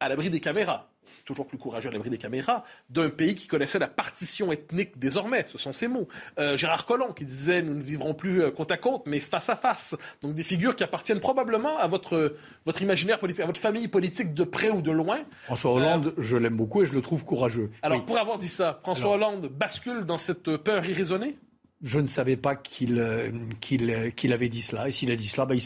à 0.00 0.08
l'abri 0.08 0.30
des 0.30 0.40
caméras 0.40 0.87
toujours 1.24 1.46
plus 1.46 1.58
courageux 1.58 1.88
à 1.88 1.92
l'abri 1.92 2.10
des 2.10 2.18
caméras, 2.18 2.64
d'un 2.90 3.08
pays 3.08 3.34
qui 3.34 3.46
connaissait 3.46 3.78
la 3.78 3.88
partition 3.88 4.52
ethnique 4.52 4.98
désormais. 4.98 5.44
Ce 5.48 5.58
sont 5.58 5.72
ces 5.72 5.88
mots. 5.88 6.08
Euh, 6.38 6.56
Gérard 6.56 6.86
Collomb 6.86 7.12
qui 7.12 7.24
disait 7.24 7.62
nous 7.62 7.74
ne 7.74 7.82
vivrons 7.82 8.14
plus 8.14 8.42
euh, 8.42 8.50
côte 8.50 8.70
à 8.70 8.76
côte, 8.76 9.02
mais 9.06 9.20
face 9.20 9.48
à 9.48 9.56
face. 9.56 9.96
Donc 10.22 10.34
des 10.34 10.42
figures 10.42 10.76
qui 10.76 10.84
appartiennent 10.84 11.20
probablement 11.20 11.78
à 11.78 11.86
votre, 11.86 12.36
votre 12.66 12.82
imaginaire 12.82 13.18
politique, 13.18 13.42
à 13.42 13.46
votre 13.46 13.60
famille 13.60 13.88
politique 13.88 14.34
de 14.34 14.44
près 14.44 14.70
ou 14.70 14.82
de 14.82 14.90
loin. 14.90 15.18
François 15.44 15.72
Hollande, 15.72 16.14
je 16.18 16.36
l'aime 16.36 16.56
beaucoup 16.56 16.82
et 16.82 16.86
je 16.86 16.94
le 16.94 17.02
trouve 17.02 17.24
courageux. 17.24 17.70
Alors 17.82 18.04
pour 18.04 18.18
avoir 18.18 18.38
dit 18.38 18.48
ça, 18.48 18.80
François 18.82 19.14
Hollande 19.14 19.46
bascule 19.46 20.04
dans 20.04 20.18
cette 20.18 20.56
peur 20.56 20.84
irraisonnée? 20.86 21.36
Je 21.82 22.00
ne 22.00 22.08
savais 22.08 22.36
pas 22.36 22.56
qu'il 22.56 22.98
euh, 22.98 23.30
qu'il 23.60 24.32
avait 24.32 24.48
dit 24.48 24.62
cela. 24.62 24.88
Et 24.88 24.92
s'il 24.92 25.12
a 25.12 25.16
dit 25.16 25.28
cela, 25.28 25.46
bah, 25.46 25.54
il 25.54 25.60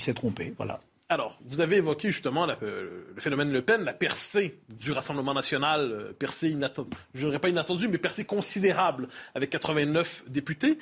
s'est 0.00 0.14
trompé. 0.14 0.52
Voilà. 0.56 0.80
Alors, 1.10 1.38
vous 1.42 1.62
avez 1.62 1.76
évoqué 1.76 2.10
justement 2.10 2.46
euh, 2.62 3.04
le 3.14 3.20
phénomène 3.20 3.50
Le 3.50 3.62
Pen, 3.62 3.82
la 3.82 3.94
percée 3.94 4.60
du 4.68 4.92
Rassemblement 4.92 5.32
national, 5.32 5.90
euh, 5.90 6.12
percée 6.12 6.50
inattendue, 6.50 6.94
je 7.14 7.26
dirais 7.26 7.38
pas 7.38 7.48
inattendue, 7.48 7.88
mais 7.88 7.96
percée 7.96 8.26
considérable 8.26 9.08
avec 9.34 9.48
89 9.48 10.24
députés. 10.28 10.78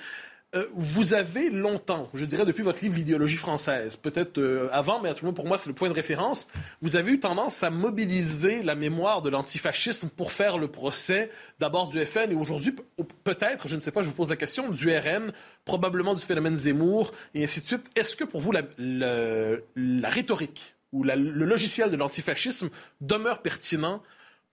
Euh, 0.55 0.67
vous 0.75 1.13
avez 1.13 1.51
longtemps, 1.51 2.09
je 2.15 2.25
dirais 2.25 2.47
depuis 2.47 2.63
votre 2.63 2.81
livre 2.81 2.95
L'idéologie 2.95 3.37
française, 3.37 3.97
peut-être 3.97 4.39
euh, 4.39 4.69
avant, 4.71 5.01
mais 5.01 5.09
à 5.09 5.15
pour 5.15 5.45
moi 5.45 5.59
c'est 5.59 5.69
le 5.69 5.75
point 5.75 5.89
de 5.89 5.95
référence, 5.95 6.47
vous 6.81 6.95
avez 6.95 7.11
eu 7.11 7.19
tendance 7.19 7.65
à 7.65 7.71
mobiliser 7.71 8.63
la 8.63 8.77
mémoire 8.77 9.23
de 9.23 9.29
l'antifascisme 9.29 10.09
pour 10.09 10.31
faire 10.31 10.57
le 10.57 10.69
procès 10.69 11.31
d'abord 11.59 11.89
du 11.89 12.03
FN 12.07 12.31
et 12.31 12.37
aujourd'hui 12.37 12.77
peut-être, 13.25 13.67
je 13.67 13.75
ne 13.75 13.81
sais 13.81 13.91
pas, 13.91 14.03
je 14.03 14.07
vous 14.07 14.15
pose 14.15 14.31
la 14.31 14.37
question, 14.37 14.71
du 14.71 14.89
RN, 14.89 15.33
probablement 15.65 16.15
du 16.15 16.25
phénomène 16.25 16.57
Zemmour 16.57 17.13
et 17.35 17.43
ainsi 17.43 17.61
de 17.61 17.67
suite. 17.67 17.87
Est-ce 17.97 18.15
que 18.15 18.25
pour 18.25 18.40
vous 18.40 18.53
la 18.53 20.09
rhétorique 20.09 20.77
ou 20.92 21.03
le 21.03 21.44
logiciel 21.44 21.90
de 21.90 21.97
l'antifascisme 21.97 22.71
demeure 23.01 23.42
pertinent 23.42 24.01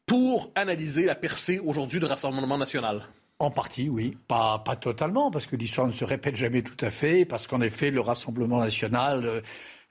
pour 0.08 0.52
analyser 0.56 1.06
la 1.06 1.16
percée 1.16 1.60
aujourd'hui 1.60 2.00
du 2.00 2.08
Rassemblement 2.08 2.58
national? 2.58 3.08
En 3.44 3.52
partie, 3.52 3.90
oui. 3.90 4.18
Pas, 4.28 4.62
totalement, 4.80 5.32
parce 5.32 5.46
que 5.46 5.56
l'histoire 5.56 5.88
ne 5.88 5.94
se 5.94 6.06
répète 6.06 6.36
jamais 6.36 6.62
tout 6.62 6.84
à 6.84 6.90
fait, 6.90 7.26
parce 7.26 7.48
qu'en 7.48 7.62
effet, 7.62 7.92
le 7.92 8.02
Rassemblement 8.02 8.60
national 8.60 9.26
euh, 9.26 9.42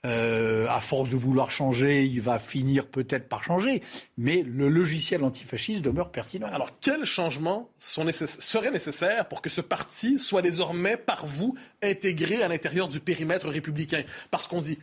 Euh, 0.04 0.66
à 0.68 0.80
force 0.80 1.10
de 1.10 1.16
vouloir 1.16 1.52
changer, 1.52 2.04
il 2.04 2.20
va 2.20 2.40
finir 2.40 2.88
peut-être 2.88 3.28
par 3.28 3.44
changer. 3.44 3.82
Mais 4.18 4.42
le 4.42 4.68
logiciel 4.68 5.22
antifasciste 5.22 5.80
demeure 5.80 6.10
pertinent. 6.10 6.48
Alors, 6.48 6.80
quels 6.80 7.04
changements 7.04 7.70
seraient 7.78 8.72
nécessaires 8.72 9.28
pour 9.28 9.42
que 9.42 9.48
ce 9.48 9.60
parti 9.60 10.18
soit 10.18 10.42
désormais 10.42 10.96
par 10.96 11.24
vous 11.24 11.54
intégré 11.84 12.42
à 12.42 12.48
l'intérieur 12.48 12.88
du 12.88 12.98
périmètre 12.98 13.48
républicain? 13.48 14.02
Parce 14.32 14.48
qu'on 14.48 14.60
dit 14.60 14.76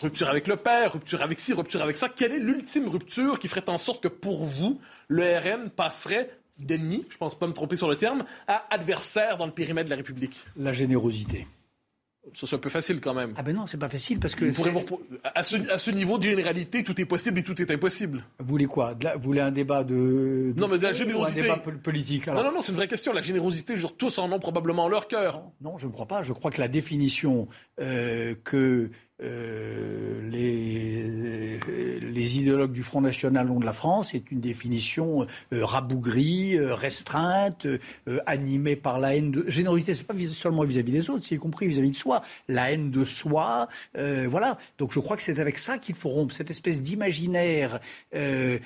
rupture 0.00 0.28
avec 0.28 0.46
le 0.46 0.54
père, 0.54 0.92
rupture 0.92 1.22
avec 1.22 1.40
ci, 1.40 1.52
rupture 1.52 1.82
avec 1.82 1.96
ça. 1.96 2.08
Quelle 2.08 2.32
est 2.32 2.38
l'ultime 2.38 2.88
rupture 2.88 3.40
qui 3.40 3.48
ferait 3.48 3.68
en 3.68 3.76
sorte 3.76 4.00
que 4.00 4.08
pour 4.08 4.44
vous, 4.44 4.80
le 5.08 5.24
RN 5.36 5.70
passerait 5.70 6.30
d'ennemi, 6.64 7.04
je 7.08 7.16
pense 7.16 7.38
pas 7.38 7.46
me 7.46 7.52
tromper 7.52 7.76
sur 7.76 7.88
le 7.88 7.96
terme, 7.96 8.24
à 8.46 8.66
adversaire 8.70 9.36
dans 9.36 9.46
le 9.46 9.52
périmètre 9.52 9.86
de 9.86 9.90
la 9.90 9.96
République 9.96 10.40
La 10.56 10.72
générosité. 10.72 11.46
Ça, 12.34 12.46
c'est 12.46 12.56
un 12.56 12.58
peu 12.58 12.68
facile 12.68 13.00
quand 13.00 13.14
même. 13.14 13.32
Ah 13.36 13.42
ben 13.42 13.56
non, 13.56 13.66
c'est 13.66 13.78
pas 13.78 13.88
facile 13.88 14.20
parce 14.20 14.34
que... 14.34 14.50
à, 15.34 15.42
ce, 15.42 15.56
à, 15.70 15.78
ce, 15.78 15.90
niveau 15.90 16.18
de 16.18 16.24
généralité, 16.24 16.84
tout 16.84 17.00
est 17.00 17.06
possible 17.06 17.38
et 17.38 17.42
tout 17.42 17.60
est 17.60 17.70
impossible. 17.70 18.24
Vous 18.38 18.46
voulez 18.46 18.66
quoi? 18.66 18.94
Vous 19.16 19.22
voulez 19.22 19.40
un 19.40 19.50
débat 19.50 19.84
de... 19.84 20.52
non, 20.54 20.68
mais 20.68 20.76
de 20.76 20.82
la 20.82 20.92
générosité... 20.92 21.40
un 21.40 21.56
débat 21.56 21.56
politique 21.82 22.26
Non, 22.28 22.44
non, 22.44 22.52
non, 22.52 22.60
c'est 22.60 22.72
une 22.72 22.76
vraie 22.76 22.88
question. 22.88 23.12
La 23.12 23.22
générosité, 23.22 23.74
je 23.74 23.86
tous 23.86 24.18
en 24.18 24.30
ont 24.30 24.38
probablement 24.38 24.88
leur 24.88 25.08
cœur. 25.08 25.42
Non, 25.60 25.78
je 25.78 25.86
ne 25.86 25.92
crois 25.92 26.06
pas. 26.06 26.22
Je 26.22 26.32
crois 26.34 26.50
que 26.50 26.60
la 26.60 26.68
définition 26.68 27.48
euh, 27.80 28.34
que 28.44 28.90
euh, 29.22 30.30
les, 30.30 31.60
les, 32.10 32.38
idéologues 32.38 32.72
du 32.72 32.82
Front 32.82 33.02
National 33.02 33.50
ont 33.50 33.60
de 33.60 33.66
la 33.66 33.72
France 33.72 34.14
est 34.14 34.30
une 34.30 34.40
définition 34.40 35.26
euh, 35.52 35.64
rabougrie, 35.64 36.56
euh, 36.56 36.74
restreinte, 36.74 37.66
animée 38.26 38.76
par 38.76 38.98
la 38.98 39.16
haine 39.16 39.30
de 39.30 39.44
générosité. 39.48 39.92
C'est 39.94 40.06
pas 40.06 40.14
seulement 40.32 40.64
vis-à-vis 40.64 40.92
des 40.92 41.10
autres, 41.10 41.22
c'est 41.22 41.34
y 41.34 41.38
compris 41.38 41.66
vis-à-vis 41.66 41.90
de 41.90 41.96
soi. 41.96 42.22
La 42.48 42.72
haine 42.72 42.90
de 42.90 43.04
soi, 43.04 43.68
voilà. 43.94 44.58
Donc 44.78 44.92
je 44.92 45.00
crois 45.00 45.16
que 45.16 45.22
c'est 45.22 45.38
avec 45.38 45.58
ça 45.58 45.78
qu'il 45.78 45.94
faut 45.94 46.08
rompre 46.08 46.34
cette 46.34 46.50
espèce 46.50 46.80
d'imaginaire 46.80 47.80
de 48.12 48.60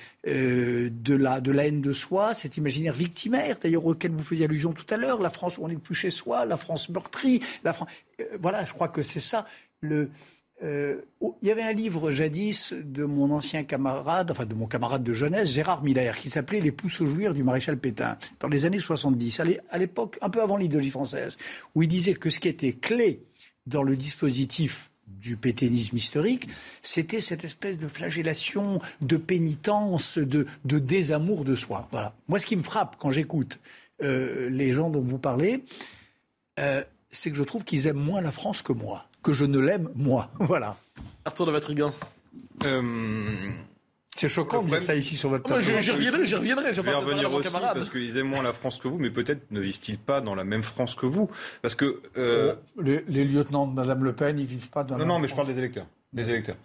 la 1.07 1.41
de 1.41 1.51
la 1.51 1.67
haine 1.67 1.81
de 1.81 1.93
soi, 1.93 2.33
cet 2.33 2.57
imaginaire 2.57 2.93
victimaire, 2.93 3.57
d'ailleurs 3.61 3.85
auquel 3.85 4.11
vous 4.11 4.23
faisiez 4.23 4.45
allusion 4.45 4.73
tout 4.73 4.85
à 4.93 4.97
l'heure. 4.97 5.21
La 5.21 5.29
France 5.29 5.57
où 5.57 5.65
on 5.65 5.67
n'est 5.67 5.75
plus 5.75 5.95
chez 5.95 6.11
soi, 6.11 6.45
la 6.45 6.57
France 6.57 6.89
meurtrie, 6.89 7.41
la 7.63 7.73
France. 7.73 7.89
voilà, 8.39 8.63
je 8.65 8.73
crois 8.73 8.87
que 8.87 9.01
c'est 9.01 9.19
ça 9.19 9.45
le 9.81 10.09
euh, 10.63 11.01
oh, 11.19 11.37
il 11.41 11.49
y 11.49 11.51
avait 11.51 11.63
un 11.63 11.73
livre 11.73 12.11
jadis 12.11 12.73
de 12.73 13.03
mon 13.03 13.31
ancien 13.31 13.63
camarade, 13.63 14.31
enfin 14.31 14.45
de 14.45 14.53
mon 14.53 14.67
camarade 14.67 15.03
de 15.03 15.13
jeunesse, 15.13 15.49
Gérard 15.51 15.83
Miller, 15.83 16.17
qui 16.17 16.29
s'appelait 16.29 16.61
Les 16.61 16.71
pousses 16.71 17.01
au 17.01 17.05
jouir 17.05 17.33
du 17.33 17.43
maréchal 17.43 17.77
Pétain, 17.77 18.17
dans 18.39 18.47
les 18.47 18.65
années 18.65 18.79
70, 18.79 19.41
à 19.69 19.77
l'époque, 19.77 20.17
un 20.21 20.29
peu 20.29 20.41
avant 20.41 20.57
l'idéologie 20.57 20.91
française, 20.91 21.37
où 21.73 21.83
il 21.83 21.89
disait 21.89 22.13
que 22.13 22.29
ce 22.29 22.39
qui 22.39 22.47
était 22.47 22.73
clé 22.73 23.21
dans 23.67 23.83
le 23.83 23.97
dispositif 23.97 24.89
du 25.07 25.35
pétainisme 25.35 25.97
historique, 25.97 26.47
c'était 26.81 27.21
cette 27.21 27.43
espèce 27.43 27.77
de 27.77 27.87
flagellation, 27.87 28.79
de 29.01 29.17
pénitence, 29.17 30.17
de, 30.17 30.47
désamour 30.63 31.43
de 31.43 31.55
soi. 31.55 31.87
Voilà. 31.91 32.15
Moi, 32.27 32.39
ce 32.39 32.45
qui 32.45 32.55
me 32.55 32.63
frappe 32.63 32.95
quand 32.97 33.09
j'écoute 33.09 33.59
euh, 34.03 34.49
les 34.49 34.71
gens 34.71 34.89
dont 34.89 35.01
vous 35.01 35.17
parlez, 35.17 35.63
euh, 36.59 36.83
c'est 37.11 37.29
que 37.29 37.37
je 37.37 37.43
trouve 37.43 37.63
qu'ils 37.63 37.87
aiment 37.87 37.97
moins 37.97 38.21
la 38.21 38.31
France 38.31 38.61
que 38.61 38.73
moi 38.73 39.05
que 39.25 39.33
je 39.33 39.43
ne 39.43 39.59
l'aime, 39.59 39.89
moi. 39.95 40.29
Voilà. 40.39 40.77
Arthur 41.25 41.47
de 41.47 41.51
Vatrigan. 41.51 41.91
Euh, 42.63 43.51
c'est 44.15 44.29
choquant 44.29 44.61
de 44.61 44.69
dire 44.69 44.83
ça 44.83 44.95
ici 44.95 45.17
sur 45.17 45.29
votre 45.29 45.43
plateau. 45.43 45.61
J'y 45.61 45.91
reviendrai, 45.91 46.25
j'y 46.27 46.35
reviendrai. 46.35 46.73
Je, 46.73 46.81
vais 46.81 46.93
revenir 46.93 47.33
aussi 47.33 47.49
parce 47.51 47.89
qu'ils 47.89 48.15
aiment 48.17 48.29
moins 48.29 48.43
la 48.43 48.53
France 48.53 48.79
que 48.79 48.87
vous, 48.87 48.99
mais 48.99 49.09
peut-être 49.09 49.51
ne 49.51 49.59
vivent-ils 49.59 49.97
pas 49.97 50.21
dans 50.21 50.35
la 50.35 50.43
même 50.43 50.61
France 50.61 50.95
que 50.95 51.07
vous 51.07 51.29
Parce 51.63 51.73
que 51.73 52.01
euh, 52.17 52.53
oh, 52.77 52.81
les, 52.81 53.25
lieutenants 53.25 53.65
de 53.65 53.73
Madame 53.73 54.03
Le 54.03 54.13
Pen, 54.13 54.37
ils 54.37 54.45
vivent 54.45 54.69
pas 54.69 54.83
dans. 54.83 54.97
Non, 54.97 55.05
non, 55.05 55.19
mais 55.19 55.27
je 55.27 55.35
parle 55.35 55.47
des 55.47 55.57
électeurs. 55.57 55.87
Les 56.13 56.29
électeurs. 56.29 56.55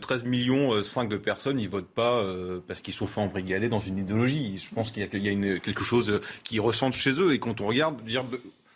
13 0.00 0.24
euh, 0.24 0.28
millions 0.28 0.80
5 0.80 1.08
de 1.08 1.16
personnes, 1.16 1.58
ils 1.58 1.68
votent 1.68 1.90
pas 1.90 2.24
parce 2.68 2.82
qu'ils 2.82 2.94
sont 2.94 3.06
fait 3.06 3.20
embrigader 3.20 3.68
dans 3.70 3.80
une 3.80 3.98
idéologie. 3.98 4.58
Je 4.58 4.72
pense 4.72 4.92
qu'il 4.92 5.02
y 5.02 5.28
a, 5.28 5.32
une, 5.32 5.58
quelque 5.60 5.82
chose 5.82 6.20
qui 6.44 6.60
ressentent 6.60 6.94
chez 6.94 7.20
eux. 7.20 7.32
Et 7.32 7.38
quand 7.38 7.60
on 7.62 7.66
regarde, 7.66 8.00
dire, 8.04 8.22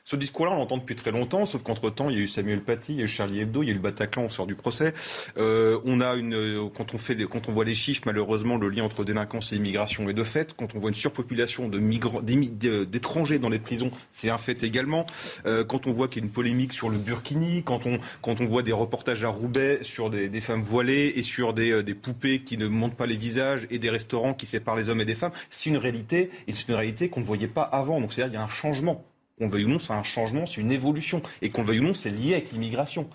ce 0.08 0.14
discours-là, 0.14 0.52
on 0.52 0.54
l'entend 0.54 0.76
depuis 0.76 0.94
très 0.94 1.10
longtemps, 1.10 1.46
sauf 1.46 1.64
qu'entre-temps, 1.64 2.10
il 2.10 2.16
y 2.16 2.20
a 2.20 2.22
eu 2.22 2.28
Samuel 2.28 2.62
Paty, 2.62 2.92
il 2.92 2.98
y 2.98 3.00
a 3.00 3.04
eu 3.06 3.08
Charlie 3.08 3.40
Hebdo, 3.40 3.64
il 3.64 3.66
y 3.66 3.68
a 3.70 3.72
eu 3.72 3.74
le 3.74 3.80
Bataclan, 3.80 4.22
on 4.22 4.28
sort 4.28 4.46
du 4.46 4.54
procès. 4.54 4.94
Euh, 5.36 5.80
on 5.84 6.00
a 6.00 6.14
une, 6.14 6.36
euh, 6.36 6.68
quand 6.72 6.94
on 6.94 6.98
fait, 6.98 7.16
quand 7.24 7.48
on 7.48 7.52
voit 7.52 7.64
les 7.64 7.74
chiffres, 7.74 8.02
malheureusement, 8.06 8.56
le 8.56 8.68
lien 8.68 8.84
entre 8.84 9.02
délinquance 9.02 9.52
et 9.52 9.56
immigration 9.56 10.08
est 10.08 10.14
de 10.14 10.22
fait. 10.22 10.54
Quand 10.54 10.76
on 10.76 10.78
voit 10.78 10.90
une 10.90 10.94
surpopulation 10.94 11.68
de 11.68 11.80
migrants, 11.80 12.20
d'étrangers 12.22 13.40
dans 13.40 13.48
les 13.48 13.58
prisons, 13.58 13.90
c'est 14.12 14.30
un 14.30 14.38
fait 14.38 14.62
également. 14.62 15.06
Euh, 15.44 15.64
quand 15.64 15.88
on 15.88 15.92
voit 15.92 16.06
qu'il 16.06 16.22
y 16.22 16.24
a 16.24 16.28
une 16.28 16.32
polémique 16.32 16.72
sur 16.72 16.88
le 16.88 16.98
burkini, 16.98 17.64
quand 17.64 17.84
on, 17.86 17.98
quand 18.22 18.40
on 18.40 18.46
voit 18.46 18.62
des 18.62 18.70
reportages 18.70 19.24
à 19.24 19.28
Roubaix 19.28 19.80
sur 19.82 20.08
des, 20.08 20.40
femmes 20.40 20.62
voilées 20.62 21.14
et 21.16 21.24
sur 21.24 21.52
des, 21.52 21.82
des 21.82 21.94
poupées 21.94 22.38
qui 22.42 22.58
ne 22.58 22.68
montrent 22.68 22.94
pas 22.94 23.06
les 23.06 23.16
visages 23.16 23.66
et 23.70 23.80
des 23.80 23.90
restaurants 23.90 24.34
qui 24.34 24.46
séparent 24.46 24.76
les 24.76 24.88
hommes 24.88 25.00
et 25.00 25.04
des 25.04 25.16
femmes, 25.16 25.32
c'est 25.50 25.68
une 25.68 25.78
réalité 25.78 26.30
et 26.46 26.52
c'est 26.52 26.68
une 26.68 26.76
réalité 26.76 27.08
qu'on 27.08 27.22
ne 27.22 27.26
voyait 27.26 27.48
pas 27.48 27.62
avant. 27.62 28.00
Donc 28.00 28.12
c'est-à-dire 28.12 28.30
qu'il 28.30 28.38
y 28.38 28.42
a 28.42 28.44
un 28.44 28.48
changement 28.48 29.04
qu'on 29.38 29.48
veuille 29.48 29.64
ou 29.64 29.68
non, 29.68 29.78
c'est 29.78 29.92
un 29.92 30.02
changement, 30.02 30.46
c'est 30.46 30.60
une 30.60 30.70
évolution. 30.70 31.20
Et 31.42 31.50
qu'on 31.50 31.62
veuille 31.62 31.80
ou 31.80 31.84
non, 31.84 31.94
c'est 31.94 32.10
lié 32.10 32.34
avec 32.34 32.52
l'immigration. 32.52 33.08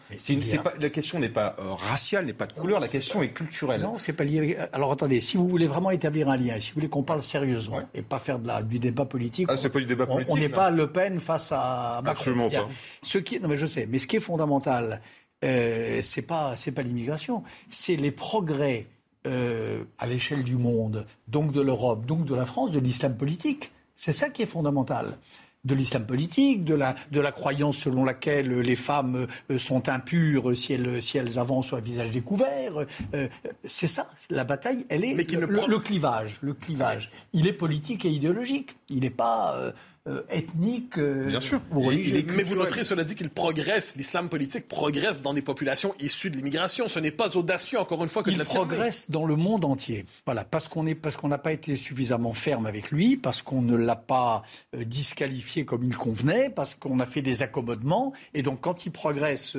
la 0.79 0.89
question 0.89 1.19
n'est 1.19 1.29
pas 1.29 1.55
euh, 1.59 1.73
raciale, 1.73 2.25
n'est 2.25 2.33
pas 2.33 2.45
de 2.45 2.53
couleur, 2.53 2.79
la 2.79 2.87
question 2.87 3.23
est, 3.23 3.29
culturelle. 3.29 3.81
Non, 3.81 3.97
c'est 3.97 4.13
pas 4.13 4.23
lié. 4.23 4.57
Alors 4.73 4.91
attendez, 4.91 5.21
si 5.21 5.37
vous 5.37 5.47
voulez 5.47 5.67
vraiment 5.67 5.91
établir 5.91 6.29
un 6.29 6.37
lien, 6.37 6.59
si 6.59 6.69
vous 6.69 6.75
voulez 6.75 6.89
qu'on 6.89 7.03
parle 7.03 7.23
sérieusement 7.23 7.81
et 7.93 8.01
pas 8.01 8.19
faire 8.19 8.39
de 8.39 8.47
la, 8.47 8.61
du 8.61 8.79
débat 8.79 9.05
politique, 9.05 9.47
ah, 9.49 9.57
c'est 9.57 9.69
pas 9.69 9.79
du 9.79 9.85
débat 9.85 10.05
politique. 10.05 10.33
On 10.33 10.37
n'est 10.37 10.49
pas 10.49 10.69
Le 10.69 10.91
Pen 10.91 11.19
face 11.19 11.51
à 11.51 12.01
Macron. 12.03 12.11
Absolument 12.11 12.49
pas. 12.49 12.69
Ce 13.01 13.17
qui, 13.17 13.39
non 13.39 13.47
mais 13.47 13.55
je 13.55 13.65
sais, 13.65 13.87
mais 13.89 13.97
ce 13.97 14.07
qui 14.07 14.17
est 14.17 14.21
fondamental, 14.21 15.01
euh, 15.43 16.01
c'est 16.03 16.21
pas 16.21 16.55
pas 16.75 16.81
l'immigration, 16.83 17.43
c'est 17.69 17.95
les 17.95 18.11
progrès 18.11 18.85
euh, 19.27 19.83
à 19.97 20.07
l'échelle 20.07 20.43
du 20.43 20.55
monde, 20.55 21.05
donc 21.27 21.51
de 21.51 21.61
l'Europe, 21.61 22.05
donc 22.05 22.25
de 22.25 22.35
la 22.35 22.45
France, 22.45 22.71
de 22.71 22.79
l'islam 22.79 23.15
politique. 23.15 23.71
C'est 23.95 24.13
ça 24.13 24.29
qui 24.29 24.41
est 24.41 24.47
fondamental 24.47 25.17
de 25.63 25.75
l'islam 25.75 26.05
politique, 26.05 26.65
de 26.65 26.73
la, 26.73 26.95
de 27.11 27.19
la 27.19 27.31
croyance 27.31 27.77
selon 27.77 28.03
laquelle 28.03 28.59
les 28.59 28.75
femmes 28.75 29.27
euh, 29.49 29.57
sont 29.59 29.89
impures 29.89 30.55
si 30.57 30.73
elles, 30.73 31.01
si 31.01 31.17
elles 31.17 31.37
avancent 31.37 31.73
à 31.73 31.79
visage 31.79 32.11
découvert. 32.11 32.85
Euh, 33.13 33.27
c'est 33.65 33.87
ça, 33.87 34.09
la 34.29 34.43
bataille, 34.43 34.85
elle 34.89 35.05
est 35.05 35.13
le, 35.13 35.67
le, 35.67 35.79
clivage. 35.79 36.39
Le 36.41 36.53
clivage, 36.53 37.11
il 37.33 37.47
est 37.47 37.53
politique 37.53 38.05
et 38.05 38.09
idéologique. 38.09 38.75
Il 38.89 39.01
n'est 39.01 39.09
pas 39.09 39.55
euh, 39.55 39.71
euh, 40.07 40.23
ethnique, 40.31 40.97
euh, 40.97 41.27
Bien 41.27 41.39
sûr. 41.39 41.61
mais 41.75 42.43
vous 42.43 42.55
noterez, 42.55 42.83
cela 42.83 43.03
dit, 43.03 43.13
qu'il 43.13 43.29
progresse, 43.29 43.95
l'islam 43.95 44.29
politique 44.29 44.67
progresse 44.67 45.21
dans 45.21 45.33
des 45.33 45.43
populations 45.43 45.93
issues 45.99 46.31
de 46.31 46.37
l'immigration. 46.37 46.87
Ce 46.87 46.99
n'est 46.99 47.11
pas 47.11 47.37
audacieux, 47.37 47.79
encore 47.79 48.01
une 48.01 48.09
fois, 48.09 48.23
que 48.23 48.31
de 48.31 48.35
Il 48.35 48.43
progresse 48.43 49.11
dans 49.11 49.27
le 49.27 49.35
monde 49.35 49.63
entier. 49.63 50.05
Voilà, 50.25 50.43
parce 50.43 50.67
qu'on 50.67 50.85
qu'on 50.85 51.27
n'a 51.27 51.37
pas 51.37 51.51
été 51.51 51.75
suffisamment 51.75 52.33
ferme 52.33 52.65
avec 52.65 52.89
lui, 52.89 53.15
parce 53.15 53.43
qu'on 53.43 53.61
ne 53.61 53.75
l'a 53.75 53.95
pas 53.95 54.41
euh, 54.75 54.83
disqualifié 54.83 55.65
comme 55.65 55.83
il 55.83 55.95
convenait, 55.95 56.49
parce 56.49 56.73
qu'on 56.73 56.99
a 56.99 57.05
fait 57.05 57.21
des 57.21 57.43
accommodements. 57.43 58.13
Et 58.33 58.41
donc, 58.41 58.61
quand 58.61 58.87
il 58.87 58.91
progresse 58.91 59.55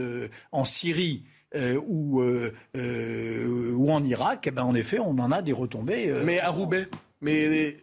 en 0.51 0.65
Syrie, 0.65 1.23
ou, 1.55 2.23
ou 2.23 3.93
en 3.93 4.05
Irak, 4.05 4.47
eh 4.47 4.51
ben, 4.51 4.65
en 4.65 4.75
effet, 4.75 4.99
on 4.99 5.19
en 5.19 5.31
a 5.31 5.43
des 5.43 5.53
retombées. 5.53 6.13
mais 6.25 6.41
à 6.41 6.49
Roubaix 6.49 6.89
mais 7.23 7.77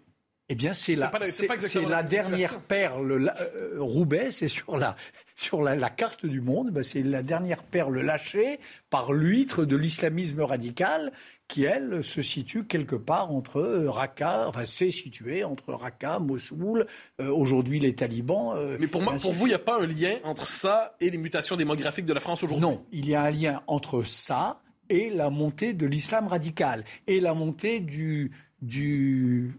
eh 0.52 0.56
bien, 0.56 0.74
c'est 0.74 0.96
la, 0.96 1.12
c'est, 1.26 1.86
la, 1.86 2.02
dernière 2.02 2.60
perle. 2.60 3.30
Euh, 3.46 3.76
Roubaix, 3.78 4.32
c'est 4.32 4.48
sur 4.48 4.78
la, 4.78 4.96
sur 5.36 5.62
la, 5.62 5.90
carte 5.92 6.26
du 6.26 6.42
monde. 6.42 6.72
Ben, 6.72 6.84
c'est 6.84 7.04
la 7.04 7.22
dernière 7.22 7.62
perle 7.62 8.02
lâchée 8.02 8.60
par 8.90 9.14
l'huître 9.14 9.64
de 9.64 9.76
l'islamisme 9.76 10.42
radical 10.42 11.12
qui, 11.48 11.64
elle, 11.64 12.04
se 12.04 12.24
situe 12.24 12.66
quelque 12.66 12.96
part 12.96 13.32
entre 13.32 13.58
euh, 13.58 13.92
Raqqa, 13.92 14.48
enfin, 14.48 14.64
c'est 14.66 14.90
situé 14.90 15.44
entre 15.44 15.74
Raqqa, 15.74 16.18
Mossoul, 16.18 16.88
euh, 17.22 17.32
aujourd'hui 17.32 17.80
les 17.80 17.94
talibans. 17.94 18.56
Mais 18.80 18.88
pour, 18.88 19.04
moi, 19.04 19.18
pour 19.22 19.34
vous, 19.34 19.46
il 19.46 19.50
n'y 19.50 19.56
a 19.56 19.60
pas 19.60 19.80
un 19.80 19.86
lien 19.86 20.16
entre 20.24 20.48
ça 20.48 20.96
et 21.00 21.12
les 21.12 21.18
mutations 21.20 21.58
démographiques 21.58 22.08
de 22.08 22.14
la 22.14 22.20
France 22.20 22.44
aujourd'hui? 22.44 22.62
Non, 22.62 22.86
il 22.92 23.08
y 23.08 23.14
a 23.14 23.22
un 23.22 23.32
lien 23.32 23.62
entre 23.68 24.02
ça 24.02 24.62
et 24.90 25.12
la 25.12 25.30
montée 25.30 25.74
de 25.74 25.86
l'islam 25.86 26.28
radical 26.28 26.84
et 27.06 27.20
la 27.20 27.36
montée 27.36 27.80
du, 27.80 28.32
du 28.62 29.54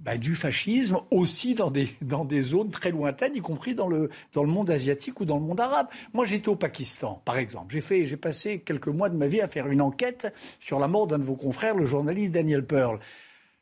bah, 0.00 0.16
du 0.16 0.34
fascisme 0.34 0.98
aussi 1.10 1.54
dans 1.54 1.70
des, 1.70 1.88
dans 2.00 2.24
des 2.24 2.40
zones 2.40 2.70
très 2.70 2.90
lointaines, 2.90 3.36
y 3.36 3.40
compris 3.40 3.74
dans 3.74 3.88
le, 3.88 4.08
dans 4.32 4.42
le 4.42 4.48
monde 4.48 4.70
asiatique 4.70 5.20
ou 5.20 5.26
dans 5.26 5.36
le 5.36 5.44
monde 5.44 5.60
arabe. 5.60 5.88
Moi, 6.14 6.24
j'étais 6.24 6.48
au 6.48 6.56
Pakistan, 6.56 7.20
par 7.26 7.36
exemple. 7.36 7.74
J'ai, 7.74 7.82
fait, 7.82 8.06
j'ai 8.06 8.16
passé 8.16 8.60
quelques 8.60 8.88
mois 8.88 9.10
de 9.10 9.16
ma 9.16 9.26
vie 9.26 9.42
à 9.42 9.48
faire 9.48 9.68
une 9.68 9.82
enquête 9.82 10.32
sur 10.60 10.78
la 10.78 10.88
mort 10.88 11.06
d'un 11.06 11.18
de 11.18 11.24
vos 11.24 11.36
confrères, 11.36 11.74
le 11.74 11.84
journaliste 11.84 12.32
Daniel 12.32 12.64
Pearl. 12.64 12.98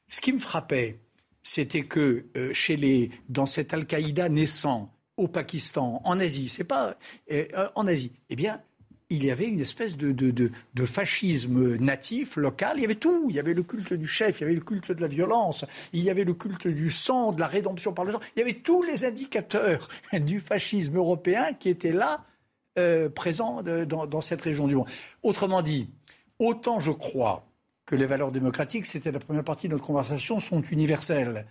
Ce 0.08 0.20
qui 0.20 0.32
me 0.32 0.38
frappait, 0.38 1.00
c'était 1.42 1.82
que 1.82 2.26
euh, 2.36 2.52
chez 2.52 2.76
les, 2.76 3.10
dans 3.28 3.46
cet 3.46 3.74
Al-Qaïda 3.74 4.28
naissant 4.28 4.92
au 5.16 5.26
Pakistan, 5.26 6.00
en 6.04 6.20
Asie, 6.20 6.48
c'est 6.48 6.64
pas 6.64 6.96
euh, 7.32 7.46
en 7.74 7.88
Asie, 7.88 8.12
eh 8.30 8.36
bien, 8.36 8.60
il 9.08 9.24
y 9.24 9.30
avait 9.30 9.46
une 9.46 9.60
espèce 9.60 9.96
de, 9.96 10.10
de, 10.12 10.86
fascisme 10.86 11.76
natif, 11.76 12.36
local. 12.36 12.74
Il 12.76 12.82
y 12.82 12.84
avait 12.84 12.96
tout. 12.96 13.26
Il 13.28 13.36
y 13.36 13.38
avait 13.38 13.54
le 13.54 13.62
culte 13.62 13.92
du 13.92 14.06
chef, 14.06 14.40
il 14.40 14.42
y 14.42 14.44
avait 14.44 14.54
le 14.54 14.60
culte 14.60 14.90
de 14.90 15.00
la 15.00 15.06
violence, 15.06 15.64
il 15.92 16.02
y 16.02 16.10
avait 16.10 16.24
le 16.24 16.34
culte 16.34 16.66
du 16.66 16.90
sang, 16.90 17.32
de 17.32 17.40
la 17.40 17.46
rédemption 17.46 17.92
par 17.92 18.04
le 18.04 18.12
sang. 18.12 18.20
Il 18.34 18.40
y 18.40 18.42
avait 18.42 18.54
tous 18.54 18.82
les 18.82 19.04
indicateurs 19.04 19.88
du 20.12 20.40
fascisme 20.40 20.96
européen 20.96 21.52
qui 21.52 21.68
étaient 21.68 21.92
là 21.92 22.24
euh, 22.78 23.08
présents 23.08 23.62
dans, 23.62 24.20
cette 24.20 24.42
région 24.42 24.66
du 24.66 24.74
monde. 24.74 24.88
Autrement 25.22 25.62
dit, 25.62 25.88
autant 26.38 26.80
je 26.80 26.92
crois 26.92 27.46
que 27.86 27.94
les 27.94 28.06
valeurs 28.06 28.32
démocratiques, 28.32 28.86
c'était 28.86 29.12
la 29.12 29.20
première 29.20 29.44
partie 29.44 29.68
de 29.68 29.72
notre 29.72 29.86
conversation, 29.86 30.40
sont 30.40 30.62
universelles. 30.62 31.46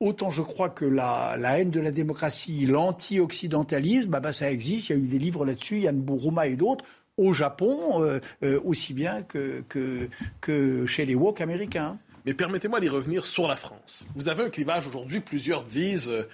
Autant 0.00 0.30
je 0.30 0.42
crois 0.42 0.70
que 0.70 0.84
la, 0.84 1.36
la 1.38 1.58
haine 1.58 1.70
de 1.70 1.80
la 1.80 1.90
démocratie, 1.90 2.66
l'anti-occidentalisme, 2.66 4.10
bah, 4.10 4.20
bah, 4.20 4.32
ça 4.32 4.50
existe. 4.50 4.88
Il 4.88 4.92
y 4.92 4.94
a 4.96 4.98
eu 4.98 5.06
des 5.06 5.18
livres 5.18 5.44
là-dessus, 5.44 5.80
Yann 5.80 6.00
Buruma 6.00 6.46
et 6.46 6.56
d'autres 6.56 6.84
au 7.16 7.32
Japon, 7.32 8.02
euh, 8.02 8.20
euh, 8.42 8.60
aussi 8.64 8.92
bien 8.92 9.22
que, 9.22 9.62
que, 9.68 10.08
que, 10.40 10.86
chez 10.86 11.04
les 11.04 11.14
woke 11.14 11.40
américains. 11.40 11.98
Mais 12.26 12.34
permettez-moi 12.34 12.80
d'y 12.80 12.88
revenir 12.88 13.24
sur 13.24 13.46
la 13.46 13.56
France. 13.56 14.06
Vous 14.14 14.28
avez 14.28 14.44
un 14.44 14.50
clivage 14.50 14.86
aujourd'hui, 14.86 15.20
plusieurs 15.20 15.62
disent, 15.62 16.08
euh, 16.08 16.28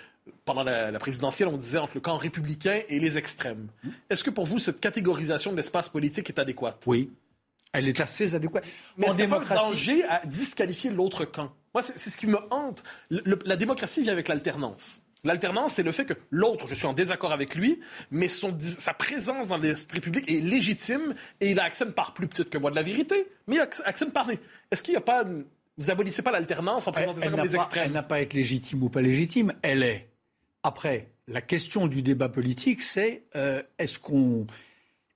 pendant 0.45 0.63
la, 0.63 0.93
présidentielle, 0.99 1.49
on 1.49 1.57
disait 1.57 1.79
entre 1.79 1.95
le 1.97 2.01
camp 2.01 2.17
républicain 2.17 2.81
et 2.89 2.99
les 2.99 3.19
extrêmes. 3.19 3.69
Est-ce 4.09 4.25
que 4.25 4.31
pour 4.31 4.47
vous, 4.47 4.59
cette 4.59 4.81
catégorisation 4.81 5.51
de 5.51 5.57
l'espace 5.57 5.89
politique 5.89 6.29
est 6.29 6.39
adéquate? 6.39 6.83
Oui. 6.87 7.11
Elle 7.73 7.89
est 7.89 8.01
assez 8.01 8.35
adéquate. 8.35 8.65
Mais 8.97 9.09
en 9.09 9.15
démocratie... 9.15 9.61
pas 9.61 9.67
un 9.67 9.71
danger 9.71 10.05
à 10.05 10.27
disqualifier 10.27 10.91
l'autre 10.91 11.25
camp? 11.25 11.53
Moi, 11.75 11.83
c'est 11.83 12.11
ce 12.11 12.17
qui 12.17 12.27
me 12.27 12.39
hante. 12.51 12.83
la 13.11 13.57
démocratie 13.57 14.03
vient 14.03 14.13
avec 14.13 14.29
l'alternance. 14.29 15.03
L'alternance, 15.25 15.75
c'est 15.75 15.83
le 15.83 15.93
fait 15.93 16.07
que 16.07 16.15
l'autre, 16.31 16.67
je 16.67 16.75
suis 16.75 16.87
en 16.87 16.95
désaccord 16.95 17.33
avec 17.33 17.55
lui, 17.55 17.81
mais 18.11 18.29
son, 18.29 18.57
sa 18.59 18.95
présence 18.95 19.49
dans 19.49 19.59
l'esprit 19.59 20.01
public 20.01 20.31
est 20.31 20.41
légitime 20.41 21.15
et 21.41 21.51
il 21.51 21.61
a 21.61 21.65
accès 21.65 21.85
à 21.85 21.87
une 21.89 21.93
part 21.93 22.15
plus 22.15 22.27
petite 22.27 22.49
que 22.49 22.57
moi 22.57 22.71
de 22.71 22.77
la 22.77 22.83
vérité, 22.83 23.27
mais 23.47 23.57
il 23.57 23.61
a 23.61 23.65
accès 23.65 23.83
à 23.85 24.05
une 24.05 24.13
part. 24.13 24.31
Est-ce 24.71 24.83
qu'il 24.83 24.93
n'y 24.93 24.99
a 24.99 25.03
pas. 25.03 25.25
Vous 25.77 25.91
abolissez 25.91 26.23
pas 26.23 26.31
l'alternance 26.31 26.89
en 26.89 26.93
présentant 26.93 27.21
ça 27.21 27.31
comme 27.31 27.43
des 27.43 27.57
extrêmes? 27.57 27.85
Elle 27.87 27.93
n'a 27.93 28.03
pas 28.03 28.17
à 28.17 28.21
être 28.21 28.35
légitime 28.35 28.83
ou 28.83 28.89
pas 28.89 29.03
légitime, 29.03 29.53
elle 29.63 29.83
est. 29.83 30.09
Après, 30.63 31.09
la 31.29 31.41
question 31.41 31.87
du 31.87 32.03
débat 32.03 32.29
politique, 32.29 32.83
c'est 32.83 33.25
euh, 33.37 33.63
est-ce 33.79 33.99
qu'on. 33.99 34.47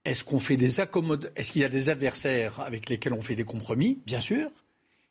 Est-ce 0.05 0.22
qu'on 0.22 0.38
fait 0.38 0.59
des 0.59 0.80
accommodations 0.80 1.32
Est-ce 1.34 1.50
qu'il 1.50 1.62
y 1.62 1.64
a 1.64 1.70
des 1.70 1.88
adversaires 1.88 2.61
avec 2.61 2.90
lesquels 2.90 3.14
on 3.14 3.22
fait 3.22 3.36
des 3.36 3.44
compromis? 3.44 4.02
Bien 4.05 4.20
sûr. 4.20 4.50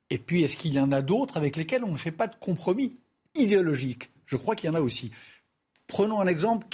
Et 0.09 0.17
puis, 0.17 0.43
est-ce 0.43 0.57
qu'il 0.57 0.73
y 0.73 0.79
en 0.79 0.91
a 0.91 1.01
d'autres 1.01 1.37
avec 1.37 1.55
lesquels 1.55 1.83
on 1.83 1.91
ne 1.91 1.97
fait 1.97 2.11
pas 2.11 2.27
de 2.27 2.35
compromis 2.35 2.97
idéologiques 3.35 4.09
je 4.33 4.37
crois 4.37 4.55
qu'il 4.55 4.67
y 4.67 4.73
en 4.73 4.75
a 4.75 4.81
aussi. 4.81 5.11
Prenons 5.85 6.19
un 6.19 6.25
exemple 6.25 6.65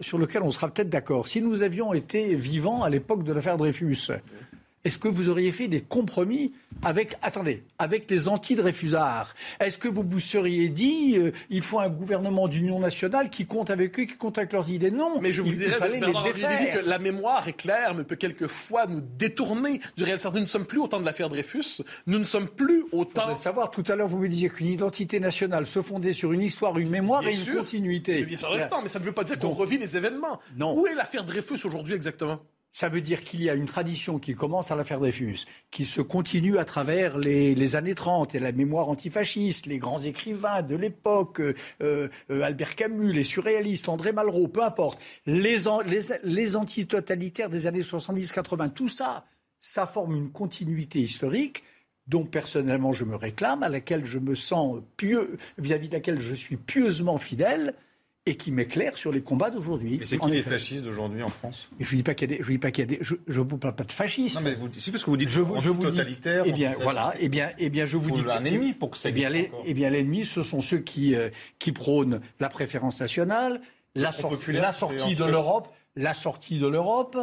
sur 0.00 0.18
lequel 0.18 0.42
on 0.42 0.50
sera 0.50 0.68
peut-être 0.68 0.90
d'accord. 0.90 1.26
Si 1.26 1.40
nous 1.40 1.62
avions 1.62 1.94
été 1.94 2.36
vivants 2.36 2.82
à 2.82 2.90
l'époque 2.90 3.24
de 3.24 3.32
l'affaire 3.32 3.56
Dreyfus, 3.56 4.10
est-ce 4.84 4.98
que 4.98 5.08
vous 5.08 5.28
auriez 5.28 5.52
fait 5.52 5.68
des 5.68 5.80
compromis 5.80 6.52
avec, 6.82 7.16
attendez, 7.22 7.64
avec 7.78 8.10
les 8.10 8.28
anti-Dreyfusards 8.28 9.34
Est-ce 9.60 9.76
que 9.76 9.88
vous 9.88 10.02
vous 10.02 10.20
seriez 10.20 10.68
dit, 10.68 11.16
euh, 11.16 11.32
il 11.50 11.62
faut 11.62 11.80
un 11.80 11.88
gouvernement 11.88 12.46
d'union 12.46 12.78
nationale 12.78 13.28
qui 13.28 13.44
compte 13.44 13.70
avec 13.70 13.98
eux, 13.98 14.04
qui 14.04 14.16
compte 14.16 14.38
avec 14.38 14.52
leurs 14.52 14.70
idées? 14.70 14.90
Non, 14.90 15.20
mais 15.20 15.32
je 15.32 15.42
vous 15.42 15.52
dirais, 15.52 15.76
fallait 15.76 16.00
les 16.00 16.12
défaire. 16.24 16.80
que 16.80 16.88
la 16.88 16.98
mémoire 16.98 17.48
est 17.48 17.54
claire, 17.54 17.94
mais 17.94 18.04
peut 18.04 18.16
quelquefois 18.16 18.86
nous 18.86 19.00
détourner 19.00 19.80
du 19.96 20.04
réel. 20.04 20.18
Nous 20.32 20.40
ne 20.40 20.46
sommes 20.46 20.66
plus 20.66 20.78
au 20.78 20.86
temps 20.86 21.00
de 21.00 21.06
l'affaire 21.06 21.28
Dreyfus, 21.28 21.82
nous 22.06 22.18
ne 22.18 22.24
sommes 22.24 22.48
plus 22.48 22.84
au 22.92 23.04
temps... 23.04 23.34
savoir, 23.34 23.70
tout 23.70 23.84
à 23.88 23.96
l'heure, 23.96 24.08
vous 24.08 24.18
me 24.18 24.28
disiez 24.28 24.48
qu'une 24.48 24.68
identité 24.68 25.18
nationale 25.20 25.66
se 25.66 25.82
fondait 25.82 26.12
sur 26.12 26.32
une 26.32 26.42
histoire, 26.42 26.78
une 26.78 26.90
mémoire 26.90 27.26
et 27.26 27.34
une 27.34 27.56
continuité. 27.56 28.20
Mais 28.20 28.26
bien 28.26 28.38
sûr, 28.38 28.50
restant, 28.50 28.80
mais 28.82 28.88
ça 28.88 29.00
ne 29.00 29.04
veut 29.04 29.12
pas 29.12 29.24
dire 29.24 29.38
qu'on 29.38 29.50
revit 29.50 29.78
les 29.78 29.96
événements. 29.96 30.40
Non. 30.56 30.78
Où 30.78 30.86
est 30.86 30.94
l'affaire 30.94 31.24
Dreyfus 31.24 31.58
aujourd'hui 31.64 31.94
exactement? 31.94 32.40
Ça 32.78 32.88
veut 32.88 33.00
dire 33.00 33.24
qu'il 33.24 33.42
y 33.42 33.50
a 33.50 33.54
une 33.54 33.66
tradition 33.66 34.20
qui 34.20 34.36
commence 34.36 34.70
à 34.70 34.76
l'affaire 34.76 35.00
Dreyfus, 35.00 35.46
qui 35.72 35.84
se 35.84 36.00
continue 36.00 36.58
à 36.58 36.64
travers 36.64 37.18
les, 37.18 37.74
années 37.74 37.96
30 37.96 38.36
et 38.36 38.38
la 38.38 38.52
mémoire 38.52 38.88
antifasciste, 38.88 39.66
les 39.66 39.78
grands 39.78 39.98
écrivains 39.98 40.62
de 40.62 40.76
l'époque, 40.76 41.40
euh, 41.40 41.54
euh, 41.82 42.08
Albert 42.30 42.76
Camus, 42.76 43.12
les 43.12 43.24
surréalistes, 43.24 43.88
André 43.88 44.12
Malraux, 44.12 44.46
peu 44.46 44.62
importe, 44.62 45.02
les, 45.26 45.56
les, 45.86 46.00
les 46.22 46.54
antitotalitaires 46.54 47.50
des 47.50 47.66
années 47.66 47.82
70-80, 47.82 48.72
tout 48.72 48.88
ça, 48.88 49.24
ça 49.60 49.84
forme 49.84 50.14
une 50.14 50.30
continuité 50.30 51.00
historique 51.00 51.64
dont 52.06 52.26
personnellement 52.26 52.92
je 52.92 53.04
me 53.04 53.16
réclame, 53.16 53.64
à 53.64 53.68
laquelle 53.68 54.04
je 54.04 54.20
me 54.20 54.36
sens 54.36 54.82
pieux, 54.96 55.36
vis-à-vis 55.58 55.88
de 55.88 55.94
laquelle 55.94 56.20
je 56.20 56.34
suis 56.34 56.56
pieusement 56.56 57.18
fidèle 57.18 57.74
et 58.28 58.36
qui 58.36 58.52
m'éclaire 58.52 58.96
sur 58.98 59.10
les 59.10 59.22
combats 59.22 59.50
d'aujourd'hui. 59.50 59.96
Mais 59.98 60.04
c'est 60.04 60.18
qui 60.18 60.30
les 60.30 60.42
fascistes 60.42 60.84
d'aujourd'hui 60.84 61.22
en 61.22 61.30
France? 61.30 61.68
Je 61.80 61.92
ne 61.92 61.96
dis 61.96 62.02
pas 62.02 62.14
qu'il 62.14 62.30
y 62.30 62.34
a 62.34 62.36
des, 62.36 62.42
je 62.44 62.50
dis 62.50 62.58
pas 62.58 62.70
qu'il 62.70 62.82
y 62.90 62.94
a 62.94 62.98
des, 62.98 62.98
je, 63.02 63.14
ne 63.26 63.44
vous 63.44 63.56
parle 63.56 63.74
pas 63.74 63.84
de 63.84 63.92
fascistes. 63.92 64.36
Non 64.36 64.42
mais 64.42 64.54
vous, 64.54 64.68
c'est 64.76 64.90
parce 64.90 65.02
que 65.04 65.10
vous 65.10 65.16
dites 65.16 65.30
je, 65.30 65.40
je 65.60 65.68
vous 65.70 65.82
totalitaire. 65.82 66.44
eh 66.46 66.52
bien 66.52 66.74
voilà, 66.80 67.14
eh 67.18 67.28
bien, 67.28 67.50
eh 67.58 67.70
bien 67.70 67.86
je 67.86 67.96
vous 67.96 68.10
dis 68.10 68.30
un 68.30 68.44
ennemi 68.44 68.72
pour 68.74 68.90
que 68.90 68.98
ça. 68.98 69.08
Eh 69.08 69.12
bien, 69.12 69.30
les, 69.30 69.50
eh 69.64 69.74
bien 69.74 69.88
l'ennemi, 69.90 70.26
ce 70.26 70.42
sont 70.42 70.60
ceux 70.60 70.78
qui 70.78 71.14
euh, 71.14 71.30
qui 71.58 71.72
prônent 71.72 72.20
la 72.38 72.48
préférence 72.48 73.00
nationale, 73.00 73.60
la, 73.94 74.10
la 74.48 74.72
sortie 74.72 75.14
de 75.14 75.24
l'Europe, 75.24 75.68
la 75.96 76.14
sortie 76.14 76.58
de 76.58 76.66
l'Europe 76.66 77.16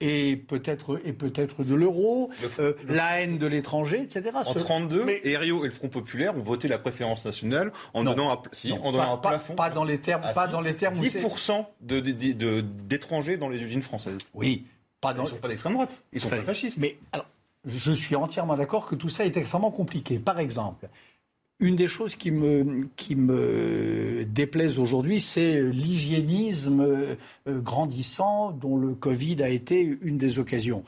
et 0.00 0.36
peut-être 0.36 1.00
et 1.04 1.12
peut-être 1.12 1.64
de 1.64 1.74
l'euro, 1.74 2.30
euh, 2.58 2.74
la 2.86 3.20
haine 3.20 3.38
de 3.38 3.46
l'étranger, 3.46 4.02
etc. 4.02 4.30
En 4.34 4.54
32, 4.54 5.04
mais... 5.04 5.20
et 5.24 5.32
et 5.32 5.38
le 5.38 5.70
Front 5.70 5.88
populaire 5.88 6.36
ont 6.36 6.42
voté 6.42 6.68
la 6.68 6.78
préférence 6.78 7.24
nationale 7.24 7.72
en 7.94 8.04
donnant 8.04 8.32
un, 8.32 8.42
si, 8.52 8.72
en 8.72 8.92
donnant 8.92 9.18
pas, 9.18 9.28
un 9.28 9.30
plafond. 9.30 9.54
Pas, 9.54 9.70
dans 9.70 9.84
les 9.84 9.98
termes, 9.98 10.22
ah, 10.24 10.32
pas 10.32 10.48
dans 10.48 10.60
les 10.60 10.74
termes. 10.74 10.96
10% 10.96 11.64
de, 11.80 12.60
d'étrangers 12.60 13.36
dans 13.36 13.48
les 13.48 13.62
usines 13.62 13.82
françaises. 13.82 14.18
Oui, 14.34 14.66
pas 15.00 15.14
dans. 15.14 15.24
Ils 15.24 15.28
sont 15.28 15.36
pas 15.36 15.48
d'extrême 15.48 15.74
droite. 15.74 15.90
Ils 16.12 16.20
sont 16.20 16.28
pas 16.28 16.42
fascistes. 16.42 16.78
Mais 16.78 16.98
alors, 17.12 17.26
je 17.64 17.92
suis 17.92 18.16
entièrement 18.16 18.54
d'accord 18.54 18.86
que 18.86 18.94
tout 18.94 19.08
ça 19.08 19.24
est 19.24 19.36
extrêmement 19.36 19.70
compliqué. 19.70 20.18
Par 20.18 20.38
exemple, 20.38 20.88
une 21.58 21.76
des 21.76 21.88
choses 21.88 22.16
qui 22.16 22.30
me, 22.30 22.80
qui 22.96 23.16
me 23.16 24.24
déplaise 24.26 24.78
aujourd'hui, 24.78 25.20
c'est 25.20 25.62
l'hygiénisme 25.62 26.80
euh, 26.80 27.14
grandissant 27.46 28.52
dont 28.52 28.76
le 28.76 28.94
Covid 28.94 29.42
a 29.42 29.48
été 29.48 29.98
une 30.02 30.18
des 30.18 30.38
occasions. 30.38 30.84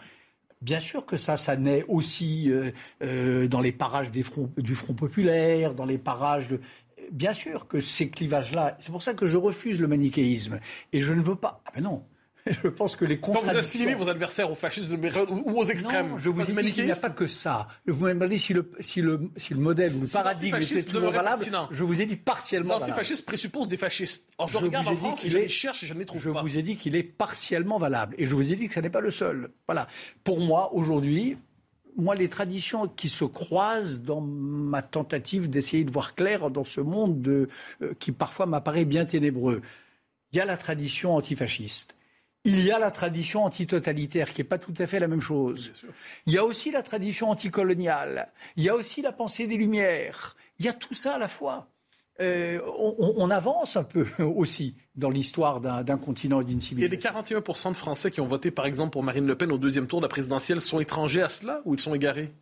Bien 0.61 0.81
sûr 0.81 1.07
que 1.07 1.17
ça, 1.17 1.37
ça 1.37 1.57
naît 1.57 1.85
aussi 1.89 2.51
euh, 2.51 2.73
euh, 3.03 3.47
dans 3.47 3.61
les 3.61 3.73
parages 3.73 4.11
du 4.11 4.23
Front 4.23 4.95
populaire, 4.95 5.75
dans 5.75 5.87
les 5.87 5.99
parages. 5.99 6.49
Bien 7.13 7.33
sûr 7.33 7.67
que 7.69 7.81
ces 7.81 8.11
clivages-là, 8.11 8.77
c'est 8.81 8.91
pour 8.91 9.03
ça 9.03 9.15
que 9.15 9.27
je 9.27 9.39
refuse 9.39 9.81
le 9.81 9.87
manichéisme. 9.87 10.59
Et 10.93 11.01
je 11.01 11.15
ne 11.15 11.23
veux 11.23 11.37
pas... 11.37 11.63
Ah 11.65 11.71
ben 11.75 11.85
non, 11.85 12.03
je 12.63 12.69
pense 12.69 12.97
que 12.97 13.05
les 13.05 13.19
contradictions... 13.19 13.49
Quand 13.49 13.53
vous 13.53 13.59
assimilez 13.59 13.95
vos 13.95 14.09
adversaires 14.09 14.51
aux 14.51 14.55
fascistes 14.55 14.91
ou 14.91 15.59
aux 15.59 15.65
extrêmes, 15.65 16.15
je 16.19 16.29
vous 16.29 16.43
dis 16.43 16.73
qu'il 16.73 16.85
n'y 16.85 16.91
a 16.91 16.97
pas 16.97 17.11
que 17.11 17.27
ça. 17.27 17.69
Vous 17.87 18.05
m'avez 18.05 18.15
demandé 18.15 18.37
si 18.37 18.53
le, 18.55 18.71
si, 18.81 19.03
le, 19.03 19.31
si 19.37 19.55
le 19.55 19.61
modèle 19.61 19.93
ou 19.95 20.03
le 20.03 20.07
paradigme 20.07 20.57
était 20.57 20.83
toujours 20.83 21.11
valable. 21.11 21.45
Je 21.71 21.85
vous 21.85 22.01
ai 22.01 22.07
dit 22.07 22.17
partiellement 22.17 22.79
L'antifascisme 22.79 23.25
présuppose 23.25 23.69
des 23.69 23.77
fascistes. 23.77 24.29
Or, 24.39 24.49
je, 24.49 24.59
regarde 24.59 24.89
en 24.89 24.97
France 24.97 25.25
et 25.25 25.31
je 25.31 25.39
les 25.39 25.49
cherche 25.49 25.83
et 25.83 25.87
je 25.87 25.95
ne 25.95 25.99
les 25.99 26.07
trouve 26.07 26.33
pas. 26.33 26.41
Je 26.41 26.43
vous 26.43 26.59
ai 26.59 26.63
dit 26.63 26.77
qu'il 26.77 26.97
est 26.97 27.03
partiellement 27.03 27.79
valable. 27.79 28.15
Et 28.19 28.27
je 28.27 28.35
vous 28.35 28.53
ai 28.53 28.57
dit 28.57 28.69
que 28.69 28.75
ce 28.75 28.81
n'est 28.81 28.91
pas 28.91 29.01
le 29.01 29.11
seul. 29.11 29.51
Voilà. 29.67 29.87
Pour 30.25 30.41
moi, 30.41 30.73
aujourd'hui, 30.75 31.37
moi, 31.97 32.15
les 32.15 32.29
traditions 32.29 32.87
qui 32.87 33.09
se 33.09 33.25
croisent 33.25 34.03
dans 34.03 34.21
ma 34.21 34.83
tentative 34.83 35.51
d'essayer 35.51 35.85
de 35.85 35.91
voir 35.91 36.15
clair 36.15 36.51
dans 36.51 36.65
ce 36.65 36.81
monde 36.81 37.21
de, 37.21 37.49
euh, 37.83 37.93
qui 37.99 38.13
parfois 38.13 38.47
m'apparaît 38.47 38.85
bien 38.85 39.05
ténébreux, 39.05 39.61
il 40.33 40.39
y 40.39 40.41
a 40.41 40.45
la 40.45 40.57
tradition 40.57 41.17
antifasciste 41.17 41.98
il 42.49 42.65
y 42.65 42.71
a 42.71 42.79
la 42.79 42.91
tradition 42.91 43.45
antitotalitaire 43.45 44.33
qui 44.33 44.41
n'est 44.41 44.49
pas 44.49 44.59
tout 44.59 44.75
à 44.79 44.87
fait 44.87 45.01
la 45.01 45.07
même 45.07 45.21
chose. 45.21 45.71
Il 46.27 46.33
y 46.33 46.39
a 46.39 46.45
aussi 46.45 46.71
la 46.71 46.83
tradition 46.83 47.29
anticoloniale. 47.29 48.29
Il 48.57 48.65
y 48.65 48.71
a 48.71 48.75
aussi 48.75 49.03
la 49.03 49.13
pensée 49.13 49.47
des 49.47 49.57
Lumières. 49.57 50.35
Il 50.59 50.65
y 50.65 50.69
a 50.69 50.73
tout 50.73 50.95
ça 50.95 51.17
à 51.17 51.19
la 51.19 51.29
fois. 51.29 51.69
Euh, 52.21 52.59
on, 52.79 53.31
avance 53.31 53.77
un 53.77 53.85
peu 53.85 54.07
aussi 54.25 54.75
dans 54.97 55.11
l'histoire 55.11 55.61
d'un 55.61 55.99
continent 55.99 56.41
et 56.41 56.45
d'une 56.45 56.61
civilisation. 56.61 57.15
Et 57.15 57.31
les 57.31 57.37
41% 57.37 57.69
de 57.69 57.77
Français 57.77 58.11
qui 58.11 58.21
ont 58.21 58.27
voté, 58.27 58.51
par 58.51 58.67
exemple, 58.67 58.91
pour 58.91 59.05
Marine 59.05 59.27
Le 59.27 59.37
Pen 59.37 59.53
au 59.53 59.59
deuxième 59.59 59.87
tour 59.87 60.01
de 60.01 60.07
la 60.07 60.09
présidentielle 60.09 60.61
sont 60.61 60.81
étrangers 60.81 61.23
à 61.23 61.29
cela 61.29 61.63
ou 61.65 61.75
ils 61.75 61.81
sont 61.81 61.95
égarés? 61.95 62.33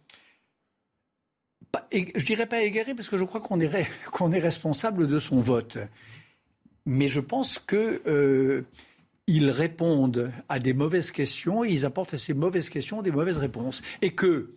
Je 1.92 1.98
Je 2.14 2.24
dirais 2.24 2.46
pas 2.46 2.62
égarés 2.62 2.94
parce 2.94 3.11
que 3.11 3.18
je 3.18 3.24
crois 3.24 3.40
qu'on 3.40 3.61
est, 3.61 3.86
qu'on 4.12 4.32
est 4.32 4.38
responsable 4.38 5.09
de 5.09 5.18
son 5.18 5.40
vote. 5.40 5.78
Mais 6.86 7.09
je 7.09 7.20
pense 7.20 7.59
que 7.59 8.00
euh, 8.07 8.62
ils 9.26 9.50
répondent 9.50 10.32
à 10.48 10.58
des 10.58 10.72
mauvaises 10.72 11.10
questions 11.10 11.64
et 11.64 11.70
ils 11.70 11.84
apportent 11.84 12.14
à 12.14 12.18
ces 12.18 12.34
mauvaises 12.34 12.70
questions 12.70 13.02
des 13.02 13.10
mauvaises 13.10 13.38
réponses. 13.38 13.82
Et 14.02 14.10
que 14.10 14.52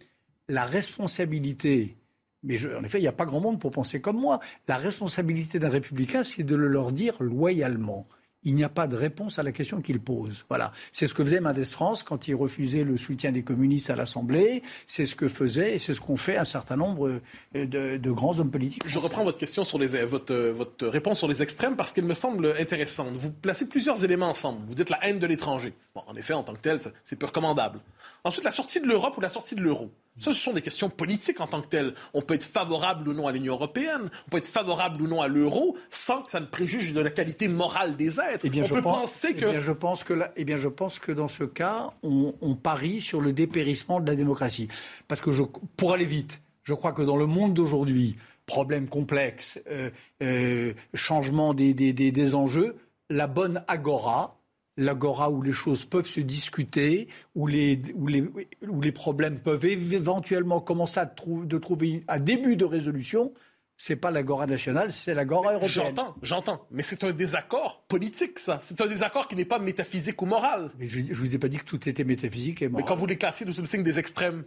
la 0.47 0.65
responsabilité, 0.65 1.97
mais 2.43 2.57
en 2.75 2.83
effet, 2.83 2.99
il 2.99 3.01
n'y 3.01 3.07
a 3.07 3.13
pas 3.13 3.25
grand 3.25 3.39
monde 3.39 3.59
pour 3.59 3.71
penser 3.71 4.01
comme 4.01 4.19
moi, 4.19 4.39
la 4.67 4.77
responsabilité 4.77 5.59
d'un 5.59 5.69
républicain, 5.69 6.23
c'est 6.23 6.43
de 6.43 6.55
le 6.55 6.67
leur 6.67 6.91
dire 6.91 7.21
loyalement 7.21 8.07
il 8.43 8.55
n'y 8.55 8.63
a 8.63 8.69
pas 8.69 8.87
de 8.87 8.95
réponse 8.95 9.39
à 9.39 9.43
la 9.43 9.51
question 9.51 9.81
qu'il 9.81 9.99
pose. 9.99 10.45
Voilà. 10.49 10.71
C'est 10.91 11.07
ce 11.07 11.13
que 11.13 11.23
faisait 11.23 11.41
Mendes 11.41 11.65
France 11.65 12.03
quand 12.03 12.27
il 12.27 12.35
refusait 12.35 12.83
le 12.83 12.97
soutien 12.97 13.31
des 13.31 13.43
communistes 13.43 13.89
à 13.89 13.95
l'Assemblée. 13.95 14.63
C'est 14.87 15.05
ce 15.05 15.15
que 15.15 15.27
faisait 15.27 15.75
et 15.75 15.79
c'est 15.79 15.93
ce 15.93 16.01
qu'ont 16.01 16.17
fait 16.17 16.37
un 16.37 16.45
certain 16.45 16.77
nombre 16.77 17.19
euh, 17.55 17.65
de, 17.65 18.11
grands 18.11 18.39
hommes 18.39 18.51
politiques. 18.51 18.83
Je 18.85 18.99
reprends 18.99 19.23
votre 19.23 19.37
question 19.37 19.63
sur 19.63 19.77
les, 19.77 20.05
votre, 20.05 20.35
votre 20.35 20.87
réponse 20.87 21.17
sur 21.17 21.27
les 21.27 21.41
extrêmes 21.41 21.75
parce 21.75 21.91
qu'elle 21.91 22.05
me 22.05 22.13
semble 22.13 22.55
intéressante. 22.59 23.13
Vous 23.15 23.31
placez 23.31 23.67
plusieurs 23.67 24.03
éléments 24.03 24.29
ensemble. 24.29 24.61
Vous 24.67 24.75
dites 24.75 24.89
la 24.89 25.05
haine 25.05 25.19
de 25.19 25.27
l'étranger. 25.27 25.73
Bon, 25.93 26.01
en 26.07 26.15
effet, 26.15 26.33
en 26.33 26.43
tant 26.43 26.53
que 26.53 26.61
tel, 26.61 26.79
c'est 27.03 27.15
peu 27.15 27.25
recommandable. 27.25 27.79
Ensuite, 28.23 28.43
la 28.43 28.51
sortie 28.51 28.81
de 28.81 28.87
l'Europe 28.87 29.17
ou 29.17 29.21
la 29.21 29.29
sortie 29.29 29.55
de 29.55 29.61
l'euro? 29.61 29.91
Ça, 30.19 30.33
ce 30.33 30.39
sont 30.39 30.51
des 30.51 30.61
questions 30.61 30.89
politiques 30.89 31.39
en 31.39 31.47
tant 31.47 31.61
que 31.61 31.67
telles. 31.67 31.93
On 32.13 32.21
peut 32.21 32.33
être 32.33 32.43
favorable 32.43 33.07
ou 33.07 33.13
non 33.13 33.27
à 33.27 33.31
l'Union 33.31 33.53
européenne, 33.53 34.11
on 34.27 34.29
peut 34.29 34.39
être 34.39 34.47
favorable 34.47 35.01
ou 35.01 35.07
non 35.07 35.21
à 35.21 35.29
l'euro, 35.29 35.77
sans 35.91 36.23
que 36.23 36.29
ça 36.29 36.41
ne 36.41 36.45
préjuge 36.45 36.91
de 36.91 36.99
la 36.99 37.09
qualité 37.09 37.47
morale 37.47 37.95
des 37.95 38.19
êtres. 38.19 38.41
Eh 38.43 38.49
bien, 38.49 38.63
on 38.63 38.67
je 38.67 38.73
peut 38.75 38.81
pense, 38.81 39.01
penser 39.01 39.27
eh 39.31 39.35
que... 39.35 39.45
bien, 39.49 39.59
je 39.61 39.71
pense 39.71 40.03
que 40.03 40.11
là, 40.13 40.33
eh 40.35 40.43
bien, 40.43 40.57
je 40.57 40.67
pense 40.67 40.99
que 40.99 41.13
dans 41.13 41.29
ce 41.29 41.45
cas, 41.45 41.93
on, 42.03 42.33
on 42.41 42.55
parie 42.55 42.99
sur 42.99 43.21
le 43.21 43.31
dépérissement 43.31 44.01
de 44.01 44.07
la 44.09 44.15
démocratie. 44.15 44.67
Parce 45.07 45.21
que 45.21 45.31
je, 45.31 45.43
pour 45.77 45.93
aller 45.93 46.03
vite, 46.03 46.41
je 46.63 46.73
crois 46.73 46.91
que 46.91 47.01
dans 47.01 47.15
le 47.15 47.25
monde 47.25 47.53
d'aujourd'hui, 47.53 48.17
problèmes 48.45 48.89
complexes, 48.89 49.61
euh, 49.69 49.89
euh, 50.21 50.73
changement 50.93 51.53
des, 51.53 51.73
des, 51.73 51.93
des, 51.93 52.11
des 52.11 52.35
enjeux, 52.35 52.75
la 53.09 53.27
bonne 53.27 53.63
agora, 53.69 54.38
l'agora 54.79 55.29
où 55.29 55.41
les 55.41 55.51
choses 55.53 55.85
peuvent 55.85 56.07
se 56.07 56.19
discuter, 56.21 57.07
où 57.35 57.47
les, 57.47 57.81
où 57.95 58.07
les, 58.07 58.21
où 58.67 58.81
les 58.81 58.91
problèmes 58.91 59.39
peuvent 59.39 59.65
éventuellement 59.65 60.61
commencer 60.61 60.99
à 60.99 61.05
trou- 61.05 61.45
de 61.45 61.57
trouver 61.57 62.03
un 62.07 62.19
début 62.19 62.55
de 62.55 62.65
résolution, 62.65 63.33
c'est 63.81 63.95
pas 63.95 64.11
l'agora 64.11 64.45
nationale, 64.45 64.91
c'est 64.91 65.13
l'agora 65.13 65.53
européenne. 65.53 65.71
J'entends, 65.95 66.15
j'entends. 66.21 66.65
Mais 66.71 66.83
c'est 66.83 67.03
un 67.05 67.11
désaccord 67.13 67.83
politique, 67.87 68.37
ça. 68.39 68.59
C'est 68.61 68.81
un 68.81 68.87
désaccord 68.87 69.27
qui 69.27 69.35
n'est 69.37 69.45
pas 69.45 69.59
métaphysique 69.59 70.21
ou 70.21 70.25
moral. 70.25 70.71
Mais 70.79 70.87
je 70.89 70.99
ne 70.99 71.13
vous 71.13 71.33
ai 71.33 71.37
pas 71.37 71.47
dit 71.47 71.57
que 71.59 71.63
tout 71.63 71.87
était 71.87 72.03
métaphysique 72.03 72.61
et 72.61 72.65
Mais 72.65 72.71
moral. 72.71 72.87
quand 72.87 72.95
vous 72.95 73.05
les 73.05 73.17
classez 73.17 73.49
sous 73.49 73.61
le 73.61 73.67
signe 73.67 73.83
des 73.83 73.97
extrêmes, 73.97 74.43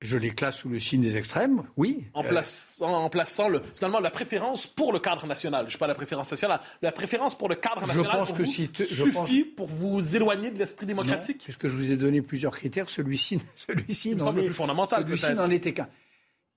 Je 0.00 0.16
les 0.16 0.30
classe 0.30 0.58
sous 0.58 0.68
le 0.68 0.78
signe 0.78 1.00
des 1.00 1.16
extrêmes, 1.16 1.64
oui. 1.76 2.04
en, 2.14 2.24
Euh, 2.24 2.28
place- 2.28 2.76
en- 2.80 3.10
plaçant 3.10 3.48
le, 3.48 3.60
finalement 3.74 3.98
la 3.98 4.10
préférence 4.10 4.64
pour 4.66 4.92
le 4.92 5.00
cadre 5.00 5.26
national. 5.26 5.68
Je 5.68 5.74
ne 5.74 5.78
pas 5.80 5.88
la 5.88 5.96
préférence 5.96 6.30
nationale. 6.30 6.60
La 6.82 6.92
préférence 6.92 7.36
pour 7.36 7.48
le 7.48 7.56
cadre 7.56 7.82
Je 7.82 7.86
national 7.88 8.10
pense 8.12 8.28
pour 8.28 8.36
que 8.38 8.42
vous, 8.44 8.50
si 8.52 8.68
te- 8.68 8.84
je 8.84 9.02
suffit 9.02 9.42
pour 9.44 9.66
vous 9.66 10.14
éloigner 10.14 10.52
de 10.52 10.58
l'esprit 10.58 10.86
non, 10.86 10.90
démocratique. 11.02 11.40
puisque 11.42 11.66
je 11.66 11.76
vous 11.76 11.90
ai 11.90 11.96
donné 11.96 12.22
plusieurs 12.22 12.54
critères, 12.54 12.88
celui-ci, 12.88 13.40
celui-ci 13.56 14.14
n'en 14.14 14.26
semble 14.26 14.40
est- 14.44 14.52
fondamental, 14.52 15.02
celui-ci 15.04 15.34
n'en 15.34 15.50
était 15.50 15.72
qu'un. 15.74 15.88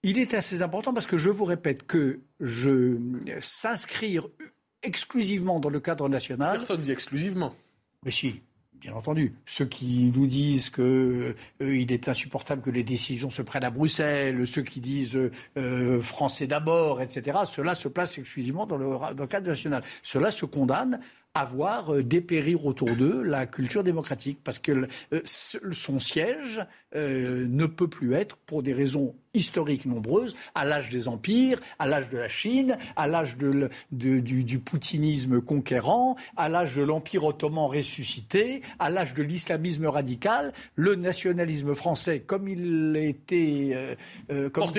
Il 0.03 0.19
est 0.19 0.33
assez 0.35 0.61
important 0.61 0.93
parce 0.93 1.07
que 1.07 1.17
je 1.17 1.29
vous 1.29 1.45
répète 1.45 1.83
que 1.87 2.19
je 2.39 2.95
s'inscrire 3.39 4.27
exclusivement 4.83 5.59
dans 5.59 5.69
le 5.69 5.79
cadre 5.79 6.09
national, 6.09 6.57
Personne 6.57 6.77
ne 6.79 6.83
dit 6.83 6.91
exclusivement. 6.91 7.55
mais 8.03 8.11
si, 8.11 8.41
bien 8.81 8.93
entendu, 8.93 9.35
ceux 9.45 9.65
qui 9.65 10.11
nous 10.13 10.25
disent 10.25 10.71
que 10.71 11.35
euh, 11.61 11.77
il 11.77 11.93
est 11.93 12.09
insupportable 12.09 12.63
que 12.63 12.71
les 12.71 12.83
décisions 12.83 13.29
se 13.29 13.43
prennent 13.43 13.63
à 13.63 13.69
Bruxelles, 13.69 14.47
ceux 14.47 14.63
qui 14.63 14.79
disent 14.79 15.15
euh, 15.15 15.31
euh, 15.57 16.01
français 16.01 16.47
d'abord, 16.47 16.99
etc., 17.01 17.37
cela 17.45 17.75
se 17.75 17.87
place 17.87 18.17
exclusivement 18.17 18.65
dans 18.65 18.77
le, 18.77 19.27
cadre 19.27 19.47
national. 19.47 19.83
Cela 20.01 20.31
se 20.31 20.45
condamne 20.45 20.99
à 21.35 21.45
voir 21.45 21.93
euh, 21.93 22.03
dépérir 22.03 22.65
autour 22.65 22.89
d'eux 22.95 23.21
la 23.21 23.45
culture 23.45 23.83
démocratique, 23.83 24.39
parce 24.43 24.57
que 24.57 24.87
son 25.23 25.99
siège 25.99 26.65
ne 26.95 27.65
peut 27.67 27.87
plus 27.87 28.15
être, 28.15 28.37
pour 28.37 28.63
des 28.63 28.73
raisons 28.73 29.15
historiques 29.33 29.85
nombreuses, 29.85 30.35
à 30.55 30.65
l'âge 30.65 30.89
des 30.89 31.07
empires, 31.07 31.59
à 31.79 31.87
l'âge 31.87 32.09
de 32.09 32.17
la 32.17 32.29
Chine, 32.29 32.77
à 32.95 33.07
l'âge 33.07 33.37
de 33.37 33.47
le- 33.47 33.69
de- 33.91 34.19
du, 34.19 34.43
du 34.43 34.59
poutinisme 34.59 35.41
conquérant, 35.41 36.15
à 36.37 36.49
l'âge 36.49 36.75
de 36.75 36.81
l'Empire 36.83 37.23
ottoman 37.23 37.65
ressuscité, 37.67 38.61
à 38.79 38.89
l'âge 38.89 39.13
de 39.13 39.23
l'islamisme 39.23 39.85
radical, 39.85 40.53
le 40.75 40.95
nationalisme 40.95 41.75
français, 41.75 42.19
comme 42.19 42.47
il 42.47 42.95
était, 42.97 43.71
euh, 43.73 43.95
euh, 44.31 44.49
comme 44.49 44.63
il 44.65 44.67
se 44.67 44.73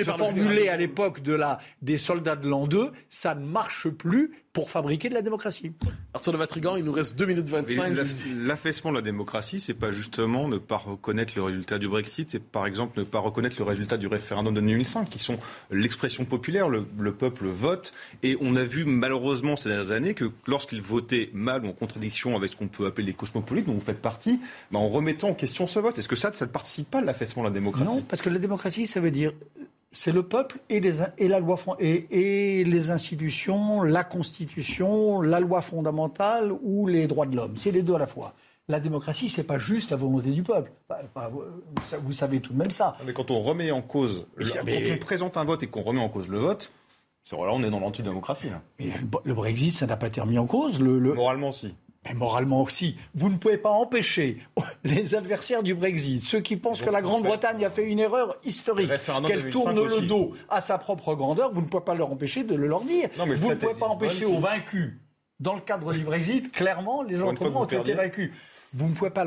général 0.45 0.69
à 0.69 0.77
l'époque 0.77 1.21
de 1.23 1.33
la, 1.33 1.59
des 1.81 1.97
soldats 1.97 2.35
de 2.35 2.47
l'an 2.47 2.67
2, 2.67 2.91
ça 3.09 3.35
ne 3.35 3.45
marche 3.45 3.89
plus 3.89 4.31
pour 4.53 4.69
fabriquer 4.69 5.09
de 5.09 5.15
la 5.15 5.23
démocratie. 5.23 5.71
Arthur 6.13 6.31
de 6.33 6.37
Vatrigan, 6.37 6.75
il 6.75 6.83
nous 6.83 6.91
reste 6.91 7.17
2 7.17 7.25
minutes 7.25 7.45
Mais 7.47 7.61
25. 7.61 7.93
l'aff- 7.95 8.07
je 8.07 8.13
vous 8.13 8.35
dis. 8.39 8.45
L'affaissement 8.45 8.91
de 8.91 8.97
la 8.97 9.01
démocratie, 9.01 9.59
c'est 9.59 9.73
pas 9.73 9.91
justement 9.91 10.47
ne 10.47 10.59
pas 10.59 10.77
reconnaître 10.77 11.33
le 11.35 11.41
résultat 11.43 11.79
du 11.79 11.87
Brexit, 11.87 12.29
c'est 12.29 12.43
par 12.43 12.67
exemple 12.67 12.99
ne 12.99 13.03
pas 13.03 13.17
reconnaître 13.17 13.55
le 13.57 13.63
résultat 13.65 13.97
du 13.97 14.05
référendum 14.05 14.42
de 14.51 14.55
2005, 14.55 15.09
qui 15.09 15.19
sont 15.19 15.37
l'expression 15.71 16.25
populaire, 16.25 16.69
le, 16.69 16.85
le 16.97 17.13
peuple 17.13 17.45
vote. 17.45 17.93
Et 18.21 18.37
on 18.41 18.55
a 18.55 18.63
vu 18.63 18.85
malheureusement 18.85 19.55
ces 19.55 19.69
dernières 19.69 19.91
années 19.91 20.13
que 20.13 20.31
lorsqu'ils 20.47 20.81
votaient 20.81 21.29
mal 21.33 21.65
ou 21.65 21.69
en 21.69 21.73
contradiction 21.73 22.35
avec 22.35 22.51
ce 22.51 22.55
qu'on 22.55 22.67
peut 22.67 22.85
appeler 22.85 23.07
les 23.07 23.13
cosmopolites, 23.13 23.65
dont 23.65 23.73
vous 23.73 23.79
faites 23.79 24.01
partie, 24.01 24.39
ben, 24.71 24.79
en 24.79 24.89
remettant 24.89 25.29
en 25.29 25.33
question 25.33 25.67
ce 25.67 25.79
vote. 25.79 25.97
Est-ce 25.97 26.07
que 26.07 26.15
ça, 26.15 26.31
ça 26.33 26.45
ne 26.45 26.51
participe 26.51 26.89
pas 26.89 26.99
à 26.99 27.01
l'affaissement 27.01 27.43
de 27.43 27.47
la 27.49 27.53
démocratie? 27.53 27.85
Non, 27.85 28.01
parce 28.01 28.21
que 28.21 28.29
la 28.29 28.39
démocratie, 28.39 28.87
ça 28.87 28.99
veut 28.99 29.11
dire 29.11 29.33
c'est 29.93 30.11
le 30.11 30.23
peuple 30.23 30.59
et, 30.69 30.79
les, 30.79 31.01
et 31.19 31.27
la 31.27 31.39
loi 31.39 31.57
et 31.79 32.63
les 32.65 32.91
institutions, 32.91 33.83
la 33.83 34.03
constitution, 34.03 35.21
la 35.21 35.39
loi 35.39 35.61
fondamentale 35.61 36.51
ou 36.63 36.87
les 36.87 37.07
droits 37.07 37.27
de 37.27 37.35
l'homme. 37.35 37.53
C'est 37.55 37.71
les 37.71 37.83
deux 37.83 37.93
à 37.93 37.99
la 37.99 38.07
fois. 38.07 38.33
La 38.69 38.79
démocratie, 38.79 39.27
c'est 39.27 39.43
pas 39.43 39.57
juste 39.57 39.91
la 39.91 39.97
volonté 39.97 40.29
du 40.29 40.41
peuple. 40.41 40.71
Enfin, 40.89 41.01
enfin, 41.15 41.97
vous, 42.01 42.13
savez 42.13 42.39
tout 42.39 42.53
de 42.53 42.57
même 42.57 42.71
ça. 42.71 42.97
Mais 43.05 43.11
quand 43.11 43.29
on 43.29 43.41
remet 43.41 43.71
en 43.71 43.81
cause, 43.81 44.25
le- 44.35 44.45
ça- 44.45 44.59
quand 44.59 44.71
on 44.93 44.97
présente 44.99 45.37
un 45.37 45.43
vote 45.43 45.63
et 45.63 45.67
qu'on 45.67 45.81
remet 45.81 45.99
en 45.99 46.07
cause 46.09 46.29
le 46.29 46.37
vote, 46.39 46.71
c'est 47.23 47.35
là 47.35 47.51
on 47.51 47.61
est 47.63 47.69
dans 47.69 47.79
l'antidémocratie. 47.81 48.47
le, 48.79 49.33
Brexit, 49.33 49.73
ça 49.73 49.85
n'a 49.85 49.97
pas 49.97 50.07
été 50.07 50.21
remis 50.21 50.37
en 50.37 50.45
cause. 50.47 50.79
Le, 50.79 50.97
le- 50.97 51.13
Moralement, 51.13 51.51
si. 51.51 51.75
Mais 52.05 52.13
moralement 52.13 52.61
aussi, 52.61 52.97
vous 53.15 53.29
ne 53.29 53.37
pouvez 53.37 53.57
pas 53.57 53.69
empêcher 53.69 54.37
les 54.83 55.15
adversaires 55.15 55.63
du 55.63 55.73
Brexit, 55.73 56.23
ceux 56.25 56.41
qui 56.41 56.57
pensent 56.57 56.79
Donc, 56.79 56.87
que 56.87 56.93
la 56.93 57.01
Grande-Bretagne 57.01 57.63
a 57.63 57.69
fait 57.69 57.89
une 57.89 57.99
erreur 57.99 58.37
historique, 58.43 58.89
qu'elle 58.89 59.41
2005 59.43 59.51
tourne 59.51 59.85
le 59.87 60.01
dos 60.07 60.33
à 60.49 60.59
sa 60.61 60.77
propre 60.77 61.15
grandeur, 61.15 61.53
vous 61.53 61.61
ne 61.61 61.67
pouvez 61.67 61.83
pas 61.83 61.95
leur 61.95 62.11
empêcher 62.11 62.43
de 62.43 62.55
le 62.55 62.67
leur 62.67 62.81
dire. 62.81 63.09
Non, 63.17 63.25
mais 63.25 63.35
vous 63.35 63.49
ne 63.49 63.55
pouvez 63.55 63.73
pas 63.73 63.87
empêcher 63.87 64.25
aux 64.25 64.39
vaincus, 64.39 64.95
dans 65.39 65.55
le 65.55 65.61
cadre 65.61 65.93
du 65.93 66.03
Brexit, 66.03 66.51
clairement, 66.51 67.03
les 67.03 67.15
gens 67.17 67.27
ont 67.27 67.65
été 67.65 67.93
vaincus. 67.93 68.31
Vous 68.73 68.87
ne 68.89 68.93
pouvez 68.93 69.09
pas 69.11 69.25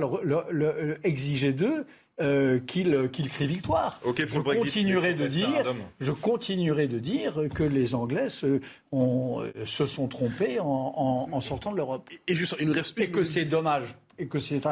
exiger 1.05 1.53
d'eux 1.53 1.87
euh, 2.21 2.59
qu'ils 2.61 3.11
qu'ils 3.13 3.29
crient 3.29 3.47
victoire. 3.47 4.01
Pour 4.01 4.15
je 4.17 4.41
Brexit, 4.41 4.65
continuerai 4.73 5.15
de 5.15 5.27
dire, 5.27 5.75
je 6.01 6.13
continuerai 6.13 6.87
de 6.89 6.99
dire 6.99 7.43
que 7.55 7.63
les 7.63 7.95
Anglais 7.95 8.31
se, 8.31 8.61
ont- 8.93 9.43
euh, 9.43 9.53
se 9.67 9.85
sont 9.87 10.09
trompés 10.09 10.59
en, 10.59 10.65
en- 10.67 11.29
en 11.31 11.41
sortant 11.43 11.73
de 11.73 11.77
l'Europe 11.77 12.09
Et 12.27 12.35
juste, 12.35 12.57
il 12.59 12.69
nous 12.69 12.73
reste 12.73 12.99
et 12.99 13.11
que 13.11 13.23
c'est 13.23 13.45
dommage 13.45 13.95
et 14.19 14.27
que 14.29 14.39
c'est 14.39 14.63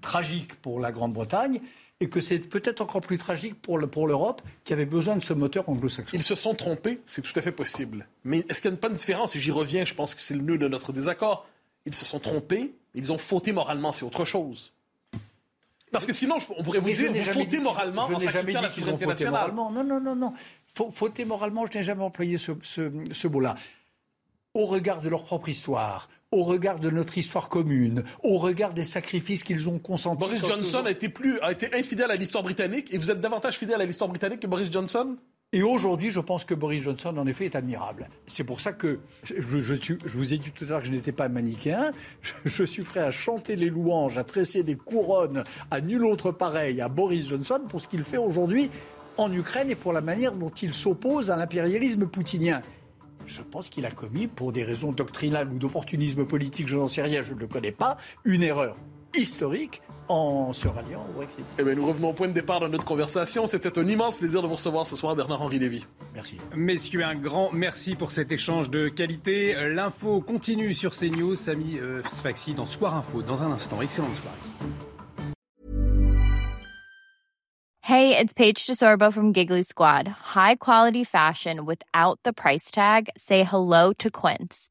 tragique 0.00 0.54
pour 0.62 0.80
la 0.80 0.90
Grande-Bretagne 0.92 1.60
et 2.02 2.08
que 2.08 2.20
c'est 2.20 2.38
peut-être 2.38 2.80
encore 2.80 3.02
plus 3.02 3.18
tragique 3.18 3.60
pour 3.60 3.76
le- 3.76 3.86
pour 3.86 4.06
l'Europe 4.08 4.40
qui 4.64 4.72
avait 4.72 4.86
besoin 4.86 5.16
de 5.16 5.22
ce 5.22 5.34
moteur 5.34 5.68
anglo-saxon. 5.68 6.16
Ils 6.16 6.22
se 6.22 6.34
sont 6.34 6.54
trompés, 6.54 7.00
c'est 7.04 7.20
tout 7.20 7.38
à 7.38 7.42
fait 7.42 7.52
possible. 7.52 8.08
Mais 8.24 8.38
est-ce 8.48 8.62
qu'il 8.62 8.70
n'y 8.70 8.76
a 8.78 8.80
pas 8.80 8.88
une 8.88 8.94
différence 8.94 9.36
Et 9.36 9.40
j'y 9.40 9.50
reviens, 9.50 9.84
je 9.84 9.92
pense 9.94 10.14
que 10.14 10.22
c'est 10.22 10.34
le 10.34 10.40
nœud 10.40 10.56
de 10.56 10.66
notre 10.66 10.94
désaccord. 10.94 11.46
Ils 11.84 11.94
se 11.94 12.06
sont 12.06 12.18
trompés, 12.18 12.72
ils 12.94 13.12
ont 13.12 13.18
fauté 13.18 13.52
moralement, 13.52 13.92
c'est 13.92 14.04
autre 14.04 14.24
chose. 14.24 14.72
Parce 15.92 16.06
que 16.06 16.12
sinon, 16.12 16.36
on 16.56 16.62
pourrait 16.62 16.78
vous 16.78 16.86
Mais 16.88 16.94
dire, 16.94 17.12
vous 17.12 17.22
fautez 17.24 17.58
moralement 17.58 18.06
je 18.08 18.14
en 18.14 18.18
n'ai 18.18 18.24
jamais 18.26 18.52
sacrifiant 18.52 18.60
la 18.62 18.68
souveraineté 18.68 19.06
nationale. 19.06 19.52
Non, 19.54 19.70
non, 19.70 20.00
non, 20.00 20.14
non. 20.14 20.32
Fa- 20.72 20.90
Fauter 20.92 21.24
moralement, 21.24 21.66
je 21.66 21.78
n'ai 21.78 21.84
jamais 21.84 22.04
employé 22.04 22.38
ce, 22.38 22.52
ce- 22.62 22.92
ce 23.10 23.26
mot-là. 23.28 23.56
Au 24.54 24.66
regard 24.66 25.00
de 25.00 25.08
leur 25.08 25.24
propre 25.24 25.48
histoire, 25.48 26.08
au 26.30 26.42
regard 26.44 26.78
de 26.78 26.90
notre 26.90 27.18
histoire 27.18 27.48
commune, 27.48 28.04
au 28.22 28.38
regard 28.38 28.72
des 28.72 28.84
sacrifices 28.84 29.42
qu'ils 29.42 29.68
ont 29.68 29.78
consentis. 29.80 30.24
Boris 30.24 30.44
Johnson 30.44 30.82
a 30.86 30.90
été, 30.92 31.08
plus, 31.08 31.40
a 31.40 31.50
été 31.52 31.74
infidèle 31.74 32.10
à 32.12 32.16
l'histoire 32.16 32.44
britannique 32.44 32.92
et 32.94 32.98
vous 32.98 33.10
êtes 33.10 33.20
davantage 33.20 33.56
fidèle 33.58 33.80
à 33.80 33.84
l'histoire 33.84 34.08
britannique 34.10 34.40
que 34.40 34.46
Boris 34.46 34.70
Johnson? 34.70 35.16
Et 35.52 35.64
aujourd'hui, 35.64 36.10
je 36.10 36.20
pense 36.20 36.44
que 36.44 36.54
Boris 36.54 36.80
Johnson, 36.80 37.16
en 37.18 37.26
effet, 37.26 37.46
est 37.46 37.56
admirable. 37.56 38.08
C'est 38.28 38.44
pour 38.44 38.60
ça 38.60 38.72
que 38.72 39.00
je, 39.24 39.34
vous 39.36 40.32
ai 40.32 40.38
dit 40.38 40.52
tout 40.52 40.62
à 40.62 40.68
l'heure 40.68 40.80
que 40.80 40.86
je 40.86 40.92
n'étais 40.92 41.10
pas 41.10 41.28
manichéen. 41.28 41.90
Je, 42.22 42.34
je 42.44 42.62
suis 42.62 42.84
prêt 42.84 43.00
à 43.00 43.10
chanter 43.10 43.56
les 43.56 43.68
louanges, 43.68 44.16
à 44.16 44.22
tresser 44.22 44.62
des 44.62 44.76
couronnes 44.76 45.42
à 45.72 45.80
nul 45.80 46.04
autre 46.04 46.30
pareil 46.30 46.80
à 46.80 46.88
Boris 46.88 47.28
Johnson 47.28 47.62
pour 47.68 47.80
ce 47.80 47.88
qu'il 47.88 48.04
fait 48.04 48.16
aujourd'hui 48.16 48.70
en 49.16 49.32
Ukraine 49.32 49.70
et 49.70 49.74
pour 49.74 49.92
la 49.92 50.02
manière 50.02 50.34
dont 50.34 50.50
il 50.50 50.72
s'oppose 50.72 51.32
à 51.32 51.36
l'impérialisme 51.36 52.06
poutinien. 52.06 52.62
Je 53.26 53.42
pense 53.42 53.70
qu'il 53.70 53.84
a 53.86 53.90
commis, 53.90 54.28
pour 54.28 54.52
des 54.52 54.62
raisons 54.62 54.92
doctrinales 54.92 55.48
ou 55.48 55.58
d'opportunisme 55.58 56.26
politique, 56.26 56.68
je 56.68 56.76
n'en 56.76 56.86
sais 56.86 57.02
rien, 57.02 57.22
je 57.22 57.34
ne 57.34 57.40
le 57.40 57.48
connais 57.48 57.72
pas, 57.72 57.96
une 58.24 58.44
erreur 58.44 58.76
historique 59.16 59.82
en 60.08 60.52
se 60.52 60.68
ralliant 60.68 61.06
au 61.08 61.12
Brexit. 61.12 61.44
Eh 61.58 61.62
bien, 61.62 61.74
nous 61.74 61.86
revenons 61.86 62.10
au 62.10 62.12
point 62.12 62.28
de 62.28 62.32
départ 62.32 62.60
de 62.60 62.68
notre 62.68 62.84
conversation. 62.84 63.46
C'était 63.46 63.78
un 63.78 63.86
immense 63.86 64.16
plaisir 64.16 64.42
de 64.42 64.46
vous 64.46 64.54
recevoir 64.54 64.86
ce 64.86 64.96
soir, 64.96 65.14
Bernard-Henri 65.14 65.58
Lévy. 65.58 65.86
Merci. 66.14 66.38
Messieurs, 66.56 67.04
un 67.04 67.14
grand 67.14 67.50
merci 67.52 67.94
pour 67.94 68.10
cet 68.10 68.32
échange 68.32 68.70
de 68.70 68.88
qualité. 68.88 69.56
Euh, 69.56 69.72
L'info 69.72 70.20
continue 70.20 70.74
sur 70.74 70.94
CNews. 70.94 71.36
Samy 71.36 71.78
euh, 71.78 72.02
Sfaxi 72.12 72.54
dans 72.54 72.66
Soir 72.66 72.96
Info 72.96 73.22
dans 73.22 73.42
un 73.42 73.52
instant. 73.52 73.80
Excellente 73.82 74.14
soirée. 74.14 74.36
Hey, 77.82 78.16
it's 78.16 78.32
Paige 78.32 78.66
DeSorbo 78.66 79.12
from 79.12 79.32
Giggly 79.32 79.64
Squad. 79.64 80.06
High 80.06 80.54
quality 80.56 81.02
fashion 81.02 81.64
without 81.64 82.20
the 82.22 82.32
price 82.32 82.70
tag. 82.70 83.08
Say 83.16 83.42
hello 83.42 83.92
to 83.94 84.10
Quince. 84.10 84.70